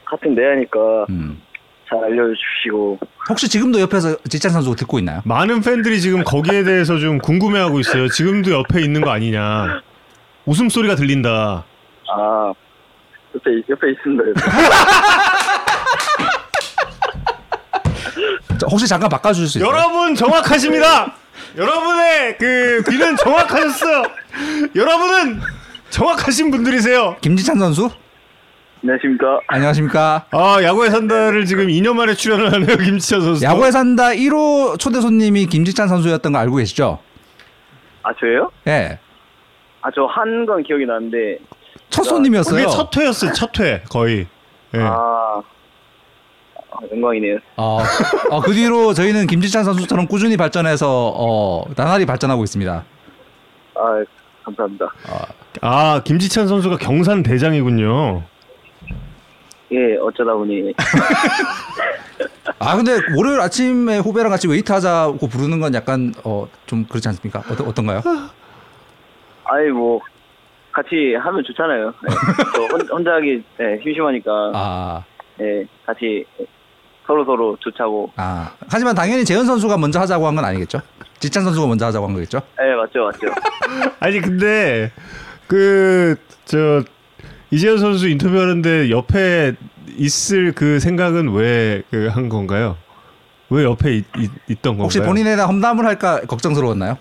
같은 0.06 0.36
내야니까 0.36 1.06
음. 1.10 1.42
잘 1.88 2.04
알려주시고 2.04 3.00
혹시 3.30 3.50
지금도 3.50 3.80
옆에서 3.82 4.16
지찬 4.30 4.52
선수 4.52 4.76
듣고 4.76 5.00
있나요? 5.00 5.22
많은 5.26 5.62
팬들이 5.62 6.00
지금 6.00 6.24
거기에 6.24 6.64
대해서 6.64 6.98
좀 6.98 7.18
궁금해하고 7.20 7.80
있어요. 7.80 8.08
지금도 8.08 8.52
옆에 8.52 8.82
있는 8.82 9.02
거 9.02 9.12
아니냐? 9.12 9.82
웃음소리가 10.46 10.96
들린다. 10.96 11.66
아 12.10 12.54
옆에 13.36 13.52
옆에 13.70 13.92
있습니다. 13.92 14.42
자, 18.58 18.66
혹시 18.72 18.88
잠깐 18.88 19.10
바꿔주실 19.10 19.48
수 19.48 19.58
있어요? 19.60 19.70
여러분 19.70 20.16
정확하십니다. 20.16 21.14
여러분의 21.58 22.38
그 22.38 22.84
귀는 22.90 23.16
정확하셨어요. 23.18 24.04
여러분은 24.76 25.42
정확하신 25.90 26.52
분들이세요. 26.52 27.18
김지찬 27.22 27.60
선수? 27.60 27.90
안녕하십니까. 28.92 29.42
안녕하십니까? 29.48 30.26
아 30.32 30.64
야구에 30.64 30.90
산다를 30.90 31.46
지금 31.46 31.68
2년 31.68 31.94
만에 31.96 32.14
출연을 32.14 32.54
하네요 32.54 32.78
김지찬 32.80 33.20
선수. 33.22 33.44
야구에 33.44 33.70
산다 33.72 34.10
1호 34.12 34.80
초대 34.80 35.02
손님이 35.02 35.46
김지찬 35.48 35.90
선수였던 35.90 36.32
거 36.32 36.38
알고 36.40 36.56
계시죠? 36.56 37.00
아 38.04 38.10
저예요? 38.20 38.50
예. 38.68 38.98
아저 39.82 40.06
한 40.06 40.46
건 40.46 40.64
기억이 40.64 40.86
나는데 40.86 41.38
첫 41.90 42.04
그게 42.04 42.10
손님이었어요. 42.10 42.68
첫 42.70 42.96
회였어요. 42.98 43.34
첫 43.34 43.60
회 43.60 43.82
거의. 43.90 44.26
예. 44.74 44.80
아, 44.80 45.42
아 46.72 46.78
영광이네요. 46.92 47.40
어, 47.58 47.80
어, 48.30 48.40
그 48.42 48.54
뒤로 48.54 48.94
저희는 48.94 49.28
김지찬 49.28 49.66
선수처럼 49.66 50.08
꾸준히 50.08 50.38
발전해서 50.38 51.14
어, 51.14 51.64
나날이 51.76 52.06
발전하고 52.06 52.44
있습니다. 52.46 52.86
아 53.76 54.04
감사합니다. 54.46 54.86
아 55.62 56.02
김지찬 56.06 56.48
선수가 56.48 56.78
경산 56.78 57.22
대장이군요. 57.24 58.24
예 59.72 59.98
어쩌다 59.98 60.34
보니 60.34 60.74
아 62.60 62.76
근데 62.76 62.92
월요일 63.18 63.40
아침에 63.42 63.98
후배랑 64.00 64.30
같이 64.30 64.48
웨이트 64.48 64.72
하자고 64.72 65.28
부르는 65.28 65.60
건 65.60 65.74
약간 65.74 66.14
어, 66.24 66.48
좀 66.66 66.86
그렇지 66.86 67.08
않습니까? 67.10 67.44
어떤 67.52 67.68
어떤가요? 67.68 68.02
아이 69.46 69.68
뭐 69.70 70.00
같이 70.72 71.16
하면 71.20 71.44
좋잖아요. 71.44 71.94
네. 72.08 72.16
혼, 72.72 72.88
혼자 72.90 73.14
하기 73.16 73.44
네, 73.58 73.80
심심하니까 73.84 74.32
아, 74.54 75.04
네, 75.38 75.66
같이 75.86 76.24
서로 77.06 77.26
서로 77.26 77.58
좋자고. 77.60 78.12
아 78.16 78.52
하지만 78.70 78.94
당연히 78.96 79.24
재현 79.26 79.46
선수가 79.46 79.78
먼저 79.78 80.00
하자고 80.00 80.28
한 80.28 80.36
건 80.36 80.46
아니겠죠? 80.46 80.80
지찬 81.20 81.44
선수가 81.44 81.68
먼저 81.68 81.86
하자고 81.88 82.08
한 82.08 82.14
거겠죠? 82.14 82.40
네 82.60 82.76
맞죠 82.76 83.06
맞죠. 83.06 83.28
아니 84.00 84.20
근데 84.22 84.92
그 85.48 86.16
저 86.46 86.82
이재현 87.52 87.78
선수 87.78 88.10
인터뷰하는데 88.10 88.90
옆에 88.90 89.54
있을 89.98 90.52
그 90.52 90.80
생각은 90.80 91.30
왜그한 91.34 92.30
건가요? 92.30 92.78
왜 93.50 93.64
옆에 93.64 93.96
있, 93.96 94.06
있, 94.50 94.62
던 94.62 94.74
건가요? 94.74 94.84
혹시 94.84 95.00
본인에 95.00 95.36
대한 95.36 95.50
험담을 95.50 95.86
할까 95.86 96.20
걱정스러웠나요? 96.28 96.98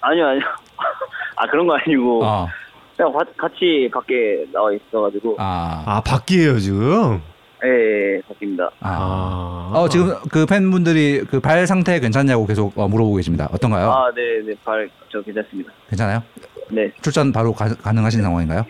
아니요 0.00 0.26
아니요. 0.28 0.42
아 1.36 1.46
그런 1.50 1.66
거 1.66 1.76
아니고 1.76 2.24
어, 2.24 2.48
그냥 2.96 3.12
과- 3.12 3.24
같이 3.36 3.90
밖에 3.92 4.44
나와 4.52 4.70
있어가지고 4.72 5.36
아, 5.38 5.82
아 5.86 6.00
밖이에요 6.00 6.58
지금. 6.60 7.20
예, 7.64 7.68
예 7.68 8.20
바뀝니다. 8.28 8.70
아. 8.80 9.70
아. 9.74 9.78
어 9.80 9.88
지금 9.88 10.14
그 10.30 10.46
팬분들이 10.46 11.24
그 11.28 11.40
발 11.40 11.66
상태 11.66 11.98
괜찮냐고 11.98 12.46
계속 12.46 12.78
어, 12.78 12.86
물어보고 12.86 13.16
계십니다. 13.16 13.48
어떤가요? 13.52 13.90
아 13.90 14.10
네 14.12 14.46
네 14.46 14.54
발 14.64 14.88
저 15.10 15.20
괜찮습니다. 15.22 15.72
괜찮아요? 15.88 16.22
네 16.70 16.92
출전 17.02 17.32
바로 17.32 17.52
가, 17.52 17.66
가능하신 17.74 18.22
상황인가요? 18.22 18.64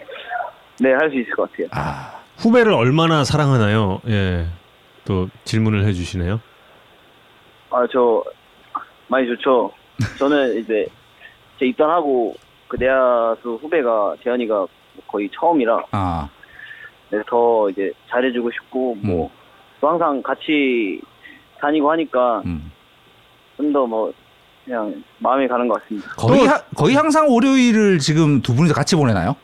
네 0.80 0.92
할 0.94 1.10
수 1.10 1.16
있을 1.18 1.30
것 1.34 1.50
같아요. 1.50 1.66
아, 1.72 2.20
후배를 2.38 2.72
얼마나 2.72 3.24
사랑하나요? 3.24 4.00
예. 4.08 4.46
또 5.04 5.28
질문을 5.44 5.84
해 5.86 5.92
주시네요. 5.92 6.40
아 7.70 7.86
저 7.92 8.22
많이 9.08 9.26
좋죠. 9.26 9.70
저는 10.18 10.58
이제 10.62 10.86
제 11.58 11.66
입단하고 11.66 12.34
그 12.68 12.76
내야수 12.76 13.58
후배가 13.62 14.16
재현이가 14.22 14.66
거의 15.06 15.28
처음이라 15.32 15.84
아, 15.92 16.28
네, 17.10 17.18
더 17.26 17.68
이제 17.70 17.90
잘해주고 18.10 18.50
싶고 18.50 18.96
뭐 19.02 19.30
또 19.80 19.88
항상 19.88 20.20
같이 20.24 21.00
다니고 21.60 21.88
하니까 21.92 22.42
음. 22.46 22.72
좀더 23.56 23.86
뭐 23.86 24.12
그냥 24.64 25.04
마음이 25.18 25.46
가는 25.46 25.68
것 25.68 25.80
같습니다. 25.82 26.10
거의 26.16 26.40
또- 26.40 26.48
하, 26.50 26.58
거의 26.76 26.94
항상 26.96 27.28
월요일을 27.32 28.00
지금 28.00 28.42
두 28.42 28.56
분이서 28.56 28.74
같이 28.74 28.96
보내나요? 28.96 29.36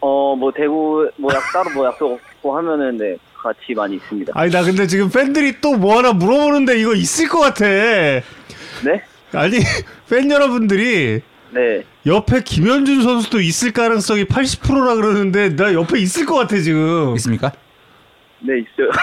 어 0.00 0.36
뭐 0.36 0.52
대구 0.52 1.10
뭐 1.16 1.32
약 1.34 1.42
따로 1.52 1.70
뭐 1.70 1.86
약속 1.86 2.12
없고 2.12 2.56
하면은 2.56 2.96
네 2.96 3.16
같이 3.36 3.74
많이 3.74 3.96
있습니다. 3.96 4.32
아니 4.36 4.50
나 4.50 4.62
근데 4.62 4.86
지금 4.86 5.10
팬들이 5.10 5.60
또 5.60 5.72
뭐 5.76 5.98
하나 5.98 6.12
물어보는데 6.12 6.78
이거 6.80 6.94
있을 6.94 7.28
것 7.28 7.40
같아. 7.40 7.64
네? 7.66 8.22
아니 9.32 9.58
팬 10.08 10.30
여러분들이 10.30 11.20
네. 11.50 11.84
옆에 12.06 12.42
김현준 12.42 13.02
선수도 13.02 13.40
있을 13.40 13.72
가능성이 13.72 14.24
80%라 14.24 14.94
그러는데 14.94 15.56
나 15.56 15.72
옆에 15.74 15.98
있을 15.98 16.26
것 16.26 16.34
같아 16.36 16.58
지금. 16.58 17.14
있습니까? 17.16 17.50
네 18.40 18.54
있어요. 18.60 18.90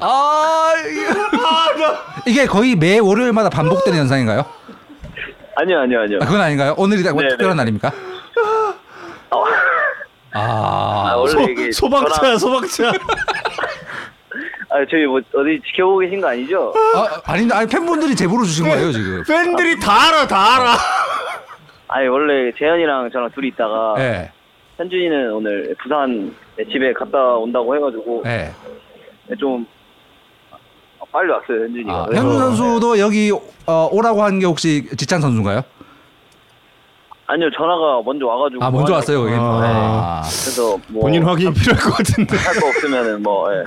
아, 0.00 0.72
이게 2.26 2.46
거의 2.46 2.74
매 2.76 2.98
월요일마다 2.98 3.48
반복되는 3.50 3.98
현상인가요? 3.98 4.44
아니요 5.56 5.80
아니요 5.80 6.00
아니요. 6.00 6.18
아, 6.22 6.24
그건 6.26 6.40
아닌가요? 6.40 6.74
오늘이 6.76 7.02
딱 7.02 7.16
네, 7.16 7.28
특별한 7.28 7.56
네. 7.56 7.60
날입니까? 7.62 7.88
어, 9.30 9.44
아, 10.32 11.10
아, 11.12 11.16
원래 11.16 11.30
소, 11.32 11.40
이게 11.42 11.72
소방차야 11.72 12.36
소방차. 12.38 12.88
아 14.70 14.84
저희 14.90 15.06
뭐 15.06 15.20
어디 15.34 15.60
지켜보고 15.66 15.98
계신 16.00 16.20
거 16.20 16.28
아니죠? 16.28 16.72
아, 16.96 17.32
아닌데, 17.32 17.54
아니 17.54 17.68
팬분들이 17.68 18.16
제보를 18.16 18.44
주신 18.44 18.68
거예요 18.68 18.90
지금. 18.90 19.22
팬들이 19.26 19.78
다 19.78 20.08
알아 20.08 20.26
다 20.26 20.56
알아. 20.56 20.76
아니 21.88 22.08
원래 22.08 22.50
재현이랑 22.58 23.10
저랑 23.12 23.30
둘이 23.30 23.48
있다가 23.48 23.94
예, 23.98 24.32
현준이는 24.78 25.32
오늘 25.32 25.76
부산 25.80 26.34
집에 26.72 26.92
갔다 26.92 27.18
온다고 27.36 27.76
해가지고 27.76 28.24
예. 28.26 28.50
좀 29.38 29.64
빨리 31.14 31.30
왔어요 31.30 31.62
현준이가. 31.62 31.92
아, 31.92 32.06
현준 32.12 32.38
선수도 32.38 32.98
여기 32.98 33.30
어, 33.66 33.88
오라고 33.92 34.22
한 34.24 34.40
게 34.40 34.46
혹시 34.46 34.88
지찬 34.96 35.20
선수인가요? 35.20 35.62
아니요 37.26 37.48
전화가 37.56 38.02
먼저 38.04 38.26
와가지고 38.26 38.64
아 38.64 38.70
먼저 38.70 38.92
왔어요. 38.94 39.20
여기. 39.22 39.32
아. 39.34 39.38
아. 39.38 40.20
그래서 40.22 40.76
뭐 40.88 41.02
본인 41.02 41.22
확인이 41.22 41.54
필요할 41.54 41.80
것 41.82 41.92
같은데. 41.98 42.36
할 42.36 42.60
거 42.60 42.66
없으면은 42.68 43.22
뭐 43.22 43.46
예. 43.54 43.64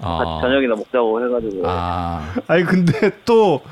아. 0.00 0.38
저녁이나 0.42 0.74
먹자고 0.76 1.24
해가지고 1.24 1.62
아. 1.66 2.22
아니 2.46 2.64
근데 2.64 3.10
또 3.24 3.62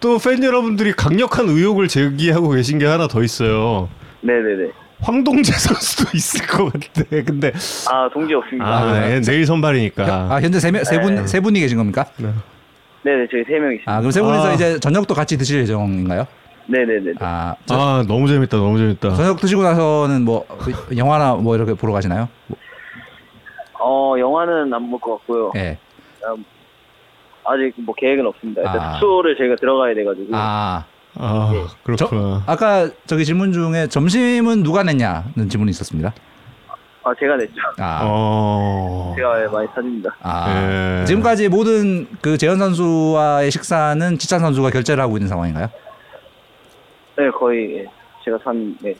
또 0.00 0.18
팬 0.18 0.42
여러분들이 0.44 0.92
강력한 0.92 1.48
의혹을 1.48 1.88
제기하고 1.88 2.50
계신 2.50 2.78
게 2.78 2.84
하나 2.86 3.06
더 3.06 3.22
있어요. 3.22 3.88
네네네 4.22 4.70
황동재 5.04 5.52
선수도 5.52 6.10
있을 6.16 6.46
것 6.46 6.72
같아. 6.72 7.02
근데 7.24 7.52
아 7.90 8.08
동기 8.12 8.34
없습니다 8.34 8.66
아, 8.66 9.10
예, 9.12 9.20
내일 9.20 9.44
선발이니까. 9.46 10.04
아 10.30 10.40
현재 10.40 10.58
세세분 10.58 11.14
네. 11.14 11.26
세 11.26 11.40
분이 11.40 11.60
계신 11.60 11.76
겁니까? 11.78 12.04
네 12.18 12.26
네 13.04 13.26
저희 13.30 13.44
세명 13.44 13.72
있습니다 13.72 13.92
아 13.92 13.98
그럼 13.98 14.10
세 14.10 14.22
분이서 14.22 14.48
아. 14.48 14.52
이제 14.54 14.80
저녁도 14.80 15.12
같이 15.14 15.36
드실 15.36 15.60
예정인가요? 15.60 16.26
네네네 16.66 17.12
아, 17.20 17.54
저, 17.66 17.74
아 17.78 18.04
너무 18.08 18.26
재밌다, 18.26 18.56
너무 18.56 18.78
재밌다. 18.78 19.10
저녁 19.14 19.38
드시고 19.38 19.62
나서는 19.62 20.24
뭐 20.24 20.46
영화나 20.96 21.34
뭐 21.34 21.54
이렇게 21.54 21.74
보러 21.74 21.92
가시나요? 21.92 22.26
뭐, 22.46 22.56
어 23.78 24.18
영화는 24.18 24.72
안 24.72 24.90
볼 24.90 24.98
것 24.98 25.18
같고요 25.18 25.52
예. 25.56 25.76
아직 27.46 27.74
뭐 27.76 27.94
계획은 27.94 28.26
없습니다 28.26 28.62
일단 28.62 28.80
아. 28.80 28.92
숙소를 28.94 29.36
저희가 29.36 29.56
들어가야 29.56 29.94
돼가지고 29.94 30.28
아, 30.32 30.86
아 31.16 31.50
저, 31.52 31.76
그렇구나. 31.84 32.42
아까 32.46 32.88
저기 33.06 33.24
질문 33.24 33.52
중에 33.52 33.86
점심은 33.88 34.62
누가 34.62 34.82
냈냐는 34.82 35.48
질문이 35.48 35.70
있었습니다. 35.70 36.12
아 37.06 37.12
제가 37.20 37.36
냈죠 37.36 37.52
아, 37.78 38.00
어. 38.04 39.12
제가 39.14 39.50
많이 39.52 39.68
사줍니다 39.74 40.08
아. 40.22 41.00
예. 41.02 41.04
지금까지 41.04 41.50
모든 41.50 42.08
그 42.22 42.38
재현 42.38 42.58
선수와의 42.58 43.50
식사는 43.50 44.16
지찬 44.16 44.40
선수가 44.40 44.70
결제를 44.70 45.02
하고 45.04 45.18
있는 45.18 45.28
상황인가요? 45.28 45.68
네 47.18 47.28
거의 47.38 47.76
예, 47.80 47.84
제가 48.24 48.38
산 48.42 48.74
네, 48.80 48.94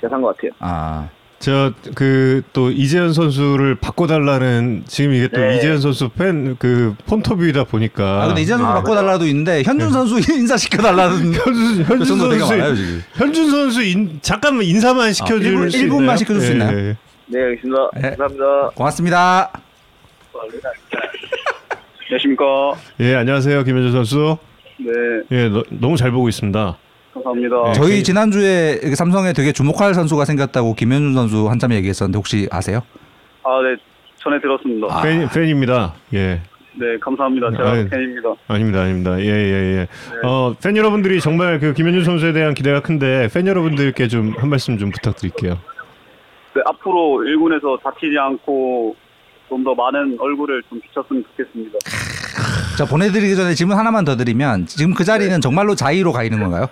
제가 0.00 0.08
산 0.10 0.22
것 0.22 0.34
같아요 0.34 0.50
아, 0.60 1.06
저 1.42 1.72
그 1.96 2.42
또 2.52 2.70
이재현 2.70 3.12
선수를 3.12 3.74
바꿔달라는 3.74 4.84
지금 4.86 5.12
이게 5.14 5.26
또 5.28 5.40
네. 5.40 5.56
이재현 5.56 5.80
선수 5.80 6.08
팬 6.08 6.56
그 6.58 6.94
폰터뷰이다 7.06 7.64
보니까 7.64 8.22
아 8.22 8.26
근데 8.28 8.42
이재현 8.42 8.58
선수 8.60 8.70
아, 8.70 8.74
바꿔달라도 8.76 9.26
있는데 9.26 9.62
현준 9.64 9.90
선수 9.90 10.18
인사 10.32 10.56
시켜달라는 10.56 11.34
현준, 11.34 11.76
그 11.78 11.82
현준 11.82 12.06
정도 12.06 12.28
되게 12.28 12.38
선수 12.40 12.56
많아요 12.56 12.74
지금. 12.76 13.02
현준 13.14 13.50
선수 13.50 13.82
인, 13.82 14.18
잠깐만 14.22 14.64
인사만 14.64 15.12
시켜줄 15.12 15.44
일분- 15.52 15.70
수 15.70 15.78
일분만 15.78 16.02
있나요? 16.04 16.16
시켜줄 16.16 16.40
수 16.42 16.48
예, 16.48 16.52
있나요? 16.52 16.78
예. 16.78 16.96
네 17.26 17.40
알겠습니다 17.42 17.78
네. 17.94 18.00
감사합니다 18.16 18.70
고맙습니다. 18.74 19.50
안녕하십니까 22.08 22.44
예 23.00 23.14
안녕하세요 23.16 23.64
김현준 23.64 23.92
선수. 23.92 24.36
네 24.78 24.92
예 25.32 25.48
너, 25.48 25.62
너무 25.70 25.96
잘 25.96 26.10
보고 26.10 26.28
있습니다. 26.28 26.76
감사합니다 27.14 27.62
네. 27.66 27.72
저희 27.74 28.02
지난주에 28.02 28.78
이렇게 28.82 28.94
삼성에 28.94 29.32
되게 29.32 29.52
주목할 29.52 29.94
선수가 29.94 30.24
생겼다고 30.24 30.74
김현준 30.74 31.14
선수 31.14 31.48
한참 31.48 31.72
얘기했었는데 31.72 32.16
혹시 32.16 32.48
아세요? 32.50 32.80
아 33.44 33.60
네 33.62 33.76
전에 34.16 34.40
들었습니다 34.40 34.86
아. 34.90 35.02
팬 35.02 35.28
팬입니다. 35.28 35.94
예. 36.14 36.40
네 36.74 36.96
감사합니다 37.00 37.50
제가 37.50 37.70
아유. 37.72 37.88
팬입니다 37.90 38.34
아닙니다, 38.48 38.80
아닙니다. 38.82 39.20
예, 39.20 39.26
예, 39.26 39.30
예. 39.30 39.76
네. 39.76 39.88
어, 40.24 40.54
팬 40.62 40.76
여러분들이 40.76 41.20
정말 41.20 41.58
그 41.58 41.74
김현준 41.74 42.04
선수에 42.04 42.32
대한 42.32 42.54
기대가 42.54 42.80
큰데 42.80 43.28
팬 43.34 43.46
여러분들께 43.46 44.08
좀 44.08 44.34
한 44.38 44.48
말씀 44.48 44.78
좀 44.78 44.90
부탁드릴게요. 44.90 45.58
네, 46.54 46.62
앞으로 46.66 47.24
1군에서 47.26 47.82
다치지 47.82 48.16
않고 48.18 48.94
좀 49.52 49.62
더 49.64 49.74
많은 49.74 50.16
얼굴을 50.18 50.62
좀 50.70 50.80
비쳤으면 50.80 51.22
좋겠습니다. 51.36 51.78
자 52.78 52.86
보내드리기 52.86 53.36
전에 53.36 53.52
질문 53.54 53.76
하나만 53.76 54.02
더 54.06 54.16
드리면 54.16 54.64
지금 54.66 54.94
그 54.94 55.04
자리는 55.04 55.38
정말로 55.42 55.74
자의로 55.74 56.10
가 56.12 56.22
있는 56.24 56.40
건가요? 56.40 56.68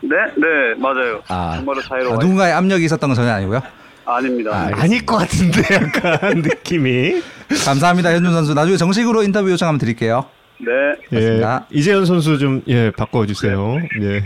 네, 0.00 0.16
네, 0.36 0.74
맞아요. 0.76 1.22
아, 1.28 1.54
정말로 1.56 1.78
아, 1.80 1.82
자유로워. 1.88 2.16
누군가의 2.18 2.52
압력이 2.52 2.84
있었던 2.84 3.08
건 3.08 3.14
전혀 3.14 3.30
아니고요. 3.30 3.62
아닙니다. 4.06 4.50
아, 4.50 4.66
알겠습니다. 4.66 4.82
아 4.82 4.86
닐 4.88 5.06
것 5.06 5.16
같은데 5.18 5.62
약간 5.72 6.42
느낌이. 6.42 7.22
감사합니다 7.64 8.12
현준 8.12 8.32
선수. 8.32 8.54
나중에 8.54 8.76
정식으로 8.76 9.22
인터뷰 9.22 9.48
요청하면 9.52 9.78
드릴게요. 9.78 10.26
네, 10.58 10.70
예. 11.12 11.14
맞습니다. 11.16 11.66
이재현 11.70 12.04
선수 12.06 12.38
좀 12.38 12.62
예 12.66 12.90
바꿔주세요. 12.90 13.78
예. 14.02 14.20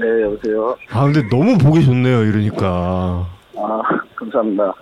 네 0.00 0.22
여보세요 0.22 0.76
아 0.90 1.04
근데 1.04 1.28
너무 1.28 1.58
보기 1.58 1.84
좋네요. 1.84 2.22
이러니까. 2.24 3.26
아 3.60 3.82
감사합니다 4.14 4.72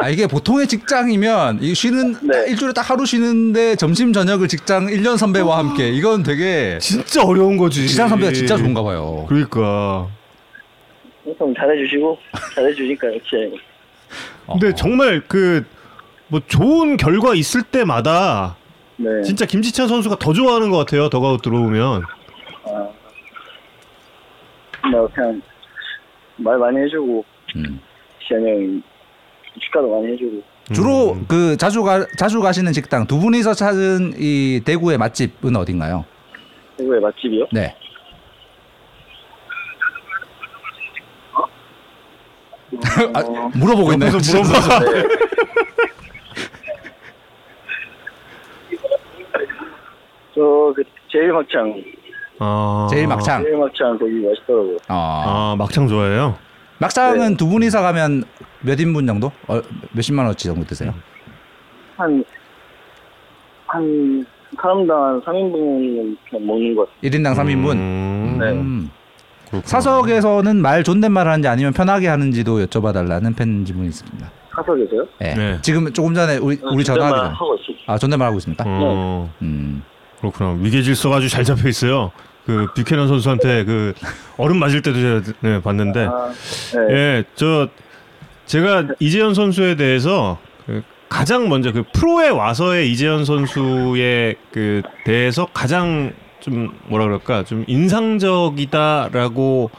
아 0.00 0.08
이게 0.08 0.26
보통의 0.26 0.66
직장이면 0.66 1.62
이 1.62 1.74
쉬는 1.74 2.14
네. 2.22 2.46
일주일에 2.48 2.72
딱 2.72 2.90
하루 2.90 3.06
쉬는데 3.06 3.76
점심 3.76 4.12
저녁을 4.12 4.48
직장 4.48 4.86
1년 4.86 5.16
선배와 5.16 5.58
함께 5.58 5.88
이건 5.90 6.22
되게 6.22 6.78
진짜 6.80 7.22
어려운 7.22 7.56
거지. 7.56 7.86
직장 7.86 8.08
선배가 8.08 8.32
진짜 8.32 8.56
좋은가 8.56 8.82
봐요. 8.82 9.26
그러니까. 9.28 10.08
좀 11.38 11.54
잘해주시고 11.54 12.18
잘해주니까 12.54 13.14
역시 13.14 13.60
근데 14.46 14.68
어. 14.68 14.74
정말 14.74 15.20
그 15.28 15.64
뭐 16.32 16.40
좋은 16.46 16.96
결과 16.96 17.34
있을 17.34 17.62
때마다 17.62 18.56
네 18.96 19.20
진짜 19.22 19.44
김지찬 19.44 19.86
선수가 19.86 20.16
더 20.16 20.32
좋아하는 20.32 20.70
것 20.70 20.78
같아요. 20.78 21.10
더가웃 21.10 21.42
들어오면. 21.42 22.04
뭐 24.90 25.08
그냥 25.14 25.42
말 26.36 26.56
많이 26.56 26.78
해주고 26.78 27.22
음. 27.56 27.80
시현이 28.26 28.82
축하도 29.60 29.88
많이 30.00 30.12
해주고 30.12 30.42
주로 30.72 31.12
음. 31.12 31.24
그 31.28 31.56
자주 31.56 31.82
가 31.82 32.06
자주 32.18 32.40
가시는 32.40 32.72
식당 32.72 33.06
두 33.06 33.18
분이서 33.18 33.54
찾은 33.54 34.14
이 34.18 34.60
대구의 34.64 34.96
맛집은 34.98 35.54
어딘가요? 35.56 36.04
대구의 36.78 37.00
맛집이요? 37.00 37.46
네. 37.52 37.74
아, 43.14 43.22
물어보고? 43.54 43.92
옆에서 43.92 44.18
물어봐. 44.42 44.78
네. 44.80 45.02
저그 50.34 50.82
제일 51.10 51.32
막창 51.32 51.74
아. 52.38 52.88
제일 52.90 53.06
막창. 53.06 53.42
제일 53.44 53.56
막창 53.58 53.98
거기 53.98 54.12
맛있더라고요 54.26 54.76
어. 54.76 54.80
아 54.88 55.54
막창 55.58 55.86
좋아해요. 55.88 56.36
막창은 56.82 57.30
네. 57.30 57.36
두 57.36 57.48
분이서 57.48 57.80
가면 57.80 58.24
몇 58.60 58.78
인분 58.80 59.06
정도? 59.06 59.32
어, 59.48 59.60
몇십만 59.92 60.26
원어치 60.26 60.44
정도 60.48 60.64
드세요? 60.64 60.92
한 61.96 62.24
한 63.72 64.24
사람당 64.60 65.02
한 65.02 65.20
3인분은 65.22 66.16
그냥 66.28 66.46
먹는 66.46 66.74
것 66.76 66.86
같아요 66.86 67.10
1인당 67.10 67.34
3인분. 67.34 67.72
음, 67.72 68.36
네. 68.38 68.50
음. 68.50 68.90
그렇구나. 69.48 69.66
사석에서는 69.66 70.56
말 70.56 70.84
존댓말 70.84 71.26
하는지 71.26 71.48
아니면 71.48 71.72
편하게 71.72 72.08
하는지도 72.08 72.58
여쭤봐달라는 72.66 73.34
팬 73.36 73.64
질문이 73.64 73.88
있습니다. 73.88 74.30
사석에서요? 74.54 75.06
예. 75.22 75.34
네. 75.34 75.58
지금 75.62 75.90
조금 75.92 76.14
전에 76.14 76.36
우리 76.36 76.58
우리 76.62 76.84
전화하기 76.84 77.16
전에 77.16 77.28
하고 77.30 77.54
있어요 77.56 77.76
아 77.86 77.96
존댓말 77.98 78.28
하고 78.28 78.36
있습니까? 78.38 78.64
어 78.66 79.30
음. 79.40 79.82
그렇구나. 80.20 80.52
위계 80.60 80.82
질서가 80.82 81.16
아주 81.16 81.28
잘 81.30 81.44
잡혀 81.44 81.68
있어요. 81.68 82.12
그 82.46 82.66
뷰캐넌 82.74 83.08
선수한테 83.08 83.64
그 83.64 83.94
얼음 84.36 84.58
맞을 84.58 84.82
때도 84.82 85.00
제가 85.00 85.22
네, 85.40 85.62
봤는데 85.62 86.06
아, 86.06 86.32
네. 86.88 86.94
예, 86.94 87.24
저 87.34 87.68
제가 88.46 88.88
이재현 88.98 89.34
선수에 89.34 89.76
대해서 89.76 90.38
그 90.66 90.82
가장 91.08 91.48
먼저 91.48 91.72
그 91.72 91.84
프로에 91.92 92.28
와서의 92.28 92.90
이재현 92.90 93.24
선수의 93.24 94.36
그 94.50 94.82
대해서 95.04 95.46
가장 95.52 96.12
좀 96.40 96.76
뭐라 96.86 97.04
그럴까 97.04 97.44
좀 97.44 97.64
인상적이다라고 97.68 99.70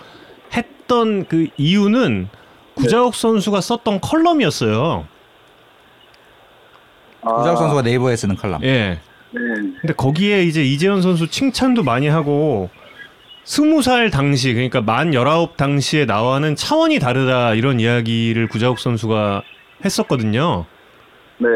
했던 0.53 1.25
그 1.25 1.47
이유는 1.57 2.29
구자욱 2.75 3.15
선수가 3.15 3.61
썼던 3.61 3.99
컬럼이었어요. 3.99 5.05
아, 7.21 7.33
구자욱 7.35 7.57
선수가 7.57 7.81
네이버에 7.81 8.15
쓰는 8.15 8.35
컬럼. 8.35 8.63
예. 8.63 8.99
네. 9.33 9.41
근데 9.81 9.93
거기에 9.93 10.43
이제 10.43 10.63
이재현 10.63 11.01
선수 11.01 11.27
칭찬도 11.27 11.83
많이 11.83 12.07
하고 12.07 12.69
스무 13.43 13.81
살 13.81 14.09
당시 14.09 14.53
그러니까 14.53 14.81
만 14.81 15.13
열아홉 15.13 15.57
당시에 15.57 16.05
나와는 16.05 16.55
차원이 16.55 16.99
다르다 16.99 17.55
이런 17.55 17.79
이야기를 17.79 18.47
구자욱 18.47 18.79
선수가 18.79 19.43
했었거든요. 19.83 20.65
네. 21.39 21.47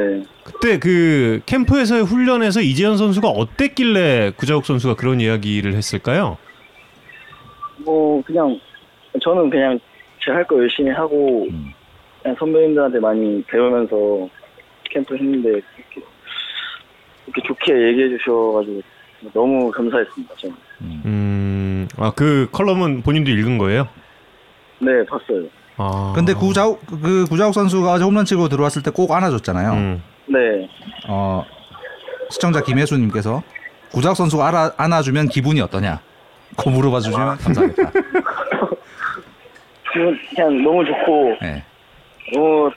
그때 0.44 0.80
그 0.80 1.40
캠프에서의 1.46 2.04
훈련에서 2.04 2.62
이재현 2.62 2.98
선수가 2.98 3.28
어땠길래 3.30 4.34
구자욱 4.36 4.66
선수가 4.66 4.96
그런 4.96 5.22
이야기를 5.22 5.76
했을까요? 5.76 6.38
뭐 7.86 8.22
그냥 8.24 8.60
저는 9.22 9.50
그냥 9.50 9.80
제 10.20 10.32
할 10.32 10.44
거 10.46 10.58
열심히 10.58 10.92
하고 10.92 11.48
음. 11.50 11.72
그냥 12.22 12.36
선배님들한테 12.38 13.00
많이 13.00 13.42
배우면서 13.44 14.28
캠프 14.92 15.16
했는데 15.16 15.62
이렇게, 17.38 17.48
좋게 17.48 17.74
얘기해 17.74 18.10
주셔가지고 18.18 18.82
너무 19.34 19.72
감사했습니다. 19.72 20.36
저는. 20.38 20.56
음, 20.82 21.88
아 21.98 22.12
그 22.16 22.48
컬럼은 22.52 23.02
본인도 23.04 23.32
읽은 23.32 23.58
거예요? 23.58 23.88
네, 24.80 24.92
봤어요. 25.06 25.46
아. 25.78 26.14
근데 26.16 26.34
구자욱 26.34 26.82
그 26.88 27.26
구자욱 27.30 27.54
선수가 27.54 27.92
어제 27.94 28.04
홈런 28.04 28.26
치고 28.26 28.50
들어왔을 28.50 28.82
때 28.84 28.92
꼭 28.92 29.12
안아줬잖아요. 29.12 29.72
음. 29.74 30.04
네. 30.28 30.70
어 31.08 31.44
시청자 32.30 32.62
김혜수님께서 32.62 33.42
구자욱 33.92 34.16
선수가 34.18 34.46
알아, 34.48 34.72
안아주면 34.78 35.30
기분이 35.30 35.62
어떠냐? 35.62 36.02
고 36.58 36.70
물어봐 36.70 37.00
주시면 37.02 37.38
감사하겠다. 37.38 37.92
그냥 40.36 40.64
너무 40.64 40.86
좋고 40.86 41.38
네. 41.42 41.64
너무 42.34 42.70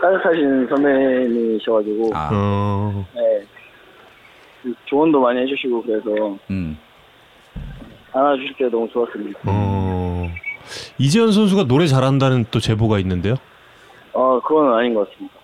따, 0.00 0.10
따뜻하신 0.10 0.66
선배님이셔가지고 0.68 2.10
아, 2.14 2.30
어. 2.32 3.06
네. 3.14 4.72
조언도 4.86 5.20
많이 5.20 5.40
해주시고 5.42 5.82
그래서 5.82 6.38
음. 6.50 6.76
안아주실 8.12 8.54
때 8.58 8.68
너무 8.68 8.88
좋았습니다. 8.88 9.40
어. 9.46 10.28
이재현 10.98 11.32
선수가 11.32 11.64
노래 11.64 11.86
잘한다는 11.86 12.46
또 12.50 12.58
제보가 12.58 12.98
있는데요. 13.00 13.34
어 14.12 14.40
그건 14.40 14.74
아닌 14.74 14.94
것 14.94 15.08
같습니다. 15.08 15.36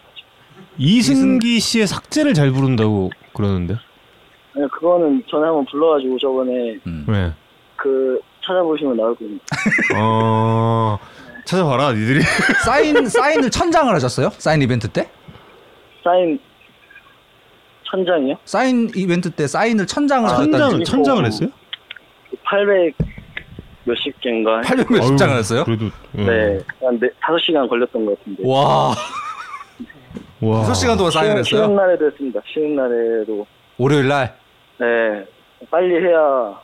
이승기 0.78 1.60
씨의 1.60 1.86
삭제를 1.86 2.34
잘 2.34 2.50
부른다고 2.50 3.10
그러는데. 3.34 3.76
아니, 4.56 4.68
그거는 4.68 5.22
전에 5.28 5.44
한번 5.46 5.64
불러가지고 5.66 6.18
저번에 6.18 6.78
음. 6.86 7.06
네. 7.08 7.32
그 7.76 8.20
찾아보시면 8.44 8.96
나올 8.96 9.14
겁니다. 9.14 9.44
어. 9.98 10.98
찾아봐라, 11.44 11.92
니들이. 11.92 12.20
사인 12.64 13.06
사인을 13.06 13.50
천장을 13.50 13.92
하셨어요? 13.94 14.30
사인 14.38 14.62
이벤트 14.62 14.88
때? 14.88 15.08
사인 16.04 16.38
천장이요? 17.90 18.36
사인 18.44 18.90
이벤트 18.94 19.30
때 19.30 19.46
사인을 19.46 19.86
천장을 19.86 20.28
아, 20.28 20.32
하셨다는 20.32 20.58
천장, 20.58 20.78
지- 20.84 20.90
천장을 20.90 21.24
했어요? 21.26 21.48
800 22.44 22.94
몇십 23.84 24.20
개인가? 24.20 24.60
800 24.62 24.90
몇십 24.90 25.16
장을 25.18 25.36
했어요? 25.36 25.64
그래도. 25.64 25.86
어. 25.86 25.90
네, 26.12 26.58
한 26.80 26.98
네, 26.98 27.08
5시간 27.20 27.68
걸렸던 27.68 28.06
것 28.06 28.18
같은데. 28.18 28.42
와, 28.46 28.94
와. 30.40 30.64
6시간 30.72 30.96
동안 30.96 31.10
사인을 31.12 31.44
쉬는, 31.44 31.44
쉬는 31.44 31.62
했어요? 31.62 31.74
날에도 31.76 32.06
했습니다. 32.06 32.40
쉬는 32.52 32.76
날에도. 32.76 33.46
월요일 33.78 34.08
날 34.08 34.34
네, 34.78 34.86
빨리 35.70 35.94
해야 36.04 36.18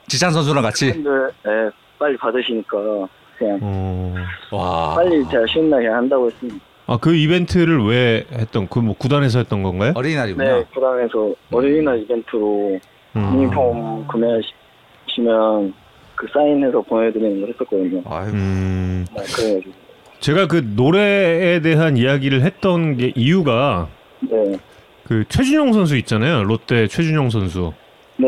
지찬 0.09 0.31
선수랑 0.33 0.62
같이. 0.62 0.93
네, 0.93 1.70
빨리 1.99 2.16
받으시니까 2.16 2.76
그냥 3.39 3.59
어. 3.62 4.14
와. 4.53 4.95
빨리 4.97 5.24
날 5.70 5.80
그냥 5.80 5.95
한다고 5.97 6.26
했습니다. 6.26 6.59
아, 6.86 6.97
그 6.99 7.14
이벤트를 7.14 7.84
왜 7.84 8.24
했던, 8.32 8.66
그 8.66 8.80
뭐 8.80 8.95
구단에서 8.97 9.39
했던 9.41 9.62
건가요? 9.62 9.93
어린이날이구나. 9.95 10.45
네, 10.45 10.64
구단에서 10.74 11.34
어린이날 11.53 12.01
이벤트로 12.03 12.78
음. 13.16 13.32
유니폼 13.34 14.07
구매하시면 14.09 15.74
그 16.14 16.26
사인해서 16.32 16.80
보내드리는 16.82 17.41
걸 17.41 17.51
했었거든요. 17.51 18.03
아유. 18.07 18.30
음. 18.30 19.05
네, 19.14 19.22
그래가지고. 19.34 19.72
제가 20.20 20.47
그 20.49 20.62
노래에 20.74 21.61
대한 21.61 21.97
이야기를 21.97 22.43
했던 22.43 22.97
게 22.97 23.12
이유가 23.14 23.86
네, 24.20 24.59
그 25.05 25.24
최준용 25.28 25.72
선수 25.74 25.97
있잖아요. 25.99 26.43
롯데 26.43 26.89
최준용 26.89 27.30
선수. 27.30 27.72
네, 28.16 28.26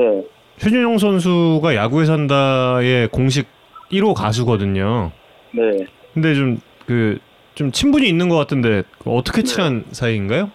최준용 0.59 0.99
선수가 0.99 1.75
야구에 1.75 2.05
산다의 2.05 3.09
공식 3.09 3.47
1호 3.91 4.15
가수거든요. 4.15 5.11
네. 5.53 5.87
근데 6.15 6.35
좀 6.35 6.59
그 6.87 7.19
좀 7.55 7.71
친분이 7.71 8.09
있는 8.09 8.31
것 8.31 8.37
같은데 8.37 8.85
어떻게 9.05 9.43
친한 9.43 9.85
사이인가요? 9.91 10.51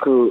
그 0.00 0.30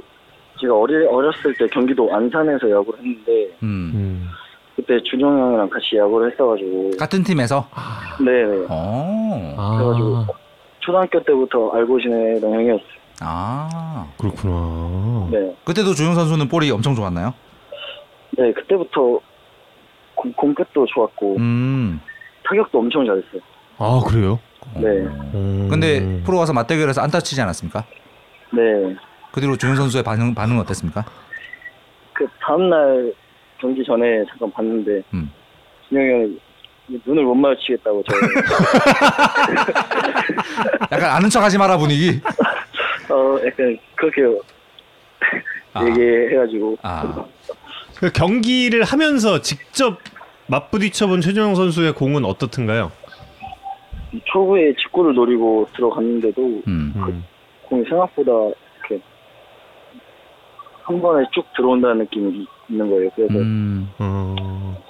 제가 0.58 0.74
어리, 0.74 0.94
어렸을 1.06 1.54
때 1.54 1.66
경기도 1.66 2.12
안산에서 2.14 2.70
야구를 2.70 2.98
했는데 3.00 3.48
음. 3.62 3.92
음. 3.94 4.28
그때 4.74 4.98
준영 5.02 5.28
형이랑 5.28 5.68
같이 5.68 5.96
야구를 5.98 6.32
했어가지고 6.32 6.92
같은 6.98 7.22
팀에서. 7.22 7.68
네네 8.24 8.66
어. 8.70 9.54
아, 9.58 9.76
그래가지고 9.78 10.34
초등학교 10.78 11.22
때부터 11.24 11.70
알고 11.72 12.00
지내던 12.00 12.50
형이었어요. 12.54 13.00
아. 13.20 14.06
그렇구나. 14.18 15.28
네, 15.30 15.54
그때도 15.64 15.92
조용 15.94 16.14
선수는 16.14 16.48
볼이 16.48 16.70
엄청 16.70 16.94
좋았나요? 16.94 17.34
네 18.38 18.50
그때부터 18.52 19.20
공, 20.20 20.32
공끝도 20.34 20.84
좋았고 20.86 21.36
음. 21.38 21.98
타격도 22.44 22.78
엄청 22.78 23.06
잘했어요. 23.06 23.40
아 23.78 24.02
그래요? 24.06 24.38
네, 24.74 24.86
음. 25.34 25.66
근데 25.70 26.22
프로 26.22 26.36
가서 26.38 26.52
맞대결에서 26.52 27.00
안타 27.00 27.18
치지 27.20 27.40
않았습니까? 27.40 27.82
네. 28.52 28.60
그 29.32 29.40
뒤로 29.40 29.56
조용 29.56 29.76
선수의 29.76 30.04
반응 30.04 30.34
반응은 30.34 30.60
어땠습니까? 30.60 31.02
그 32.12 32.26
다음 32.42 32.68
날 32.68 33.14
경기 33.58 33.82
전에 33.82 34.22
잠깐 34.28 34.52
봤는데 34.52 35.02
음. 35.14 35.32
준영이 35.88 36.10
형이 36.10 36.38
눈을 37.06 37.24
못 37.24 37.34
마주치겠다고 37.36 38.04
저 38.06 38.14
약간 40.92 41.04
아는 41.16 41.30
척하지 41.30 41.56
마라 41.56 41.78
분위기. 41.78 42.20
어 43.08 43.38
약간 43.46 43.78
그렇게 43.96 44.20
아. 45.72 45.82
얘기해가지고 45.86 46.76
아. 46.82 47.24
그 48.00 48.10
경기를 48.10 48.82
하면서 48.82 49.42
직접 49.42 49.98
맞부딪혀본 50.46 51.20
최준용 51.20 51.54
선수의 51.54 51.92
공은 51.92 52.24
어떻든가요? 52.24 52.90
초구에 54.24 54.74
직구를 54.74 55.14
노리고 55.14 55.68
들어갔는데도 55.76 56.42
음. 56.66 56.94
음. 56.96 57.24
공이 57.64 57.84
생각보다 57.84 58.32
이렇게 58.32 59.04
한 60.82 61.00
번에 61.00 61.26
쭉 61.30 61.44
들어온다는 61.54 61.98
느낌이 61.98 62.46
있는 62.70 62.90
거예요. 62.90 63.10
그래서 63.14 63.34
음. 63.34 63.90
어. 63.98 64.82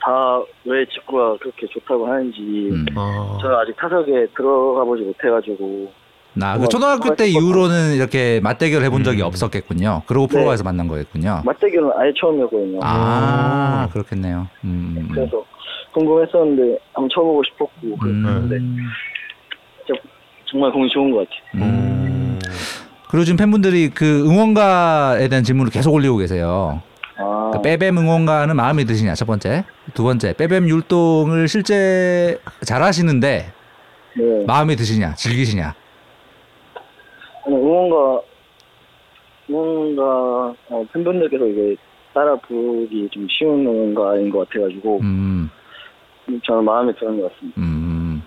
다왜 0.00 0.86
직구가 0.92 1.36
그렇게 1.38 1.68
좋다고 1.68 2.08
하는지 2.08 2.40
음. 2.72 2.84
아. 2.96 3.38
저는 3.40 3.56
아직 3.56 3.76
타석에 3.76 4.26
들어가 4.36 4.84
보지 4.84 5.04
못해가지고 5.04 5.92
나 6.34 6.58
그 6.58 6.68
초등학교 6.68 7.14
때 7.14 7.28
이후로는 7.28 7.94
이렇게 7.94 8.40
맞대결 8.42 8.82
해본 8.84 9.04
적이 9.04 9.22
음. 9.22 9.26
없었겠군요. 9.26 10.02
그러고 10.06 10.26
네. 10.26 10.34
프로가에서 10.34 10.64
만난 10.64 10.88
거였군요. 10.88 11.42
맞대결은 11.44 11.90
아예 11.96 12.12
처음이었거든요. 12.20 12.80
아 12.82 13.88
그렇겠네요. 13.92 14.48
음. 14.64 15.08
그래서 15.12 15.44
궁금했었는데 15.92 16.78
한번 16.92 17.08
쳐보고 17.14 17.42
싶었고 17.44 17.96
그랬는데 17.98 18.56
음. 18.56 18.76
정말 20.50 20.72
공이 20.72 20.88
좋은 20.90 21.10
것 21.12 21.18
같아요. 21.28 21.64
음. 21.66 22.38
그리고 23.08 23.24
지금 23.24 23.36
팬분들이 23.36 23.90
그 23.90 24.24
응원가에 24.28 25.28
대한 25.28 25.44
질문을 25.44 25.70
계속 25.70 25.92
올리고 25.94 26.16
계세요. 26.16 26.82
아, 27.16 27.50
그 27.52 27.62
빼뱀 27.62 27.96
응원가는 27.96 28.56
마음에 28.56 28.82
드시냐 28.84 29.14
첫 29.14 29.24
번째, 29.26 29.64
두 29.94 30.02
번째 30.02 30.32
빼뱀 30.32 30.68
율동을 30.68 31.46
실제 31.46 32.38
잘하시는데 32.64 33.52
네. 34.16 34.44
마음에 34.46 34.74
드시냐 34.74 35.14
즐기시냐. 35.14 35.74
응원가 37.46 38.22
응원가 39.50 40.54
어, 40.70 40.86
팬분들께서 40.92 41.46
이게 41.46 41.76
따라 42.12 42.36
부르기 42.36 43.08
좀 43.10 43.26
쉬운 43.28 43.66
응원가인 43.66 44.30
것 44.30 44.48
같아가지고 44.48 45.00
음, 45.00 45.50
저는 46.44 46.64
마음에 46.64 46.92
드는 46.94 47.20
것 47.20 47.32
같습니다. 47.32 47.60
음. 47.60 48.22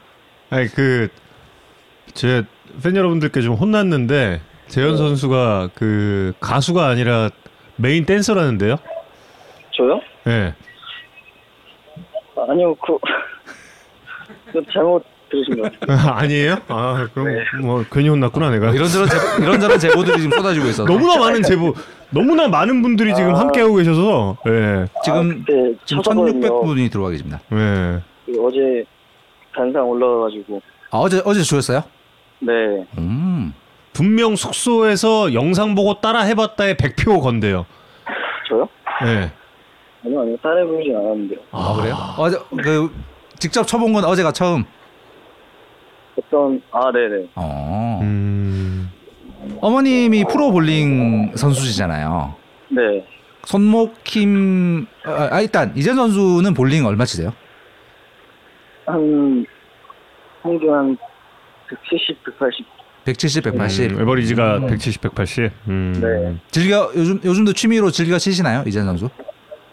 아니 0.49 0.67
그제 0.67 2.43
팬 2.83 2.95
여러분들께 2.95 3.41
좀 3.41 3.55
혼났는데 3.55 4.41
재현 4.67 4.91
네. 4.91 4.97
선수가 4.97 5.69
그 5.73 6.33
가수가 6.39 6.85
아니라 6.85 7.29
메인 7.77 8.05
댄서라는데요? 8.05 8.75
저요? 9.71 10.01
예. 10.27 10.53
아, 12.35 12.45
아니요, 12.49 12.75
그, 12.75 12.97
그 14.51 14.63
잘못 14.71 15.03
들으신 15.29 15.61
것 15.61 15.71
같아요. 15.79 16.11
아니에요? 16.15 16.57
아 16.67 17.07
그럼 17.13 17.27
네. 17.33 17.43
뭐 17.61 17.83
괜히 17.91 18.09
혼났구나 18.09 18.49
내가. 18.51 18.71
이런저런 18.71 19.07
제보, 19.09 19.43
이런저런 19.43 19.79
제보들이 19.79 20.21
지금 20.21 20.37
쏟아지고 20.37 20.65
있어서 20.67 20.85
너무나 20.85 21.17
많은 21.17 21.43
제보, 21.43 21.73
너무나 22.09 22.47
많은 22.47 22.81
분들이 22.81 23.13
지금 23.15 23.35
아. 23.35 23.39
함께 23.39 23.61
하고 23.61 23.75
계셔서, 23.75 24.37
예, 24.47 24.85
지금 25.03 25.43
아, 25.47 25.77
지금 25.85 26.03
쳐서거든요. 26.03 26.47
1,600분이 26.47 26.91
들어와 26.91 27.09
계십니다. 27.09 27.39
예. 27.51 28.01
그 28.25 28.45
어제 28.45 28.83
단상 29.55 29.87
올라가가지고 29.89 30.61
아, 30.91 30.97
어제 30.97 31.21
어제 31.25 31.41
주셨어요? 31.41 31.83
네 32.39 32.53
음. 32.97 33.53
분명 33.93 34.35
숙소에서 34.35 35.33
영상 35.33 35.73
보고 35.75 35.95
따라 36.01 36.21
해봤다에 36.21 36.75
100표 36.75 37.21
건대요. 37.21 37.65
저요? 38.49 38.67
예. 39.03 39.31
아니요 40.05 40.21
아니요 40.21 40.37
따라 40.41 40.63
부르진 40.65 40.95
않았는데요. 40.95 41.39
아, 41.51 41.73
그래요? 41.75 41.95
어제 42.17 42.37
그 42.61 42.91
직접 43.39 43.65
쳐본 43.65 43.93
건 43.93 44.05
어제가 44.05 44.31
처음. 44.31 44.63
어떤 46.17 46.61
아 46.71 46.91
네네 46.91 47.27
어. 47.35 47.99
음. 48.01 48.89
어머님이 49.61 50.25
프로 50.29 50.51
볼링 50.51 51.35
선수시잖아요. 51.35 52.35
네 52.69 53.05
손목 53.45 53.93
힘 54.05 54.87
아, 55.05 55.29
아, 55.31 55.41
일단 55.41 55.71
이재 55.75 55.93
선수는 55.93 56.53
볼링 56.53 56.85
얼마 56.85 57.05
치세요? 57.05 57.33
한 58.85 59.45
평균 60.43 60.73
한 60.73 60.97
170, 61.89 62.23
180 62.23 62.65
170, 63.05 63.43
180. 63.43 63.91
음, 63.91 64.01
에버리지가 64.01 64.57
음. 64.57 64.67
170, 64.67 65.01
180. 65.01 65.51
음. 65.69 65.93
네. 66.01 66.37
즐겨 66.51 66.91
요즘 66.95 67.19
요즘도 67.23 67.53
취미로 67.53 67.89
즐겨 67.91 68.17
치시나요, 68.17 68.63
이재 68.65 68.81
선수? 68.81 69.09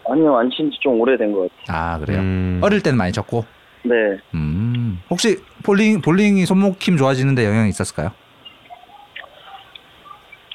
아니요 0.07 0.37
안 0.37 0.49
친 0.51 0.69
지 0.71 0.77
좀 0.81 0.99
오래된 1.01 1.31
것 1.33 1.49
같아요. 1.65 1.77
아 1.77 1.99
그래요. 1.99 2.19
음. 2.19 2.59
어릴 2.63 2.81
때는 2.81 2.97
많이 2.97 3.11
쳤고. 3.11 3.43
네 3.85 4.19
음. 4.33 4.99
혹시 5.09 5.37
볼링 5.63 6.01
볼링이 6.01 6.45
손목 6.45 6.81
힘 6.81 6.97
좋아지는데 6.97 7.45
영향이 7.45 7.69
있었을까요? 7.69 8.11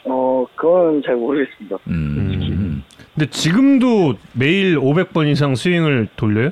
어, 0.05 0.47
그건 0.57 1.03
잘 1.05 1.16
모르겠습니다. 1.16 1.76
음. 1.87 2.41
음. 2.43 2.85
근데 3.14 3.31
지금도 3.31 4.14
매일 4.33 4.78
500번 4.78 5.31
이상 5.31 5.55
스윙을 5.55 6.09
돌려요? 6.16 6.51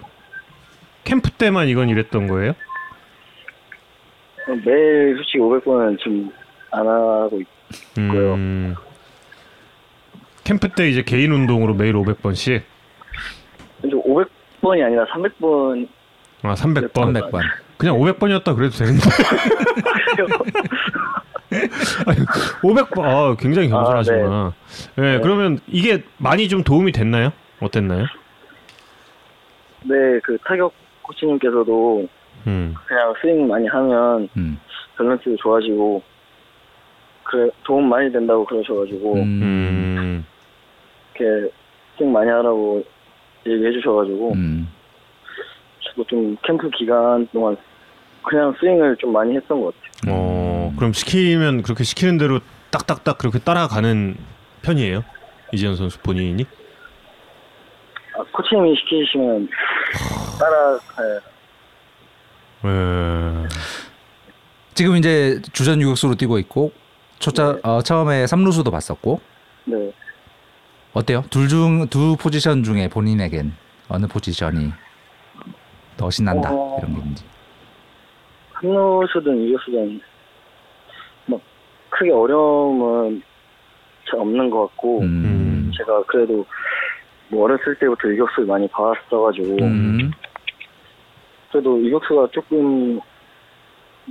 캠프 1.04 1.30
때만 1.30 1.68
이건 1.68 1.88
이랬던 1.88 2.26
거예요? 2.28 2.52
매일 4.64 5.16
솔직히 5.16 5.38
500번은 5.38 5.98
지금 5.98 6.30
안 6.70 6.86
하고 6.86 7.40
있 7.40 7.46
있고요. 7.98 8.34
음, 8.34 8.74
캠프 10.44 10.68
때 10.70 10.88
이제 10.88 11.02
개인 11.02 11.32
운동으로 11.32 11.74
매일 11.74 11.94
500번씩. 11.94 12.62
근데 13.80 13.96
500번이 13.96 14.84
아니라 14.84 15.04
300번 15.06 15.88
아 16.42 16.54
300번. 16.54 16.92
300번. 16.92 17.40
그냥 17.76 17.96
500번이었다 17.98 18.56
그래도 18.56 18.74
되는데. 18.76 19.00
500번. 22.62 23.02
아 23.04 23.36
굉장히 23.38 23.68
겸손하시구나. 23.68 24.52
네. 24.96 25.20
그러면 25.20 25.58
이게 25.66 26.02
많이 26.18 26.48
좀 26.48 26.62
도움이 26.62 26.92
됐나요? 26.92 27.32
어땠나요? 27.60 28.06
네, 29.84 30.20
그 30.22 30.36
타격 30.44 30.72
코치님께서도 31.02 32.08
음. 32.46 32.74
그냥 32.86 33.14
스윙 33.20 33.46
많이 33.48 33.66
하면 33.68 34.28
음. 34.36 34.58
밸런스도 34.96 35.36
좋아지고 35.36 36.02
그래 37.24 37.50
도움 37.64 37.88
많이 37.88 38.10
된다고 38.10 38.44
그러셔가지고 38.44 39.14
음. 39.14 39.22
음. 39.42 40.26
이렇게 41.14 41.50
스윙 41.96 42.12
많이 42.12 42.30
하라고 42.30 42.82
얘기해 43.46 43.72
주셔가지고 43.72 44.32
음. 44.32 44.68
저도 45.98 46.04
좀 46.06 46.36
캠프 46.44 46.70
기간 46.70 47.26
동안 47.32 47.56
그냥 48.24 48.54
스윙을 48.60 48.96
좀 48.98 49.12
많이 49.12 49.34
했던 49.36 49.60
것 49.60 49.74
같아요. 49.74 50.14
어 50.14 50.72
그럼 50.76 50.92
시키면 50.92 51.62
그렇게 51.62 51.82
시키는 51.82 52.18
대로 52.18 52.38
딱딱딱 52.70 53.18
그렇게 53.18 53.38
따라가는 53.40 54.16
편이에요? 54.62 55.02
이재현 55.52 55.76
선수 55.76 55.98
본인이? 56.00 56.44
아, 58.16 58.22
코치님이 58.32 58.74
시키시면 58.76 59.48
따라가야 60.38 61.20
네. 62.64 63.48
지금 64.74 64.96
이제 64.96 65.40
주전 65.52 65.80
유격수로 65.80 66.14
뛰고 66.14 66.38
있고 66.40 66.72
초짜 67.18 67.58
어, 67.62 67.82
처음에 67.82 68.26
삼루수도 68.26 68.70
봤었고 68.70 69.20
네. 69.64 69.92
어때요? 70.92 71.24
둘 71.30 71.48
중 71.48 71.86
두 71.88 72.16
포지션 72.16 72.62
중에 72.62 72.88
본인에겐 72.88 73.52
어느 73.88 74.06
포지션이 74.06 74.72
더 75.98 76.08
신난다 76.08 76.48
어. 76.50 76.78
이런 76.78 76.94
게 76.94 77.00
있는지. 77.00 77.24
한루수든 78.54 79.36
이루수든 79.36 80.00
뭐 81.26 81.40
크게 81.90 82.10
어려움은 82.10 83.22
잘 84.10 84.20
없는 84.20 84.48
것 84.48 84.68
같고 84.68 85.00
음. 85.02 85.70
제가 85.76 86.02
그래도 86.06 86.46
뭐 87.28 87.44
어렸을 87.44 87.78
때부터 87.78 88.08
유격수를 88.08 88.46
많이 88.46 88.66
봐왔어가지고 88.68 89.56
음. 89.62 90.10
그래도 91.52 91.84
유격수가 91.84 92.28
조금 92.32 92.98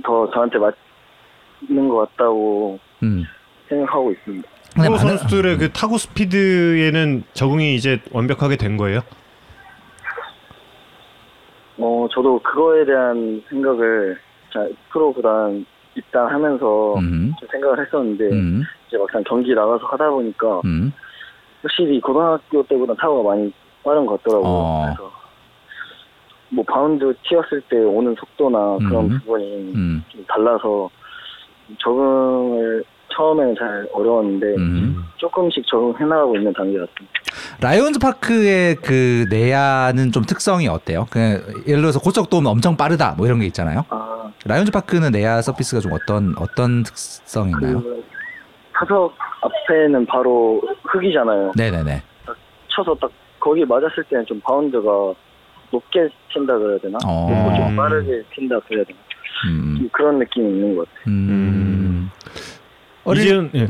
더 0.04 0.30
저한테 0.30 0.58
맞는 0.58 1.88
것 1.88 2.08
같다고 2.10 2.78
음. 3.02 3.24
생각하고 3.68 4.12
있습니다. 4.12 4.48
프로 4.74 4.84
많은- 4.94 4.98
선수들의 4.98 5.58
그 5.58 5.72
타구 5.72 5.98
스피드에는 5.98 7.24
적응이 7.32 7.74
이제 7.74 8.00
완벽하게 8.12 8.56
된 8.56 8.76
거예요? 8.76 9.00
어 11.78 12.08
저도 12.12 12.40
그거에 12.40 12.84
대한 12.84 13.42
생각을 13.48 14.18
자 14.52 14.66
프로 14.90 15.12
구단 15.12 15.64
입단하면서 15.94 16.94
음. 16.98 17.32
좀 17.38 17.48
생각을 17.50 17.84
했었는데 17.84 18.24
음. 18.30 18.62
이제 18.86 18.98
막상 18.98 19.22
경기 19.24 19.54
나가서 19.54 19.86
하다 19.86 20.10
보니까 20.10 20.60
음. 20.64 20.92
확실히 21.62 22.00
고등학교 22.00 22.62
때보다 22.64 22.94
타구가 22.94 23.28
많이 23.28 23.52
빠른 23.82 24.06
것 24.06 24.22
같더라고요. 24.22 24.50
어. 24.50 24.84
그래서 24.86 25.12
뭐 26.50 26.64
바운드 26.64 27.14
튀었을 27.24 27.60
때 27.68 27.76
오는 27.78 28.14
속도나 28.14 28.78
그런 28.88 29.04
음. 29.06 29.18
부분이 29.20 29.72
음. 29.74 30.04
좀 30.08 30.24
달라서 30.26 30.90
적응을 31.78 32.84
처음에는 33.18 33.56
잘 33.58 33.88
어려웠는데 33.92 34.46
음. 34.56 35.04
조금씩 35.16 35.66
적응해 35.66 36.04
나가고 36.04 36.36
있는 36.36 36.52
단계 36.52 36.78
같습니다. 36.78 37.12
라이온즈 37.60 37.98
파크의 37.98 38.76
그 38.76 39.26
내야는 39.28 40.12
좀 40.12 40.22
특성이 40.22 40.68
어때요? 40.68 41.06
그냥 41.10 41.42
예를 41.66 41.80
들어서 41.80 41.98
고척돔이면 41.98 42.50
엄청 42.50 42.76
빠르다 42.76 43.14
뭐 43.16 43.26
이런 43.26 43.40
게 43.40 43.46
있잖아요. 43.46 43.84
아, 43.88 44.30
라이온즈 44.46 44.70
파크는 44.70 45.10
내야 45.10 45.42
surface가 45.42 45.80
좀 45.80 45.92
어떤 45.92 46.34
어떤 46.38 46.84
특성이 46.84 47.50
있나요? 47.50 47.82
그 47.82 48.04
타석 48.72 49.12
앞에는 49.42 50.06
바로 50.06 50.62
흙이잖아요. 50.84 51.52
네네네. 51.56 52.02
쳐서 52.68 52.94
딱 53.00 53.10
거기 53.40 53.64
맞았을 53.64 54.04
때는 54.04 54.24
좀 54.26 54.40
바운드가 54.40 55.14
높게 55.72 56.08
튄다 56.32 56.58
그래야 56.58 56.78
되나? 56.78 56.98
어. 57.04 57.28
좀 57.56 57.76
빠르게 57.76 58.22
튄다 58.32 58.62
그래야 58.68 58.84
되나? 58.84 58.98
음. 59.46 59.76
좀 59.78 59.88
그런 59.92 60.18
느낌이 60.20 60.48
있는 60.48 60.76
것 60.76 60.88
같아요. 60.88 61.04
음. 61.08 61.67
어릴, 63.04 63.24
이재현 63.24 63.50
예. 63.54 63.68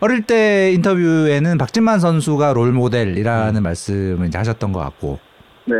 어릴 0.00 0.22
때 0.22 0.72
인터뷰에는 0.72 1.58
박진만 1.58 2.00
선수가 2.00 2.52
롤 2.52 2.72
모델이라는 2.72 3.62
말씀을 3.62 4.28
이제 4.28 4.38
하셨던 4.38 4.72
것 4.72 4.80
같고. 4.80 5.18
네. 5.64 5.74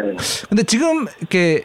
근데 0.49 0.63
지금 0.65 1.07
이렇게 1.21 1.65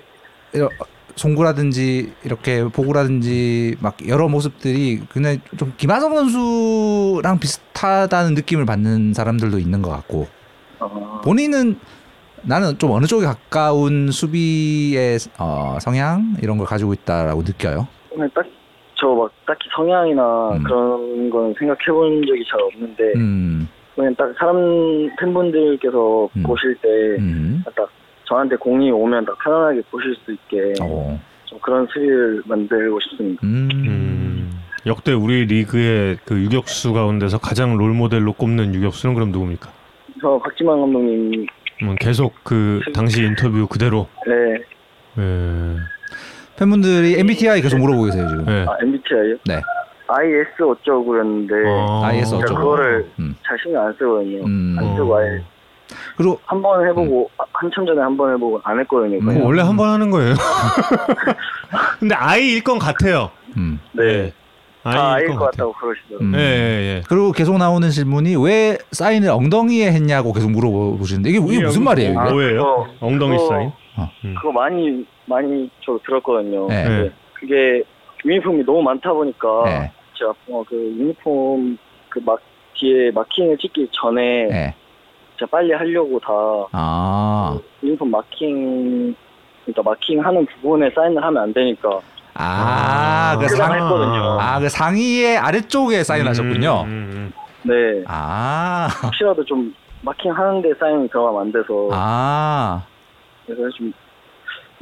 어, 0.55 0.69
송구라든지 1.15 2.13
이렇게 2.23 2.63
보구라든지 2.63 3.75
막 3.79 3.97
여러 4.07 4.27
모습들이 4.27 5.01
그냥 5.09 5.39
좀 5.57 5.73
김하성 5.77 6.15
선수랑 6.15 7.39
비슷하다는 7.39 8.33
느낌을 8.33 8.65
받는 8.65 9.13
사람들도 9.13 9.59
있는 9.59 9.81
것 9.81 9.91
같고 9.91 10.27
어, 10.79 11.21
본인은 11.23 11.79
나는 12.43 12.77
좀 12.77 12.91
어느 12.91 13.05
쪽에 13.05 13.25
가까운 13.25 14.11
수비의 14.11 15.19
어, 15.37 15.77
성향 15.81 16.35
이런 16.41 16.57
걸 16.57 16.67
가지고 16.67 16.93
있다라고 16.93 17.43
느껴요. 17.43 17.87
그냥 18.09 18.29
딱, 18.33 18.45
저 19.03 19.13
막 19.13 19.29
딱히 19.45 19.67
성향이나 19.75 20.51
음. 20.53 20.63
그런 20.63 21.29
건 21.29 21.53
생각해 21.59 21.85
본 21.87 22.25
적이 22.25 22.41
잘 22.49 22.61
없는데, 22.61 23.03
음, 23.17 23.67
그냥 23.95 24.15
딱 24.15 24.33
사람, 24.39 24.55
팬분들께서 25.19 26.29
음. 26.37 26.43
보실 26.43 26.73
때, 26.81 26.87
음, 27.19 27.61
딱 27.75 27.89
저한테 28.23 28.55
공이 28.55 28.89
오면 28.91 29.25
딱 29.25 29.37
편안하게 29.43 29.81
보실 29.91 30.15
수 30.23 30.31
있게 30.31 30.73
어, 30.81 31.19
좀 31.45 31.59
그런 31.59 31.85
수비를 31.87 32.43
만들고 32.45 32.97
싶습니다. 33.01 33.41
음, 33.45 33.69
음. 33.73 34.51
역대 34.85 35.11
우리 35.11 35.45
리그의 35.45 36.17
그 36.25 36.39
유격수 36.39 36.93
가운데서 36.93 37.39
가장 37.39 37.75
롤 37.75 37.91
모델로 37.91 38.31
꼽는 38.33 38.73
유격수는 38.73 39.15
그럼 39.15 39.31
누굽니까? 39.31 39.69
저 40.21 40.39
박지만 40.41 40.79
감독님, 40.79 41.45
음, 41.81 41.95
계속 41.99 42.33
그 42.43 42.79
당시 42.93 43.23
인터뷰 43.23 43.67
그대로. 43.67 44.07
네, 44.25 44.61
예. 45.17 45.75
팬분들이 46.57 47.19
MBTI 47.19 47.61
계속 47.61 47.77
물어보고 47.79 48.05
계세요 48.05 48.27
지금. 48.29 48.45
예. 48.47 48.65
아, 48.67 48.77
MBTI요? 48.81 49.37
네, 49.45 49.61
IS 50.07 50.61
어쩌고였는데, 50.61 51.53
어. 51.67 52.01
IS 52.05 52.35
어쩌고. 52.35 52.59
그거를 52.59 53.09
음. 53.19 53.35
잘 53.45 53.57
신경 53.63 53.85
안 53.85 53.93
쓰거든요. 53.93 54.43
음. 54.45 54.75
안 54.79 54.95
쓰고 54.95 55.17
아예 55.17 55.41
그리고 56.17 56.39
한 56.45 56.61
번 56.61 56.87
해보고, 56.87 57.29
아, 57.37 57.43
한참 57.53 57.85
전에 57.85 58.01
한 58.01 58.15
번 58.17 58.33
해보고 58.33 58.61
안 58.63 58.79
했거든요. 58.79 59.19
뭐. 59.21 59.45
원래 59.45 59.61
한 59.61 59.75
번 59.77 59.89
하는 59.89 60.09
거예요. 60.11 60.33
근데 61.99 62.15
아이일 62.15 62.63
건 62.63 62.79
같아요. 62.79 63.31
음. 63.57 63.79
네. 63.93 64.31
다 64.83 64.89
아이일 64.91 64.99
아일 64.99 65.27
건것 65.29 65.51
같아요. 65.51 65.71
같다고 65.71 65.73
그러시더라고요. 65.73 66.27
음. 66.29 66.35
예, 66.35 66.39
예, 66.39 66.95
예. 66.97 67.01
그리고 67.07 67.31
계속 67.31 67.57
나오는 67.57 67.89
질문이 67.89 68.35
왜 68.43 68.77
사인을 68.91 69.29
엉덩이에 69.29 69.91
했냐고 69.91 70.33
계속 70.33 70.51
물어보시는데 70.51 71.29
이게, 71.29 71.39
이게 71.39 71.63
무슨 71.63 71.83
말이에요 71.85 72.11
이게? 72.11 72.19
아, 72.19 72.31
뭐예요? 72.31 72.87
엉덩이 72.99 73.37
그거- 73.37 73.47
사인? 73.49 73.71
그거 74.35 74.51
많이 74.51 75.05
많이 75.26 75.69
저 75.86 75.99
들었거든요. 76.05 76.67
네. 76.67 76.84
근데 76.84 77.11
그게 77.34 77.84
유니폼이 78.26 78.63
너무 78.65 78.82
많다 78.82 79.11
보니까 79.13 79.63
네. 79.65 79.91
제가 80.17 80.34
어, 80.49 80.63
그 80.67 80.76
유니폼 80.76 81.78
그 82.09 82.19
막 82.26 82.39
뒤에 82.76 83.11
마킹을 83.11 83.57
찍기 83.57 83.88
전에 83.91 84.45
네. 84.47 84.76
제가 85.39 85.49
빨리 85.49 85.71
하려고 85.74 86.19
다 86.19 86.30
아, 86.71 87.57
유니폼 87.84 88.09
마킹 88.11 89.15
그러니까 89.65 89.84
마킹하는 89.91 90.45
부분에 90.45 90.89
사인을 90.93 91.24
하면 91.24 91.43
안 91.43 91.53
되니까 91.53 91.99
아, 92.36 93.32
그 93.34 93.39
그래서 93.39 93.55
상, 93.57 93.74
했거든요. 93.76 94.38
아, 94.39 94.59
그 94.59 94.67
상의의 94.69 95.38
아래쪽에 95.38 96.03
사인하셨군요. 96.03 96.82
음, 96.86 96.88
음, 96.88 97.34
네 97.63 98.03
아, 98.07 98.88
혹시라도 99.03 99.43
좀 99.45 99.74
마킹 100.01 100.32
하는데 100.32 100.69
사인이 100.80 101.07
들어가면 101.09 101.41
안 101.41 101.51
돼서 101.51 101.89
아, 101.91 102.84
그래서 103.45 103.69
좀, 103.78 103.91
좀 103.91 103.93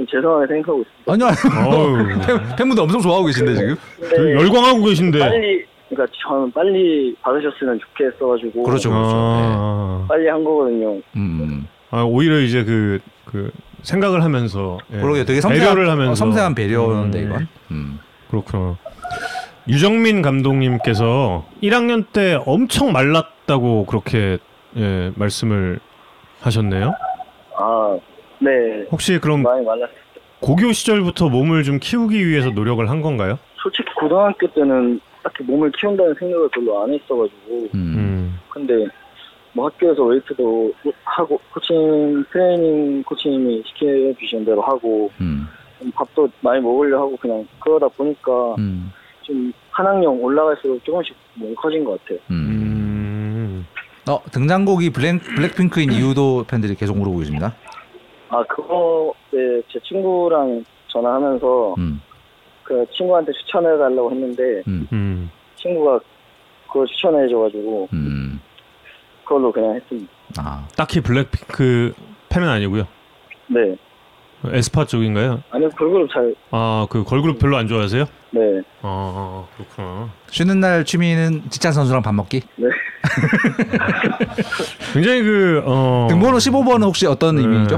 죄송하게 0.10 0.48
생각하고 0.48 0.82
있습니다. 0.82 1.14
아니요, 1.14 1.28
팬- 2.26 2.56
팬분들 2.58 2.84
엄청 2.84 3.02
좋아하고 3.02 3.26
계신데 3.26 3.54
지금. 3.56 3.76
근데 4.00 4.34
열광하고 4.36 4.84
계신데. 4.84 5.20
빨리 5.20 5.66
그러니까 5.90 6.16
저는 6.24 6.52
빨리 6.54 7.16
받으셨으면 7.22 7.80
좋겠어가지고 7.80 8.64
그렇죠, 8.64 8.90
그렇죠. 8.90 9.12
아, 9.14 10.06
빨리 10.08 10.28
한 10.30 10.44
거거든요. 10.44 10.98
음, 11.18 11.68
아, 11.90 12.04
오히려 12.04 12.40
이제 12.40 12.64
그, 12.64 13.00
그 13.26 13.52
생각을 13.84 14.24
하면서 14.24 14.78
예. 14.94 15.00
그러게 15.02 15.26
되게 15.26 15.42
섬세한, 15.42 15.68
배려를 15.76 15.90
하면서 15.92 16.12
어, 16.12 16.16
섬세한 16.16 16.56
배려인데 16.56 17.20
음, 17.20 17.26
이건. 17.26 17.48
음. 17.72 18.00
그렇구나. 18.30 18.78
유정민 19.68 20.22
감독님께서 20.22 21.46
1학년 21.62 22.06
때 22.14 22.40
엄청 22.46 22.92
말랐다고 22.94 23.86
그렇게 23.86 24.38
예 24.78 25.12
말씀을 25.16 25.80
하셨네요. 26.40 26.94
아, 27.58 27.98
네. 28.42 28.86
혹시 28.92 29.20
그럼 29.20 29.44
많이 29.44 29.64
말랐어요. 29.64 29.96
고교 30.42 30.72
시절부터 30.72 31.30
몸을 31.30 31.64
좀 31.64 31.80
키우기 31.80 32.28
위해서 32.28 32.50
노력을 32.50 32.88
한 32.90 33.02
건가요? 33.02 33.38
솔직히 33.62 33.88
고등학교 33.96 34.48
때는 34.48 35.00
딱히 35.24 35.44
몸을 35.44 35.72
키운다는 35.72 36.16
생각을 36.16 36.50
별로 36.50 36.82
안 36.82 36.92
했어가지고 36.92 37.70
음. 37.76 37.76
음. 37.76 38.40
근데 38.50 38.88
뭐 39.54 39.68
학교에서 39.68 40.04
웨이트도 40.04 40.74
하고 41.04 41.40
코칭 41.54 42.24
트레이닝 42.32 43.04
코치님이 43.04 43.64
시켜 43.68 43.86
주신 44.20 44.44
대로 44.44 44.62
하고 44.62 45.12
음. 45.22 45.48
밥도 45.94 46.30
많이 46.42 46.62
먹으려 46.62 47.00
하고 47.00 47.16
그냥 47.18 47.48
그러다 47.60 47.88
보니까 47.90 48.56
음. 48.58 48.92
좀한 49.22 49.86
학년 49.88 50.20
올라갈수록 50.20 50.84
조금씩 50.84 51.16
몸이 51.36 51.54
커진 51.56 51.84
것 51.84 52.02
같아요. 52.02 52.20
음. 52.32 52.36
음. 52.36 53.68
어, 54.10 54.20
등장곡이 54.32 54.90
블랙, 54.92 55.20
블랙핑크인 55.36 55.92
이유도 55.94 56.46
팬들이 56.48 56.76
계속 56.76 56.98
물어보고 56.98 57.20
계십니다. 57.20 57.56
아 58.32 58.42
그거 58.48 59.14
네, 59.32 59.62
제 59.72 59.78
친구랑 59.84 60.64
전화하면서 60.88 61.76
음. 61.78 62.02
그 62.64 62.86
친구한테 62.92 63.34
추천해 63.34 63.68
달라고 63.78 64.10
했는데 64.10 64.64
음. 64.68 64.88
음. 64.94 65.32
친구가 65.58 66.00
그걸 66.68 66.88
추천해 66.88 67.28
줘가지고 67.28 67.90
음. 67.92 68.40
그걸로 69.26 69.52
그냥 69.52 69.76
했습니다. 69.76 70.12
아. 70.40 70.66
딱히 70.78 71.02
블랙핑크 71.02 71.94
팬은 72.30 72.48
아니고요. 72.48 72.88
네. 73.48 73.76
에스파 74.46 74.86
쪽인가요? 74.86 75.44
아니 75.52 75.70
걸그룹 75.70 76.10
잘 76.12 76.34
아그 76.50 77.04
걸그룹 77.04 77.38
별로 77.38 77.58
안 77.58 77.68
좋아하세요? 77.68 78.06
네. 78.32 78.42
아, 78.82 78.84
아 78.84 79.46
그렇구나. 79.56 80.10
쉬는 80.30 80.62
날 80.62 80.86
취미는 80.86 81.44
지찬 81.50 81.74
선수랑 81.74 82.02
밥 82.02 82.16
먹기. 82.16 82.42
네. 82.56 82.68
굉장히 84.94 85.22
그 85.22 85.62
어. 85.66 86.08
등번호 86.10 86.38
15번은 86.38 86.84
혹시 86.86 87.06
어떤 87.06 87.36
네. 87.36 87.42
의미죠? 87.42 87.78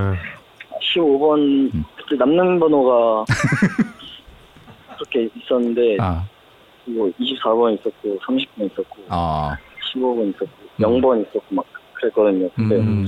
15번 0.93 1.73
음. 1.73 1.83
그때 1.97 2.15
남는 2.17 2.59
번호가 2.59 3.25
그렇게 4.97 5.29
있었는데 5.35 5.97
아. 5.99 6.23
뭐 6.85 7.09
24번 7.19 7.79
있었고 7.79 8.19
30번 8.19 8.71
있었고 8.71 9.01
어. 9.09 9.51
15번 9.93 10.29
있었고 10.29 10.47
음. 10.79 10.83
0번 10.83 11.21
있었고 11.21 11.43
막 11.49 11.65
그랬거든요. 11.93 12.49
근데 12.55 12.75
음. 12.77 13.05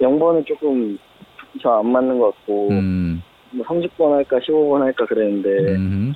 0번은 0.00 0.46
조금 0.46 0.98
저안 1.62 1.90
맞는 1.90 2.18
것 2.18 2.34
같고 2.36 2.68
음. 2.70 3.22
뭐 3.50 3.64
30번 3.66 4.12
할까 4.12 4.38
15번 4.38 4.80
할까 4.80 5.06
그랬는데 5.06 5.48
음. 5.74 6.12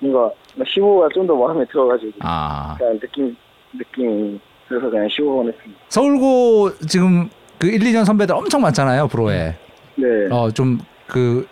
뭔가 0.00 0.30
15가 0.58 1.12
좀 1.14 1.26
더 1.26 1.34
마음에 1.34 1.64
들어가지고 1.66 2.12
아. 2.20 2.74
그냥 2.78 2.98
느낌 3.00 3.36
느낌이 3.72 4.38
그래서 4.68 4.88
그냥 4.90 5.06
15번 5.08 5.48
했습니다. 5.52 5.80
서울고 5.88 6.70
지금 6.88 7.28
그 7.58 7.68
1, 7.68 7.80
2년 7.80 8.04
선배들 8.04 8.34
엄청 8.34 8.60
많잖아요, 8.62 9.08
프로에. 9.08 9.56
네, 9.96 10.28
어, 10.30 10.50
좀 10.50 10.78
그 11.06 11.46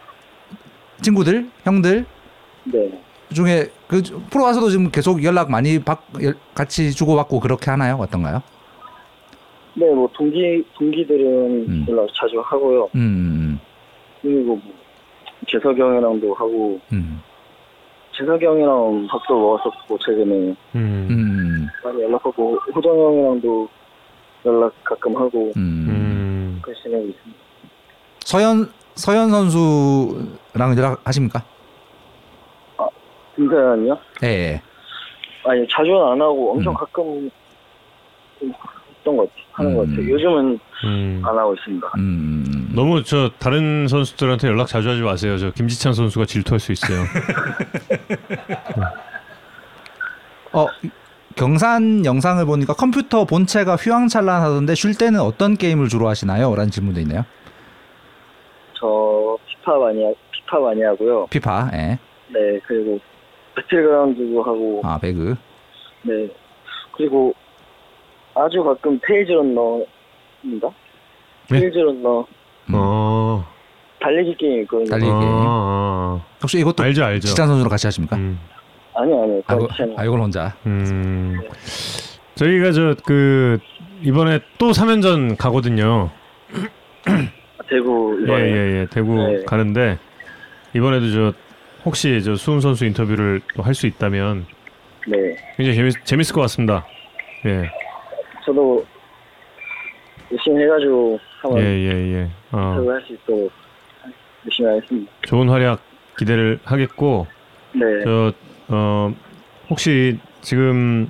친구들, 1.03 1.47
형들 1.65 2.07
네. 2.65 3.03
중에 3.35 3.67
그 3.87 4.03
프로 4.31 4.45
와서도 4.45 4.71
지금 4.71 4.91
계속 4.91 5.23
연락 5.23 5.51
많이 5.51 5.79
받 5.79 6.01
연- 6.23 6.35
같이 6.55 6.91
주고받고 6.93 7.39
그렇게 7.41 7.71
하나요? 7.71 7.97
어떤가요? 7.97 8.41
네, 9.75 9.87
뭐 9.91 10.09
동기 10.15 10.65
동기들은 10.75 11.25
음. 11.69 11.87
연락 11.89 12.09
자주 12.15 12.41
하고요. 12.41 12.89
음. 12.95 13.59
그리고 14.23 14.57
뭐 14.57 14.61
재석이 15.51 15.81
형이랑도 15.81 16.33
하고 16.35 16.81
음. 16.93 17.21
재석이 18.17 18.45
형이랑 18.45 19.07
밥도 19.11 19.39
먹었었고 19.39 19.99
최근에 19.99 20.35
음. 20.35 20.57
음. 20.77 21.69
많이 21.85 22.03
연락하고 22.03 22.57
호정 22.75 22.91
형이랑도 22.99 23.69
연락 24.47 24.73
가끔 24.85 25.15
하고 25.17 25.53
음. 25.57 25.87
음. 25.89 26.63
지내고 26.83 27.05
있습니다. 27.09 27.42
서현 28.25 28.71
서현 28.95 29.31
선수랑 29.31 30.77
연락하십니까? 30.77 31.43
김서현이요? 33.37 33.99
예. 34.25 34.29
예. 34.29 34.63
아니 35.45 35.67
자주는 35.69 36.01
안 36.03 36.21
하고 36.21 36.53
엄청 36.53 36.73
음. 36.73 36.77
가끔 36.77 37.31
좀 38.39 38.53
했던 38.99 39.17
것. 39.17 39.29
하는 39.53 39.77
것 39.77 39.83
음. 39.83 39.91
같아요. 39.91 40.11
요즘은 40.11 40.59
음. 40.85 41.23
안 41.25 41.39
하고 41.39 41.55
있습니다. 41.55 41.87
음. 41.99 42.73
너무 42.75 43.03
저 43.05 43.31
다른 43.39 43.87
선수들한테 43.89 44.49
연락 44.49 44.67
자주 44.67 44.89
하지 44.89 45.03
마세요. 45.03 45.39
저 45.39 45.51
김지찬 45.51 45.93
선수가 45.93 46.27
질투할 46.27 46.59
수 46.59 46.73
있어요. 46.73 47.03
어 50.53 50.67
경산 51.37 52.05
영상을 52.05 52.45
보니까 52.45 52.75
컴퓨터 52.75 53.25
본체가 53.25 53.77
휘황찬란하던데 53.77 54.75
쉴 54.75 54.95
때는 54.95 55.21
어떤 55.21 55.57
게임을 55.57 55.89
주로 55.89 56.09
하시나요? 56.09 56.55
라는 56.55 56.71
질문도 56.71 57.01
있네요. 57.01 57.25
저 58.83 59.39
피파 59.47 59.79
많이 59.79 60.05
하, 60.05 60.13
피파 60.33 60.59
많이 60.59 60.83
하고요. 60.83 61.27
피파, 61.31 61.71
예. 61.75 61.99
네 62.29 62.59
그리고 62.67 62.99
배틀그라운드도 63.55 64.43
하고 64.43 64.81
아 64.83 64.99
배그. 64.99 65.37
네 66.03 66.29
그리고 66.91 67.33
아주 68.35 68.63
가끔 68.65 68.99
테일즈런너입니다. 69.07 70.69
네? 71.49 71.61
테일즈런너 71.61 72.27
음. 72.71 72.75
어. 72.75 73.45
달리기 74.01 74.37
게임 74.37 74.63
있거든요. 74.63 74.91
달리기. 74.91 75.11
아, 75.13 75.21
게임. 75.21 75.33
아, 75.33 76.21
혹시 76.43 76.59
이것도 76.59 76.83
아. 76.83 76.87
알죠, 76.87 77.05
알죠. 77.05 77.29
지찬 77.29 77.47
선수랑 77.47 77.69
같이 77.71 77.87
하십니까? 77.87 78.17
음. 78.17 78.37
아니요 78.95 79.23
아니요. 79.23 79.43
아, 79.47 79.55
이거, 79.55 79.69
제아 79.77 80.05
이걸 80.05 80.21
혼자. 80.21 80.57
음. 80.67 81.39
저희가 82.35 82.73
저 82.73 82.97
그 83.05 83.59
이번에 84.03 84.41
또 84.59 84.73
3연전 84.73 85.37
가거든요. 85.39 86.11
대구 87.73 88.17
예, 88.21 88.25
이번에 88.25 88.43
예, 88.45 88.81
예. 88.81 88.87
대구 88.91 89.15
네. 89.17 89.43
가는데 89.47 89.99
이번에도 90.75 91.11
저 91.11 91.33
혹시 91.87 92.23
저 92.23 92.37
수훈 92.37 92.61
선수 92.61 92.85
인터뷰를 92.85 93.41
또 93.55 93.63
할 93.63 93.75
수 93.75 93.87
있다면 93.87 94.45
네 95.09 95.17
굉장히 95.57 95.77
재밌, 95.77 96.05
재밌을 96.05 96.35
것 96.35 96.43
같습니다. 96.43 96.85
예. 97.47 97.71
저도 98.45 98.85
열심히 100.31 100.63
해가지고 100.65 101.19
한번 101.41 101.61
예, 101.63 101.65
예, 101.67 102.15
예. 102.15 102.29
어, 102.53 102.75
인터뷰 102.77 102.91
할수 102.93 103.13
있도록 103.15 103.51
열심히 104.45 104.69
하겠습니다. 104.69 105.13
좋은 105.23 105.49
활약 105.49 105.81
기대를 106.19 106.59
하겠고 106.65 107.27
네. 107.73 107.81
저 108.05 108.33
어, 108.69 109.15
혹시 109.71 110.19
지금 110.43 111.09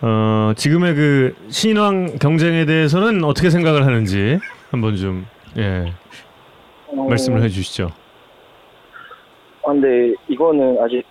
어, 0.00 0.52
지금의 0.56 0.94
그 0.96 1.36
신인왕 1.48 2.18
경쟁에 2.18 2.64
대해서는 2.64 3.22
어떻게 3.24 3.48
생각을 3.50 3.86
하는지 3.86 4.38
한번 4.72 4.96
좀 4.96 5.24
예, 5.58 5.92
어, 6.88 7.04
말씀을 7.08 7.42
해 7.42 7.48
주시죠. 7.48 7.90
아, 9.64 9.68
근데 9.68 10.14
이거는 10.28 10.78
아직 10.80 11.04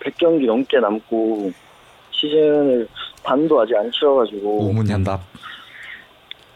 100경기 0.00 0.46
넘게 0.46 0.78
남고 0.78 1.50
시즌을 2.12 2.88
반도 3.22 3.60
아직 3.60 3.76
안 3.76 3.90
치러가지고 3.90 4.68
오문현답. 4.68 5.20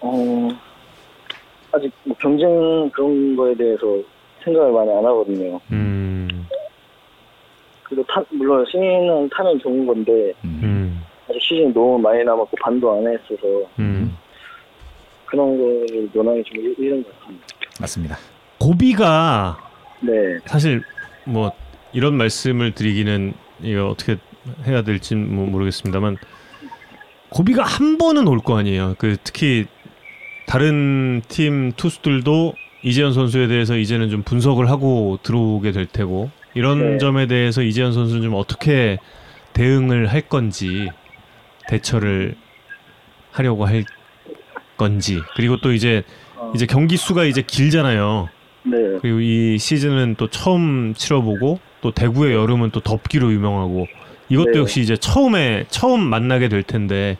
어, 0.00 0.48
아직 1.72 1.92
뭐 2.04 2.16
경쟁 2.18 2.90
그런 2.90 3.36
거에 3.36 3.54
대해서 3.54 3.86
생각을 4.44 4.72
많이 4.72 4.90
안 4.90 5.04
하거든요. 5.04 5.60
음. 5.72 6.46
그리고 7.82 8.04
타, 8.04 8.22
물론 8.30 8.64
승인은 8.70 9.28
타면 9.30 9.58
좋은 9.58 9.86
건데 9.86 10.32
음. 10.44 10.60
음. 10.62 11.04
아직 11.28 11.40
시즌이 11.42 11.72
너무 11.74 11.98
많이 11.98 12.22
남았고 12.24 12.56
반도 12.62 12.92
안 12.92 13.06
했어서 13.06 13.68
음. 13.78 14.16
그런 15.30 15.56
거를 15.56 16.10
논하기 16.12 16.42
좀 16.44 16.56
이- 16.66 16.74
이른 16.78 17.02
것 17.02 17.18
같습니다. 17.20 17.46
맞습니다. 17.80 18.18
고비가 18.58 19.58
네, 20.00 20.12
사실 20.46 20.82
뭐 21.24 21.52
이런 21.92 22.14
말씀을 22.16 22.72
드리기는 22.72 23.32
이거 23.62 23.88
어떻게 23.88 24.16
해야 24.66 24.82
될지 24.82 25.14
뭐 25.14 25.46
모르겠습니다만 25.46 26.16
고비가 27.30 27.62
한 27.62 27.96
번은 27.98 28.26
올 28.26 28.40
거 28.40 28.58
아니에요. 28.58 28.96
그 28.98 29.16
특히 29.22 29.66
다른 30.46 31.22
팀 31.28 31.72
투수들도 31.72 32.54
이재현 32.82 33.12
선수에 33.12 33.46
대해서 33.46 33.76
이제는 33.76 34.10
좀 34.10 34.22
분석을 34.22 34.68
하고 34.68 35.18
들어오게 35.22 35.70
될 35.72 35.86
테고 35.86 36.30
이런 36.54 36.92
네. 36.92 36.98
점에 36.98 37.26
대해서 37.26 37.62
이재현 37.62 37.92
선수는 37.92 38.22
좀 38.22 38.34
어떻게 38.34 38.98
대응을 39.52 40.06
할 40.08 40.22
건지 40.22 40.88
대처를 41.68 42.34
하려고 43.30 43.64
할 43.66 43.84
건지 44.84 45.22
그리고 45.36 45.58
또 45.58 45.72
이제 45.72 46.02
어, 46.36 46.52
이제 46.54 46.64
경기 46.64 46.96
수가 46.96 47.24
이제 47.24 47.42
길잖아요. 47.42 48.30
네, 48.62 48.76
그리고 49.02 49.20
이 49.20 49.58
시즌은 49.58 50.14
또 50.16 50.28
처음 50.28 50.94
치러보고 50.94 51.60
또 51.82 51.90
대구의 51.90 52.34
여름은 52.34 52.70
또 52.70 52.80
덥기로 52.80 53.30
유명하고 53.30 53.86
이것도 54.30 54.52
네. 54.52 54.58
역시 54.60 54.80
이제 54.80 54.96
처음에 54.96 55.66
처음 55.68 56.00
만나게 56.00 56.48
될 56.48 56.62
텐데 56.62 57.18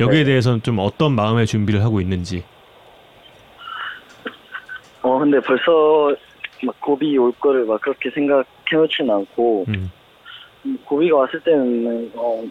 여기에 0.00 0.20
네. 0.20 0.24
대해서는 0.24 0.62
좀 0.62 0.78
어떤 0.78 1.12
마음의 1.14 1.46
준비를 1.46 1.84
하고 1.84 2.00
있는지. 2.00 2.44
어 5.02 5.18
근데 5.18 5.38
벌써 5.40 6.14
막 6.64 6.80
고비 6.80 7.18
올 7.18 7.30
거를 7.32 7.66
막 7.66 7.78
그렇게 7.82 8.08
생각해놓지는 8.10 9.12
않고 9.14 9.66
음. 9.68 9.90
음, 10.64 10.78
고비가 10.84 11.16
왔을 11.18 11.40
때는 11.40 12.10
어 12.14 12.42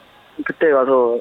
그때 0.45 0.69
가서 0.69 1.17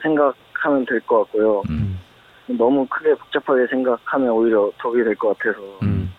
생각하면 0.00 0.86
될 0.86 1.00
것 1.00 1.24
같고요. 1.24 1.62
음. 1.68 1.98
너무 2.46 2.86
크게 2.86 3.14
복잡하게 3.14 3.66
생각하면 3.68 4.30
오히려 4.30 4.70
덕이 4.78 5.02
될 5.02 5.14
것 5.16 5.36
같아서 5.38 5.60
음. 5.82 6.12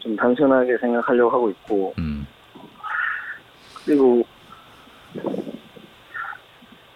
좀 0.00 0.14
단순하게 0.16 0.76
생각하려고 0.78 1.30
하고 1.30 1.50
있고 1.50 1.94
음. 1.98 2.26
그리고 3.84 4.22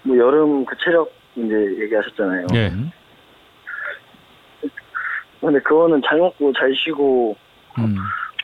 뭐 0.03 0.17
여름 0.17 0.65
그 0.65 0.77
체력 0.85 1.11
이제 1.37 1.55
얘기하셨잖아요. 1.81 2.47
예. 2.55 2.69
음. 2.69 2.91
근데 5.41 5.59
그거는 5.61 6.01
잘 6.07 6.19
먹고 6.19 6.53
잘 6.53 6.75
쉬고 6.75 7.37
음. 7.79 7.97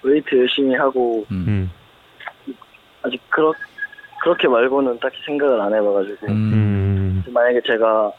웨이트 0.02 0.34
열심히 0.36 0.74
하고 0.74 1.24
음. 1.30 1.70
음. 2.46 2.54
아직 3.02 3.20
그렇 3.30 3.52
그렇게 4.22 4.48
말고는 4.48 4.98
딱히 4.98 5.16
생각을 5.24 5.60
안 5.60 5.72
해봐가지고 5.74 6.26
음. 6.26 7.22
음. 7.26 7.32
만약에 7.32 7.60
제가 7.66 8.12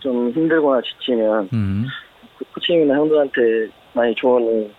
좀 0.00 0.30
힘들거나 0.30 0.80
지치면 0.82 1.48
음. 1.52 1.86
그 2.38 2.44
코치님이나 2.54 2.94
형들한테 2.94 3.40
많이 3.94 4.14
조언을 4.14 4.70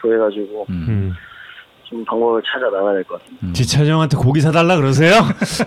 구해가지고 0.00 0.66
음. 0.70 0.86
음. 0.88 1.12
좀 1.84 2.04
방법을 2.04 2.40
찾아 2.44 2.66
나가야 2.70 2.94
될 2.94 3.04
것 3.04 3.20
같습니다. 3.20 3.52
지찬 3.52 3.84
형한테 3.86 4.16
고기 4.16 4.40
사달라 4.40 4.76
그러세요? 4.76 5.12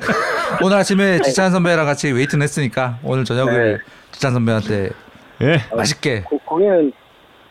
오늘 0.64 0.78
아침에 0.78 1.20
지찬 1.22 1.52
선배랑 1.52 1.86
같이 1.86 2.12
웨이트는 2.12 2.44
했으니까 2.44 2.98
오늘 3.04 3.26
저녁을 3.26 3.78
네. 3.78 3.84
지찬 4.12 4.32
선배한테 4.32 4.92
예. 5.42 5.58
맛있게 5.76 6.22
고, 6.22 6.38
고기는 6.46 6.94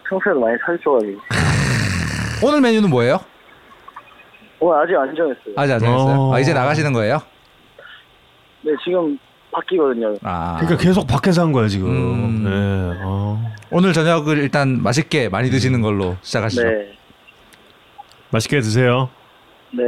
평소에도 0.09 0.41
많이 0.41 0.57
사주셔가지고 0.65 1.21
오늘 2.47 2.61
메뉴는 2.63 2.89
뭐예요? 2.89 3.19
오늘 4.59 4.79
아직 4.83 4.97
안 4.97 5.15
정했어요. 5.15 5.55
아직 5.57 5.73
안 5.75 5.79
정했어요. 5.81 6.17
어. 6.21 6.35
아, 6.35 6.41
이제 6.41 6.55
나가시는 6.55 6.93
거예요? 6.95 7.21
네 8.63 8.73
지금 8.83 9.19
바뀌거든요. 9.53 10.17
아. 10.23 10.57
그러니까 10.61 10.83
계속 10.83 11.07
밖에서 11.07 11.43
한 11.43 11.53
거야 11.53 11.69
지금. 11.69 11.89
음. 11.91 12.45
예. 12.47 12.99
어. 13.03 13.53
오늘 13.71 13.93
저녁을 13.93 14.39
일단 14.39 14.83
맛있게 14.83 15.29
많이 15.29 15.51
드시는 15.51 15.81
걸로 15.81 16.17
시작하시죠. 16.23 16.63
네, 16.63 16.93
맛있게 18.31 18.61
드세요. 18.61 19.09
네 19.71 19.83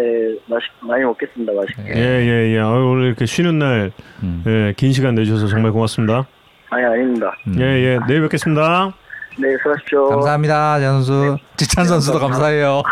맛있 0.47 0.67
많이 0.81 1.05
먹겠습니다. 1.05 1.53
맛있게. 1.53 1.83
네. 1.83 2.01
예예 2.01 2.55
예. 2.55 2.61
아유, 2.61 2.89
오늘 2.91 3.07
이렇게 3.09 3.27
쉬는 3.27 3.59
날, 3.59 3.93
음. 4.23 4.43
예, 4.47 4.73
긴 4.77 4.93
시간 4.93 5.15
내주셔서 5.15 5.49
정말 5.49 5.73
고맙습니다. 5.73 6.27
아니 6.71 6.85
아닙니다. 6.85 7.37
음. 7.47 7.57
예 7.61 7.65
예. 7.65 7.99
내일 8.09 8.23
뵙겠습니다. 8.23 8.93
네 9.39 9.49
수고하십시오. 9.59 10.09
감사합니다, 10.11 10.79
재 10.79 10.87
선수. 10.87 11.37
지찬 11.57 11.85
선수도 11.85 12.19
감사해요. 12.21 12.83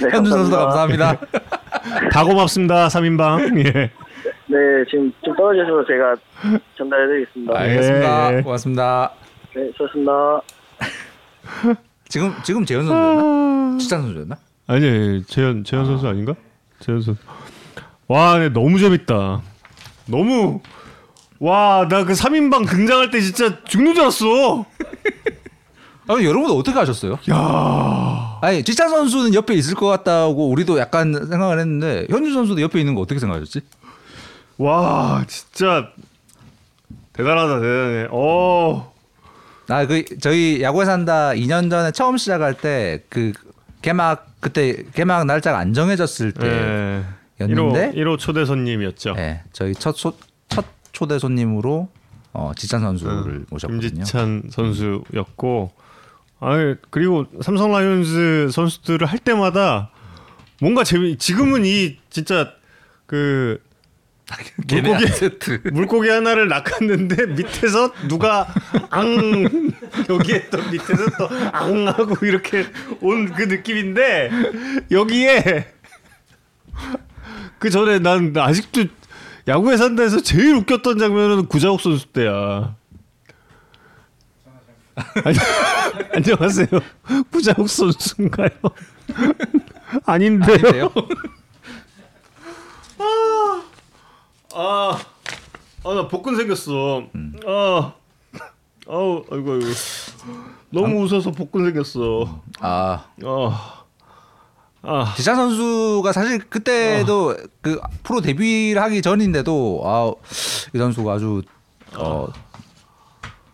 네, 0.00 0.08
현준 0.10 0.32
선수도 0.32 0.56
감사합니다. 0.56 1.16
다 2.12 2.24
고맙습니다. 2.24 2.88
3인방. 2.88 3.66
예. 3.66 3.90
네 4.50 4.56
지금 4.90 5.12
좀 5.24 5.36
떨어져서 5.36 5.84
제가 5.86 6.16
전달해드리겠습니다. 6.76 7.58
알겠습니다. 7.58 8.36
예. 8.38 8.42
고맙습니다. 8.42 9.12
네 9.54 9.70
수고하셨습니다. 9.72 10.40
지금 12.08 12.34
지금 12.42 12.64
재현 12.64 12.86
선수였나? 12.86 13.78
지찬 13.78 14.02
선수였나? 14.02 14.36
아니 14.66 15.22
재현 15.26 15.64
재현 15.64 15.84
선수 15.84 16.06
아닌가? 16.08 16.34
재현 16.80 17.00
선수. 17.02 17.20
와, 18.06 18.38
근데 18.38 18.48
너무 18.48 18.78
재밌다. 18.78 19.42
너무 20.06 20.60
와, 21.40 21.86
나 21.88 22.04
그 22.04 22.14
3인방 22.14 22.66
등장할 22.68 23.10
때 23.10 23.20
진짜 23.20 23.62
죽는 23.64 23.92
줄 23.94 24.02
알았어. 24.04 24.64
아니 26.08 26.24
여러분 26.24 26.50
어떻게 26.52 26.78
하셨어요? 26.78 27.18
야. 27.30 28.38
아니 28.40 28.64
지찬 28.64 28.88
선수는 28.88 29.34
옆에 29.34 29.52
있을 29.54 29.74
것 29.74 29.86
같다고 29.88 30.48
우리도 30.48 30.78
약간 30.78 31.12
생각을 31.12 31.58
했는데 31.58 32.06
현준 32.08 32.32
선수도 32.32 32.62
옆에 32.62 32.80
있는 32.80 32.94
거 32.94 33.02
어떻게 33.02 33.20
생각하셨지? 33.20 33.60
와, 34.58 35.24
진짜 35.26 35.90
대단하다, 37.12 37.60
대단해. 37.60 38.08
어. 38.10 38.92
아그 39.70 40.18
저희 40.20 40.62
야구에 40.62 40.84
산다 40.86 41.30
2년 41.30 41.68
전에 41.70 41.90
처음 41.92 42.16
시작할 42.16 42.54
때 42.54 43.04
그 43.10 43.32
개막 43.82 44.26
그때 44.40 44.84
개막 44.94 45.24
날짜가 45.26 45.58
안 45.58 45.72
정해졌을 45.72 46.32
때 46.32 46.46
예. 46.46 47.04
였는데? 47.40 47.92
1호, 47.92 47.94
1호 47.94 48.18
초대 48.18 48.44
손님이었죠. 48.44 49.14
네, 49.14 49.42
저희 49.52 49.74
첫, 49.74 49.92
초, 49.92 50.14
첫 50.48 50.64
초대 50.92 51.18
손님으로 51.18 51.88
어, 52.32 52.52
지찬 52.56 52.80
선수를 52.80 53.46
모셨거든요. 53.50 53.88
김지찬 53.90 54.44
선수였고 54.50 55.72
아 56.40 56.74
그리고 56.90 57.26
삼성 57.42 57.72
라이온즈 57.72 58.48
선수들을 58.52 59.06
할 59.06 59.18
때마다 59.18 59.90
뭔가 60.60 60.82
재미 60.84 61.16
지금은 61.16 61.64
이 61.64 61.98
진짜 62.10 62.52
그 63.06 63.60
물고기 64.68 65.06
세트. 65.06 65.62
물고기 65.72 66.08
하나를 66.10 66.48
낚았는데 66.48 67.26
밑에서 67.28 67.92
누가 68.08 68.46
앙 68.90 69.10
여기에 70.08 70.50
또 70.50 70.58
밑에서 70.70 71.06
또 71.16 71.28
앙 71.52 71.88
하고 71.88 72.14
이렇게 72.26 72.66
온 73.00 73.32
그 73.32 73.42
느낌인데 73.44 74.30
여기에 74.90 75.72
그 77.58 77.70
전에 77.70 77.98
난 77.98 78.32
아직도 78.36 78.84
야구에 79.48 79.76
산다에서 79.78 80.20
제일 80.22 80.54
웃겼던 80.56 80.98
장면은 80.98 81.46
구자욱 81.46 81.80
선수 81.80 82.06
때야. 82.08 82.76
안녕하세요. 86.14 86.66
구자욱 87.30 87.68
선수인가요? 87.68 88.48
아닌데요. 90.04 90.56
아닌데요? 90.56 90.92
아, 92.98 93.57
아, 94.60 94.98
나 95.84 96.08
복근 96.08 96.36
생겼어. 96.36 97.04
아, 97.46 97.92
아우, 98.88 99.24
아이고, 99.30 99.52
아이고. 99.52 99.66
너무 100.70 101.02
웃어서 101.04 101.30
복근 101.30 101.64
생겼어. 101.66 102.42
아 102.60 103.04
아, 103.24 103.84
아, 104.82 105.14
지찬 105.16 105.36
선수가 105.36 106.12
사실 106.12 106.38
그때도 106.40 107.36
그 107.60 107.80
프로 108.02 108.20
데뷔를 108.20 108.82
하기 108.82 109.00
전인데도 109.02 109.82
아 109.84 110.12
이 110.74 110.78
선수가 110.78 111.12
아주 111.14 111.42
어 111.96 112.26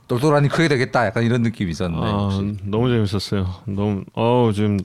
똘똘하니 0.09 0.48
크게 0.48 0.68
되겠다 0.68 1.06
약간 1.06 1.22
이런 1.22 1.43
느낌이 1.43 1.70
있었는데 1.70 2.06
아, 2.06 2.28
너무 2.64 2.89
재밌었어요. 2.89 3.47
너무, 3.66 4.05
어우, 4.14 4.52
지금 4.52 4.78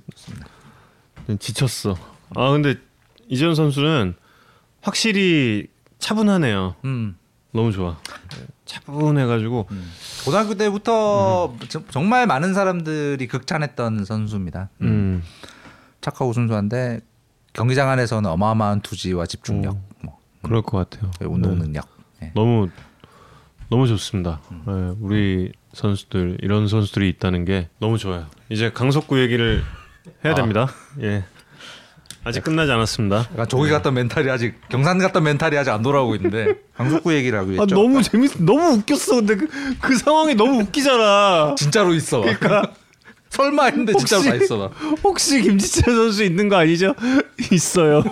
좀 1.28 1.38
지쳤어. 1.40 1.96
아, 2.36 2.52
근데 2.52 2.76
이재현 3.30 3.56
선수는 3.56 4.16
확실히 4.82 5.68
차분하네요. 6.00 6.76
음. 6.86 7.18
너무 7.52 7.72
좋아. 7.72 7.98
차분해가지고 8.66 9.68
고등학교 10.26 10.54
때부터 10.56 11.56
저- 11.68 11.84
정말 11.90 12.28
많은 12.28 12.54
사람들이 12.54 13.28
극찬했던 13.28 14.06
선수입니다. 14.06 14.70
음. 14.82 14.88
음. 14.88 15.24
착하고 16.02 16.32
순수한데 16.34 17.02
경기장 17.54 17.90
안에서는 17.90 18.30
어마어마한 18.30 18.82
투지와 18.82 19.26
집중력, 19.26 19.78
뭐 20.02 20.20
그럴 20.44 20.62
것 20.62 20.90
같아요. 20.90 21.12
운동 21.28 21.58
네. 21.58 21.66
능력. 21.66 21.88
예. 22.22 22.32
너무 22.36 22.70
너무 23.70 23.88
좋습니다. 23.88 24.40
네, 24.66 24.94
우리 25.00 25.52
선수들 25.74 26.38
이런 26.42 26.68
선수들이 26.68 27.10
있다는 27.10 27.46
게 27.46 27.70
너무 27.80 27.98
좋아요. 27.98 28.28
이제 28.50 28.72
강석구 28.72 29.20
얘기를 29.20 29.64
해야 30.24 30.34
아. 30.34 30.36
됩니다. 30.36 30.68
예. 31.02 31.26
아직 32.30 32.44
끝나지 32.44 32.72
않았습니다. 32.72 33.28
약간 33.34 33.48
조기 33.48 33.70
갔던 33.70 33.94
멘탈이 33.94 34.30
아직 34.30 34.56
경산 34.70 34.98
갔던 35.00 35.24
멘탈이 35.24 35.58
아직 35.58 35.72
안 35.72 35.82
돌아오고 35.82 36.16
있는데 36.16 36.56
강석구 36.78 37.14
얘기를 37.14 37.38
하고 37.38 37.50
아, 37.60 37.64
있죠. 37.64 37.76
너무 37.76 38.02
재밌, 38.02 38.32
너무 38.38 38.78
웃겼어. 38.78 39.16
근데 39.16 39.36
그, 39.36 39.48
그 39.82 39.98
상황이 39.98 40.36
너무 40.36 40.62
웃기잖아. 40.62 41.56
진짜로 41.58 41.94
있어. 41.94 42.22
그러니까 42.22 42.72
설마 43.30 43.66
했는데 43.66 43.94
진짜로 43.94 44.24
다 44.24 44.36
있어. 44.36 44.58
나. 44.58 44.70
혹시 45.04 45.42
김지철 45.42 45.94
선수 45.94 46.24
있는 46.24 46.50
거 46.50 46.56
아니죠? 46.58 46.96
있어요. 47.52 48.04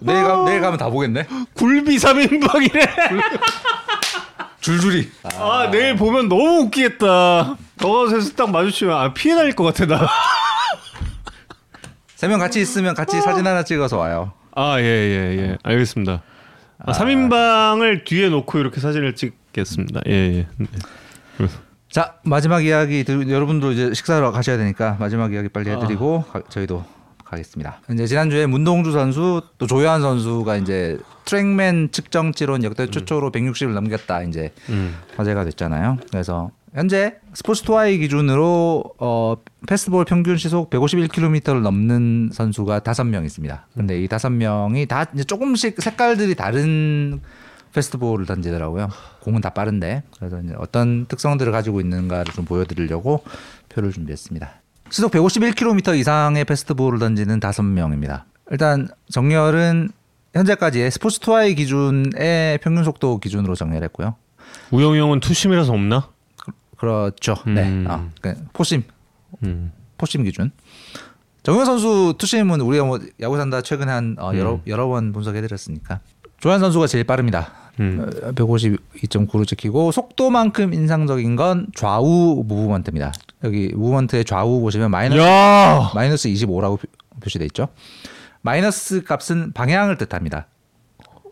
내일 0.00 0.24
가 0.24 0.44
내일 0.44 0.60
가면 0.60 0.78
다 0.78 0.88
보겠네. 0.88 1.26
굴비 1.54 1.96
3인방이래. 1.96 2.88
줄줄이. 4.60 5.10
아, 5.38 5.68
내일 5.70 5.96
보면 5.96 6.28
너무 6.28 6.60
웃기겠다. 6.62 7.56
더가웃에서 7.78 8.32
딱 8.36 8.50
마주치면 8.50 8.96
아, 8.96 9.12
피해 9.12 9.34
다닐 9.34 9.54
것 9.54 9.64
같아 9.64 9.86
나. 9.86 10.08
세 12.20 12.28
명 12.28 12.38
같이 12.38 12.60
있으면 12.60 12.94
같이 12.94 13.18
사진 13.22 13.46
하나 13.46 13.62
찍어서 13.62 13.96
와요. 13.96 14.32
아, 14.54 14.78
예, 14.78 14.84
예, 14.84 15.38
예. 15.38 15.58
알겠습니다. 15.62 16.20
아, 16.80 16.92
3인방을 16.92 18.04
뒤에 18.04 18.28
놓고 18.28 18.58
이렇게 18.58 18.78
사진을 18.78 19.14
찍겠습니다. 19.14 20.02
예, 20.06 20.12
예. 20.12 20.46
네. 20.58 21.46
자 21.90 22.16
마지막 22.22 22.62
이야기 22.64 23.04
들, 23.04 23.30
여러분도 23.30 23.72
이제 23.72 23.94
식사하러 23.94 24.32
가셔야 24.32 24.58
되니까 24.58 24.96
마지막 25.00 25.32
이야기 25.32 25.48
빨리 25.48 25.70
해 25.70 25.78
드리고 25.78 26.24
가- 26.30 26.42
저희도 26.50 26.84
가겠습니다. 27.24 27.80
이제 27.90 28.06
지난주에 28.06 28.44
문동주 28.46 28.92
선수 28.92 29.40
또 29.56 29.66
조효한 29.66 30.02
선수가 30.02 30.56
이제 30.58 30.98
트랙맨 31.24 31.90
측정치론 31.90 32.64
역대 32.64 32.86
최초로 32.90 33.32
160을 33.32 33.68
넘겼다 33.72 34.24
이제 34.24 34.52
음. 34.68 34.94
화제가 35.16 35.44
됐잖아요. 35.44 35.96
그래서 36.10 36.50
현재 36.72 37.16
스포츠 37.34 37.62
투아이 37.62 37.98
기준으로 37.98 38.84
어, 38.98 39.36
패스트볼 39.66 40.04
평균 40.04 40.36
시속 40.36 40.70
151km를 40.70 41.62
넘는 41.62 42.30
선수가 42.32 42.80
다섯 42.80 43.04
명 43.04 43.24
있습니다. 43.24 43.66
근데 43.74 44.00
이 44.00 44.06
다섯 44.06 44.30
명이 44.30 44.86
다 44.86 45.06
이제 45.12 45.24
조금씩 45.24 45.80
색깔들이 45.80 46.36
다른 46.36 47.20
페스트볼을 47.72 48.26
던지더라고요. 48.26 48.88
공은 49.20 49.40
다 49.40 49.50
빠른데 49.50 50.04
그래서 50.18 50.40
이제 50.42 50.54
어떤 50.58 51.06
특성들을 51.06 51.50
가지고 51.52 51.80
있는가를 51.80 52.32
좀 52.32 52.44
보여드리려고 52.44 53.24
표를 53.68 53.92
준비했습니다. 53.92 54.50
시속 54.90 55.12
151km 55.12 55.98
이상의 55.98 56.44
페스트볼을 56.44 56.98
던지는 56.98 57.40
다섯 57.40 57.62
명입니다. 57.62 58.26
일단 58.50 58.88
정렬은 59.10 59.90
현재까지의 60.34 60.90
스포츠 60.90 61.18
투아의 61.20 61.54
기준의 61.56 62.58
평균 62.58 62.84
속도 62.84 63.18
기준으로 63.18 63.54
정렬했고요. 63.56 64.14
우영이 64.70 64.98
형은 64.98 65.20
투심이라서 65.20 65.72
없나? 65.72 66.08
그렇죠. 66.80 67.34
음. 67.46 67.54
네, 67.54 67.84
아, 67.88 68.08
그 68.22 68.34
포심 68.54 68.82
음. 69.44 69.70
포심 69.98 70.24
기준. 70.24 70.50
정현 71.42 71.66
선수 71.66 72.14
투심은 72.16 72.62
우리가 72.62 72.84
뭐 72.84 72.98
야구 73.20 73.36
산다 73.36 73.60
최근에 73.60 73.92
한 73.92 74.16
어, 74.18 74.30
음. 74.30 74.38
여러 74.38 74.60
여러 74.66 74.88
번 74.88 75.12
분석해 75.12 75.42
드렸으니까 75.42 76.00
조한 76.40 76.58
선수가 76.58 76.86
제일 76.86 77.04
빠릅니다. 77.04 77.52
음. 77.80 78.08
152.9로 78.34 79.46
찍히고 79.46 79.92
속도만큼 79.92 80.72
인상적인 80.72 81.36
건 81.36 81.66
좌우 81.74 82.42
무브먼트입니다. 82.46 83.12
여기 83.44 83.68
movement의 83.74 84.24
좌우 84.24 84.60
보시면 84.60 84.90
마이너스 84.90 85.20
야! 85.20 85.90
마이너스 85.94 86.30
25라고 86.30 86.78
표시돼 87.22 87.44
있죠. 87.46 87.68
마이너스 88.40 89.04
값은 89.04 89.52
방향을 89.52 89.98
뜻합니다. 89.98 90.46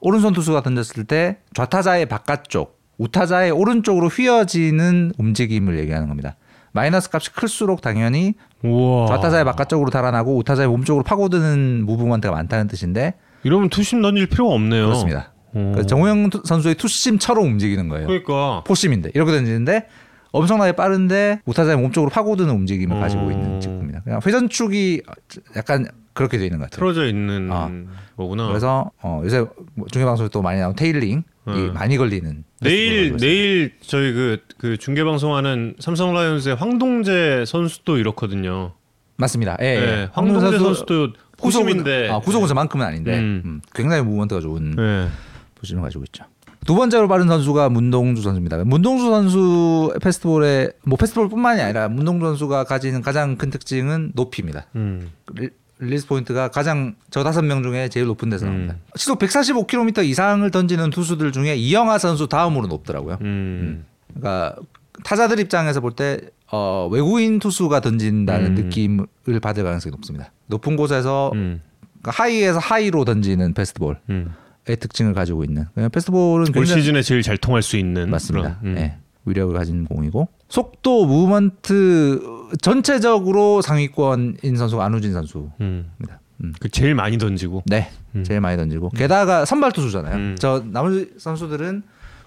오른손 0.00 0.34
투수가 0.34 0.62
던졌을 0.62 1.04
때 1.04 1.38
좌타자의 1.54 2.06
바깥쪽, 2.06 2.77
우타자의 2.98 3.50
오른쪽으로 3.50 4.08
휘어지는 4.08 5.12
움직임을 5.18 5.78
얘기하는 5.78 6.08
겁니다. 6.08 6.36
마이너스 6.72 7.08
값이 7.12 7.32
클수록 7.32 7.80
당연히 7.80 8.34
우와. 8.62 9.06
좌타자의 9.06 9.44
바깥쪽으로 9.44 9.90
달아나고 9.90 10.36
우타자의 10.38 10.68
몸쪽으로 10.68 11.02
파고드는 11.04 11.84
movement가 11.86 12.32
많다는 12.34 12.66
뜻인데 12.68 13.14
이러면 13.44 13.68
투심 13.70 14.02
던질 14.02 14.26
필요가 14.26 14.54
없네요. 14.54 14.86
그렇습니다. 14.86 15.32
오. 15.54 15.72
그래서 15.72 15.86
정우영 15.86 16.30
투- 16.30 16.42
선수의 16.44 16.74
투심처럼 16.74 17.44
움직이는 17.44 17.88
거예요. 17.88 18.06
그러니까 18.06 18.62
포심인데 18.66 19.12
이렇게 19.14 19.32
던지는데 19.32 19.86
엄청나게 20.32 20.72
빠른데 20.72 21.40
우타자의 21.46 21.78
몸쪽으로 21.78 22.10
파고드는 22.10 22.50
움직임을 22.52 22.96
어. 22.96 23.00
가지고 23.00 23.30
있는 23.30 23.60
직구입니다. 23.60 24.02
그냥 24.02 24.20
회전축이 24.26 25.02
약간 25.56 25.86
그렇게 26.12 26.36
돼 26.36 26.44
있는 26.46 26.58
것 26.58 26.64
같아요. 26.68 26.78
틀어져 26.80 27.06
있는 27.06 27.48
아. 27.50 27.70
거구나. 28.16 28.48
그래서 28.48 28.90
어, 29.00 29.22
요새 29.24 29.44
뭐 29.74 29.86
중계 29.90 30.04
방송에 30.04 30.28
또 30.28 30.42
많이 30.42 30.60
나온 30.60 30.74
테일링 30.74 31.22
이 31.56 31.68
음. 31.68 31.72
많이 31.74 31.96
걸리는 31.96 32.44
내일 32.60 33.16
내일 33.16 33.72
저희 33.80 34.12
그, 34.12 34.38
그 34.58 34.76
중계 34.76 35.04
방송하는 35.04 35.76
삼성 35.78 36.14
라이온즈의 36.14 36.56
황동재 36.56 37.44
선수도 37.46 37.98
이렇거든요. 37.98 38.72
맞습니다. 39.16 39.56
예, 39.60 39.64
네, 39.64 39.80
예. 39.80 40.08
황동재 40.12 40.40
선수 40.40 40.58
선수도 40.58 41.12
구심인데. 41.38 42.10
아, 42.10 42.18
구속은 42.20 42.48
저만큼은 42.48 42.84
아닌데 42.84 43.18
음. 43.18 43.42
음, 43.44 43.60
굉장히 43.74 44.02
무브먼트가 44.02 44.40
좋은 44.40 44.76
네. 44.76 45.08
포지션을 45.56 45.82
가지고 45.82 46.04
있죠. 46.04 46.24
두 46.66 46.74
번째로 46.74 47.08
빠른 47.08 47.28
선수가 47.28 47.70
문동주 47.70 48.20
선수입니다. 48.20 48.62
문동주 48.64 49.04
선수 49.08 49.94
패스트볼의 50.02 50.72
뭐 50.84 50.98
패스트볼뿐만이 50.98 51.62
아니라 51.62 51.88
문동주 51.88 52.26
선수가 52.26 52.64
가지는 52.64 53.00
가장 53.00 53.36
큰 53.36 53.50
특징은 53.50 54.12
높이입니다. 54.14 54.66
음. 54.76 55.10
리- 55.80 55.86
릴리스 55.86 56.06
포인트가 56.06 56.48
가장 56.48 56.94
저 57.10 57.22
다섯 57.24 57.42
명 57.42 57.62
중에 57.62 57.88
제일 57.88 58.06
높은 58.06 58.30
데서 58.30 58.46
나옵니다. 58.46 58.74
음. 58.74 58.80
시속 58.96 59.18
145km 59.18 60.04
이상을 60.04 60.48
던지는 60.50 60.90
투수들 60.90 61.32
중에 61.32 61.54
이영하 61.56 61.98
선수 61.98 62.28
다음으로 62.28 62.66
높더라고요. 62.66 63.18
음. 63.20 63.84
그러니까 64.08 64.56
타자들 65.04 65.38
입장에서 65.40 65.80
볼 65.80 65.92
때 65.92 66.18
어, 66.50 66.88
외국인 66.90 67.38
투수가 67.38 67.80
던진다는 67.80 68.46
음. 68.46 68.54
느낌을 68.54 69.06
받을 69.42 69.64
가능성이 69.64 69.90
높습니다. 69.92 70.32
높은 70.46 70.76
곳에서 70.76 71.30
음. 71.34 71.60
그러니까 72.00 72.22
high에서 72.22 72.58
high로 72.58 73.04
던지는 73.04 73.52
패스트볼의 73.52 73.96
음. 74.10 74.32
특징을 74.64 75.12
가지고 75.14 75.44
있는 75.44 75.66
그냥 75.74 75.90
패스트볼은 75.90 76.46
올 76.56 76.66
시즌에 76.66 77.02
제일 77.02 77.22
잘 77.22 77.36
통할 77.36 77.62
수 77.62 77.76
있는 77.76 78.08
맞습니다. 78.10 78.60
음. 78.64 78.76
예, 78.78 78.96
위력을 79.26 79.54
가진 79.54 79.84
공이고 79.84 80.28
속도 80.48 81.04
movement 81.06 82.20
전체적으로 82.62 83.60
상위권인 83.60 84.56
선수가 84.56 84.84
안우진 84.84 85.12
선수입니다. 85.12 85.54
음. 85.60 85.92
음. 86.42 86.52
그 86.60 86.68
제일 86.68 86.94
많이 86.94 87.18
던지고. 87.18 87.62
네, 87.66 87.90
음. 88.14 88.24
제일 88.24 88.40
많이 88.40 88.56
던지고 88.56 88.90
게다가 88.90 89.44
선발 89.44 89.72
투수잖아요. 89.72 90.16
음. 90.16 90.36
저 90.38 90.62
나머지 90.66 91.12
선수들은 91.18 91.82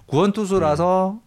구원 0.06 0.34
투수라서 0.34 1.20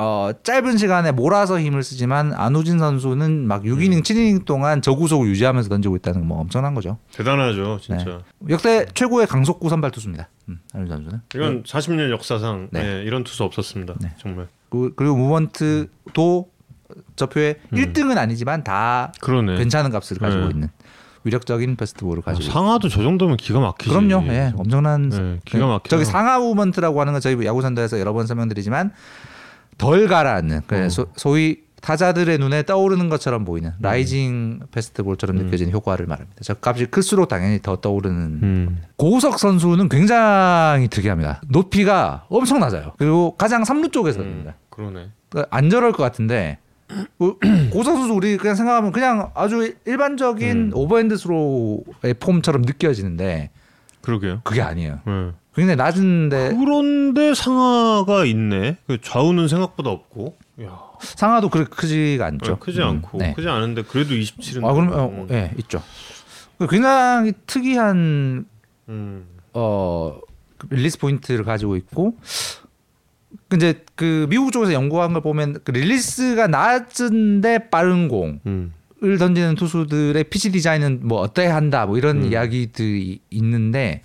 어, 0.00 0.30
짧은 0.44 0.76
시간에 0.76 1.10
몰아서 1.10 1.58
힘을 1.58 1.82
쓰지만 1.82 2.32
안우진 2.32 2.78
선수는 2.78 3.48
막 3.48 3.64
6이닝, 3.64 4.02
7이닝 4.04 4.44
동안 4.44 4.80
저 4.80 4.93
구속을 4.93 5.26
유지하면서 5.26 5.68
던지고 5.68 5.96
있다는 5.96 6.20
건 6.20 6.28
뭐 6.28 6.38
엄청난 6.40 6.72
거죠. 6.74 6.98
대단하죠, 7.12 7.78
진짜. 7.82 8.20
역대 8.48 8.86
최고의 8.94 9.26
강속구 9.26 9.68
선발 9.68 9.90
투수입니다. 9.90 10.28
음, 10.48 10.60
안우진 10.72 10.94
선수는. 10.94 11.20
이건 11.34 11.62
40년 11.64 12.12
역사상 12.12 12.68
네. 12.70 12.98
예, 13.00 13.02
이런 13.02 13.24
투수 13.24 13.42
없었습니다. 13.42 13.94
네. 14.00 14.12
정말. 14.18 14.46
그- 14.70 14.92
그리고 14.94 15.16
movement도 15.16 16.48
저 17.16 17.33
표에 17.33 17.56
1등은 17.72 18.18
아니지만 18.18 18.62
다 18.62 19.10
음. 19.16 19.18
그러네. 19.20 19.56
괜찮은 19.56 19.90
값을 19.90 20.18
가지고 20.18 20.44
네. 20.44 20.50
있는 20.50 20.68
위력적인 21.24 21.74
패스트볼을 21.74 22.20
아, 22.20 22.26
가지고 22.26 22.42
있습니다. 22.42 22.52
상하도 22.60 22.88
저 22.88 23.02
정도면 23.02 23.36
기가 23.36 23.58
막히지. 23.58 23.90
그럼요. 23.90 24.24
예, 24.28 24.52
엄청난 24.56 25.08
네, 25.08 25.40
기가 25.44 25.66
막히죠. 25.66 25.88
저기 25.96 26.04
상하 26.04 26.38
movement라고 26.38 27.00
하는 27.00 27.14
건 27.14 27.20
저희 27.20 27.44
야구 27.44 27.62
산다에서 27.62 27.98
여러 27.98 28.12
번 28.12 28.26
설명드리지만 28.28 28.92
덜 29.78 30.08
가라앉는 30.08 30.62
그 30.66 30.76
어. 30.84 30.88
소, 30.88 31.06
소위 31.16 31.68
타자들의 31.80 32.38
눈에 32.38 32.64
떠오르는 32.64 33.08
것처럼 33.08 33.44
보이는 33.44 33.70
음. 33.70 33.76
rising 33.80 34.60
패스트볼처럼 34.72 35.36
느껴지는 35.36 35.72
효과를 35.72 36.06
말합니다. 36.06 36.40
저 36.42 36.54
값이 36.60 36.86
클수록 36.86 37.28
당연히 37.28 37.60
더 37.62 37.76
떠오르는 37.76 38.20
음. 38.42 38.82
고우석 38.96 39.38
선수는 39.38 39.88
굉장히 39.88 40.88
특이합니다. 40.88 41.40
높이가 41.48 42.26
엄청 42.28 42.58
낮아요. 42.60 42.92
그리고 42.98 43.36
가장 43.36 43.64
삼루 43.64 43.90
쪽에서 43.90 44.20
음. 44.20 44.50
그러네. 44.70 45.10
그러니까 45.28 45.56
안 45.56 45.70
저럴 45.70 45.92
것 45.92 46.02
같은데 46.02 46.58
그 47.18 47.38
고우석 47.70 47.96
선수 47.96 48.12
우리 48.14 48.36
그냥 48.36 48.56
생각하면 48.56 48.92
그냥 48.92 49.30
아주 49.34 49.74
일반적인 49.86 50.56
음. 50.56 50.70
오버핸드 50.74 51.16
스로의 51.16 52.14
폼처럼 52.18 52.62
느껴지는데 52.62 53.50
그러게요. 54.00 54.40
그게 54.42 54.62
아니에요. 54.62 55.00
예. 55.06 55.32
굉장히 55.58 55.76
낮은데 55.76 56.54
그런데 56.56 57.34
상하가 57.34 58.24
있네. 58.24 58.76
그 58.86 59.00
좌우는 59.00 59.48
생각보다 59.48 59.90
없고. 59.90 60.36
야, 60.62 60.78
상하도 61.00 61.48
그렇게 61.50 61.70
크지가 61.70 62.26
않죠. 62.26 62.52
아, 62.52 62.56
크지 62.58 62.78
음, 62.78 62.84
않고 62.84 63.18
네. 63.18 63.32
크지 63.34 63.48
않은데 63.48 63.82
그래도 63.82 64.14
27은. 64.14 64.64
아 64.64 64.72
그럼 64.72 64.90
어, 64.92 65.26
예 65.30 65.52
있죠. 65.58 65.82
굉장히 66.70 67.32
특이한 67.46 68.46
음. 68.88 69.26
어 69.52 70.18
release 70.70 70.98
point를 70.98 71.44
가지고 71.44 71.76
있고 71.76 72.16
이제 73.54 73.84
그 73.94 74.26
미국 74.28 74.52
쪽에서 74.52 74.72
연구한 74.72 75.12
걸 75.12 75.22
보면 75.22 75.58
그 75.64 75.70
release가 75.70 76.46
낮은데 76.48 77.70
빠른 77.70 78.08
공을 78.08 78.40
음. 78.46 78.72
던지는 79.18 79.54
투수들의 79.54 80.24
pitch 80.24 80.52
design은 80.52 81.00
뭐 81.02 81.20
어때야 81.20 81.54
한다 81.54 81.86
뭐 81.86 81.98
이런 81.98 82.22
음. 82.22 82.32
이야기들이 82.32 83.20
있는데 83.30 84.02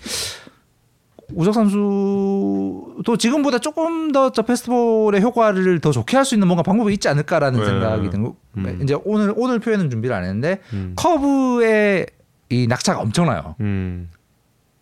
우석 1.36 1.54
선수도 1.54 3.18
지금보다 3.18 3.60
조금 3.60 4.12
더 4.12 4.30
저 4.32 4.42
패스트볼의 4.44 5.22
효과를 5.22 5.80
더 5.80 5.92
좋게 5.92 6.16
할 6.18 6.26
수 6.26 6.36
있는 6.36 6.48
뭔가 6.48 6.64
방법이 6.64 6.94
있지 6.94 7.08
않을까라는 7.10 7.60
네. 7.60 7.66
생각이 7.66 8.10
든 8.10 8.24
거. 8.24 8.36
음. 8.58 8.80
이제 8.84 8.96
오늘 9.06 9.34
오늘 9.36 9.60
표현은 9.60 9.90
준비를 9.90 10.16
안 10.16 10.24
했는데 10.24 10.60
음. 10.74 10.94
커브의 10.96 12.06
이 12.50 12.68
낙차가 12.68 13.00
엄청나요. 13.02 13.56
음. 13.62 14.10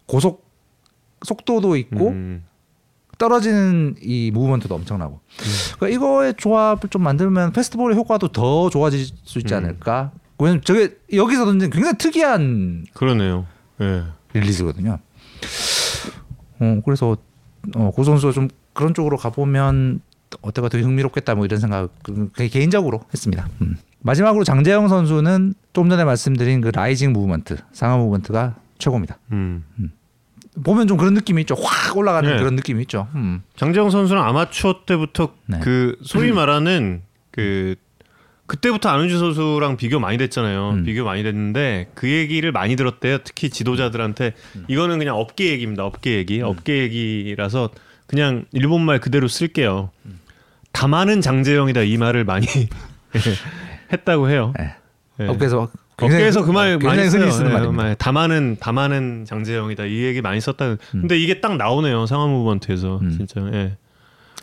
고속 0.05 0.45
속도도 1.23 1.75
있고 1.77 2.09
음. 2.09 2.43
떨어지는 3.17 3.95
이 4.01 4.31
movement도 4.33 4.73
엄청나고. 4.75 5.19
그러니까 5.77 5.95
이거의 5.95 6.33
조합을 6.35 6.89
좀 6.89 7.03
만들면 7.03 7.53
패스트볼의 7.53 7.95
효과도 7.97 8.27
더 8.29 8.69
좋아질 8.69 9.05
수 9.23 9.39
있지 9.39 9.53
음. 9.53 9.57
않을까? 9.59 10.11
왜냐면 10.39 10.61
저게 10.63 10.97
여기서 11.13 11.45
던진 11.45 11.69
굉장히 11.69 11.97
특이한 11.97 12.85
그러네요. 12.93 13.45
예. 13.79 14.03
release거든요. 14.33 14.97
어 16.61 16.81
그래서 16.85 17.17
어, 17.75 17.91
고 17.91 18.03
선수가 18.03 18.33
좀 18.33 18.47
그런 18.73 18.93
쪽으로 18.93 19.17
가보면 19.17 20.01
어때가 20.41 20.69
되게 20.69 20.83
흥미롭겠다 20.83 21.35
뭐 21.35 21.45
이런 21.45 21.59
생각 21.59 21.89
그 22.03 22.29
개인적으로 22.47 23.01
했습니다. 23.13 23.49
음. 23.61 23.77
마지막으로 23.99 24.43
장재영 24.43 24.87
선수는 24.87 25.53
좀 25.73 25.89
전에 25.89 26.03
말씀드린 26.03 26.61
그 26.61 26.69
rising 26.73 27.13
movement 27.13 27.57
상하 27.71 27.97
movement가 27.97 28.55
최고입니다. 28.77 29.17
음. 29.31 29.63
보면 30.63 30.87
좀 30.87 30.97
그런 30.97 31.13
느낌이 31.13 31.41
있죠. 31.41 31.55
확 31.55 31.95
올라가는 31.95 32.29
네. 32.29 32.37
그런 32.37 32.55
느낌이 32.55 32.81
있죠. 32.83 33.07
음. 33.15 33.43
장재영 33.55 33.89
선수는 33.89 34.21
아마추어 34.21 34.85
때부터 34.85 35.33
네. 35.47 35.59
그 35.61 35.97
소위 36.03 36.31
말하는 36.33 37.01
그 37.31 37.75
그때부터 38.51 38.89
안우진 38.89 39.17
선수랑 39.17 39.77
비교 39.77 39.97
많이 40.01 40.17
됐잖아요. 40.17 40.71
음. 40.71 40.83
비교 40.83 41.05
많이 41.05 41.23
됐는데 41.23 41.87
그 41.95 42.09
얘기를 42.09 42.51
많이 42.51 42.75
들었대요. 42.75 43.19
특히 43.23 43.49
지도자들한테 43.49 44.33
음. 44.57 44.65
이거는 44.67 44.97
그냥 44.99 45.15
업계 45.15 45.51
얘기입니다. 45.51 45.85
업계 45.85 46.17
얘기. 46.17 46.41
업계 46.41 46.79
얘기라서 46.79 47.69
그냥 48.07 48.43
일본 48.51 48.81
말 48.81 48.99
그대로 48.99 49.29
쓸게요. 49.29 49.89
음. 50.05 50.19
다만은 50.73 51.21
장재영이다 51.21 51.83
이 51.83 51.95
말을 51.95 52.25
많이 52.25 52.45
했다고 53.93 54.29
해요. 54.29 54.53
네. 54.59 54.75
예. 55.21 55.27
업계에서 55.29 55.69
굉장히- 55.97 56.15
업계에서 56.23 56.43
그 56.43 56.51
말 56.51 56.77
많이 56.77 57.09
써요. 57.09 57.31
쓰는 57.31 57.51
예, 57.51 57.53
말입니다. 57.53 57.83
말. 57.83 57.95
담아는 57.95 58.57
담아는 58.59 59.23
장재영이다 59.25 59.85
이 59.85 60.03
얘기 60.03 60.19
많이 60.21 60.41
썼다. 60.41 60.75
근데 60.91 61.17
이게 61.17 61.39
딱 61.39 61.55
나오네요 61.55 62.05
상암 62.05 62.29
무브먼트에서 62.31 62.99
음. 63.01 63.11
진짜. 63.11 63.39
예. 63.53 63.77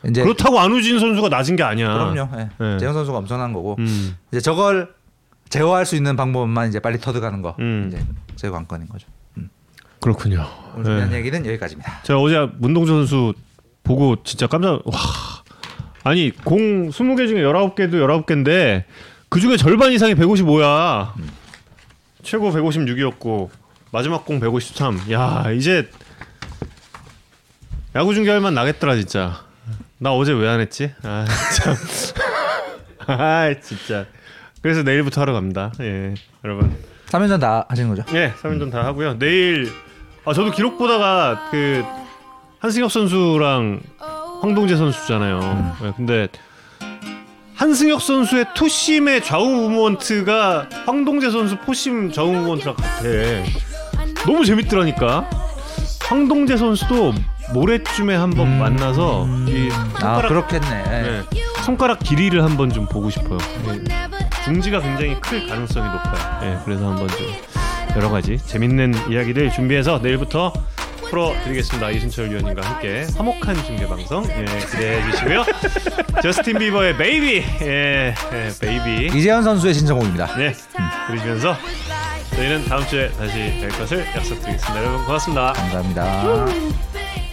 이제 0.06 0.22
그렇다고 0.22 0.60
안우진 0.60 0.98
선수가 0.98 1.28
낮은 1.28 1.56
게 1.56 1.62
아니야. 1.62 1.92
그럼요. 1.92 2.28
예. 2.38 2.48
예. 2.60 2.78
재영 2.78 2.94
선수가 2.94 3.18
엄청난 3.18 3.52
거고 3.52 3.76
음. 3.78 4.16
이제 4.30 4.40
저걸 4.40 4.94
제어할 5.48 5.86
수 5.86 5.96
있는 5.96 6.14
방법만 6.16 6.68
이제 6.68 6.78
빨리 6.78 6.98
터득하는 6.98 7.42
거 7.42 7.56
음. 7.58 7.86
이제 7.88 8.04
제 8.36 8.50
관건인 8.50 8.88
거죠. 8.88 9.08
그렇군요. 10.00 10.46
오늘 10.74 10.84
준비한 10.84 11.12
예. 11.12 11.16
얘기는 11.16 11.46
여기까지입니다. 11.46 12.02
제가 12.04 12.20
어제 12.20 12.48
문동주 12.58 12.92
선수 12.92 13.34
보고 13.82 14.22
진짜 14.22 14.46
깜짝 14.46 14.80
와 14.86 14.94
아니 16.04 16.30
공 16.44 16.90
20개 16.90 17.26
중에 17.26 17.42
19개도 17.42 18.24
19개인데 18.24 18.84
그 19.28 19.40
중에 19.40 19.56
절반 19.56 19.92
이상이 19.92 20.14
155야 20.14 21.12
최고 22.22 22.50
156이었고 22.52 23.50
마지막 23.90 24.24
공 24.24 24.38
153. 24.38 25.10
야 25.10 25.50
이제 25.56 25.90
야구 27.96 28.14
중계할 28.14 28.40
만 28.40 28.54
나겠더라 28.54 28.94
진짜. 28.94 29.47
나 29.98 30.12
어제 30.12 30.32
왜 30.32 30.48
안 30.48 30.60
했지? 30.60 30.92
아 31.02 31.24
참. 31.56 31.74
아 33.06 33.54
진짜. 33.60 34.06
그래서 34.62 34.82
내일부터 34.82 35.20
하러 35.20 35.32
갑니다. 35.32 35.72
예 35.80 36.14
여러분. 36.44 36.76
3연전 37.08 37.40
다 37.40 37.64
하시는 37.68 37.88
거죠? 37.94 38.04
예, 38.14 38.32
3연전 38.42 38.70
다 38.70 38.84
하고요. 38.84 39.18
내일 39.18 39.72
아 40.24 40.32
저도 40.32 40.50
기록 40.50 40.78
보다가 40.78 41.48
그 41.50 41.82
한승엽 42.60 42.92
선수랑 42.92 43.80
황동재 44.42 44.76
선수잖아요. 44.76 45.76
예, 45.84 45.92
근데 45.96 46.28
한승엽 47.54 48.00
선수의 48.02 48.46
투심의 48.54 49.24
좌우 49.24 49.46
무브먼트가 49.70 50.68
황동재 50.86 51.30
선수 51.30 51.56
포심 51.58 52.12
좌우 52.12 52.30
무브먼트랑 52.32 52.76
같아. 52.76 53.02
너무 54.26 54.44
재밌더라니까. 54.44 55.28
황동재 56.02 56.56
선수도 56.56 57.14
모레쯤에 57.52 58.14
한번 58.14 58.58
만나서 58.58 59.26
이아 59.46 59.84
손가락, 59.84 60.28
그렇겠네. 60.28 60.84
예, 60.88 61.22
손가락 61.64 61.98
길이를 62.00 62.42
한번 62.44 62.70
좀 62.70 62.86
보고 62.86 63.10
싶어요. 63.10 63.38
예. 63.68 63.84
중지가 64.44 64.80
굉장히 64.80 65.18
클 65.20 65.46
가능성이 65.46 65.86
높아요. 65.86 66.40
예, 66.44 66.58
그래서 66.64 66.88
한번 66.88 67.08
좀 67.08 67.26
여러 67.96 68.10
가지 68.10 68.38
재밌는 68.38 69.10
이야기를 69.10 69.50
준비해서 69.50 69.98
내일부터 70.02 70.52
풀어드리겠습니다. 71.08 71.90
이순철 71.90 72.30
위원님과 72.30 72.62
함께 72.68 73.06
화목한 73.16 73.64
중계 73.64 73.86
방송 73.88 74.24
예, 74.28 74.44
기대해 74.70 75.10
주시고요. 75.10 75.44
저스틴 76.22 76.58
비버의 76.58 76.96
Baby, 76.98 77.44
예, 77.62 78.14
예, 78.32 78.48
Baby, 78.60 79.16
이재현 79.18 79.42
선수의 79.42 79.72
신청곡입니다. 79.74 80.36
네, 80.36 80.52
들으시면서 81.06 81.56
저희는 82.36 82.66
다음 82.66 82.86
주에 82.86 83.10
다시 83.12 83.34
뵐 83.60 83.68
것을 83.70 84.06
약속드리겠습니다. 84.14 84.78
여러분 84.80 85.04
고맙습니다. 85.06 85.52
감사합니다. 85.54 87.27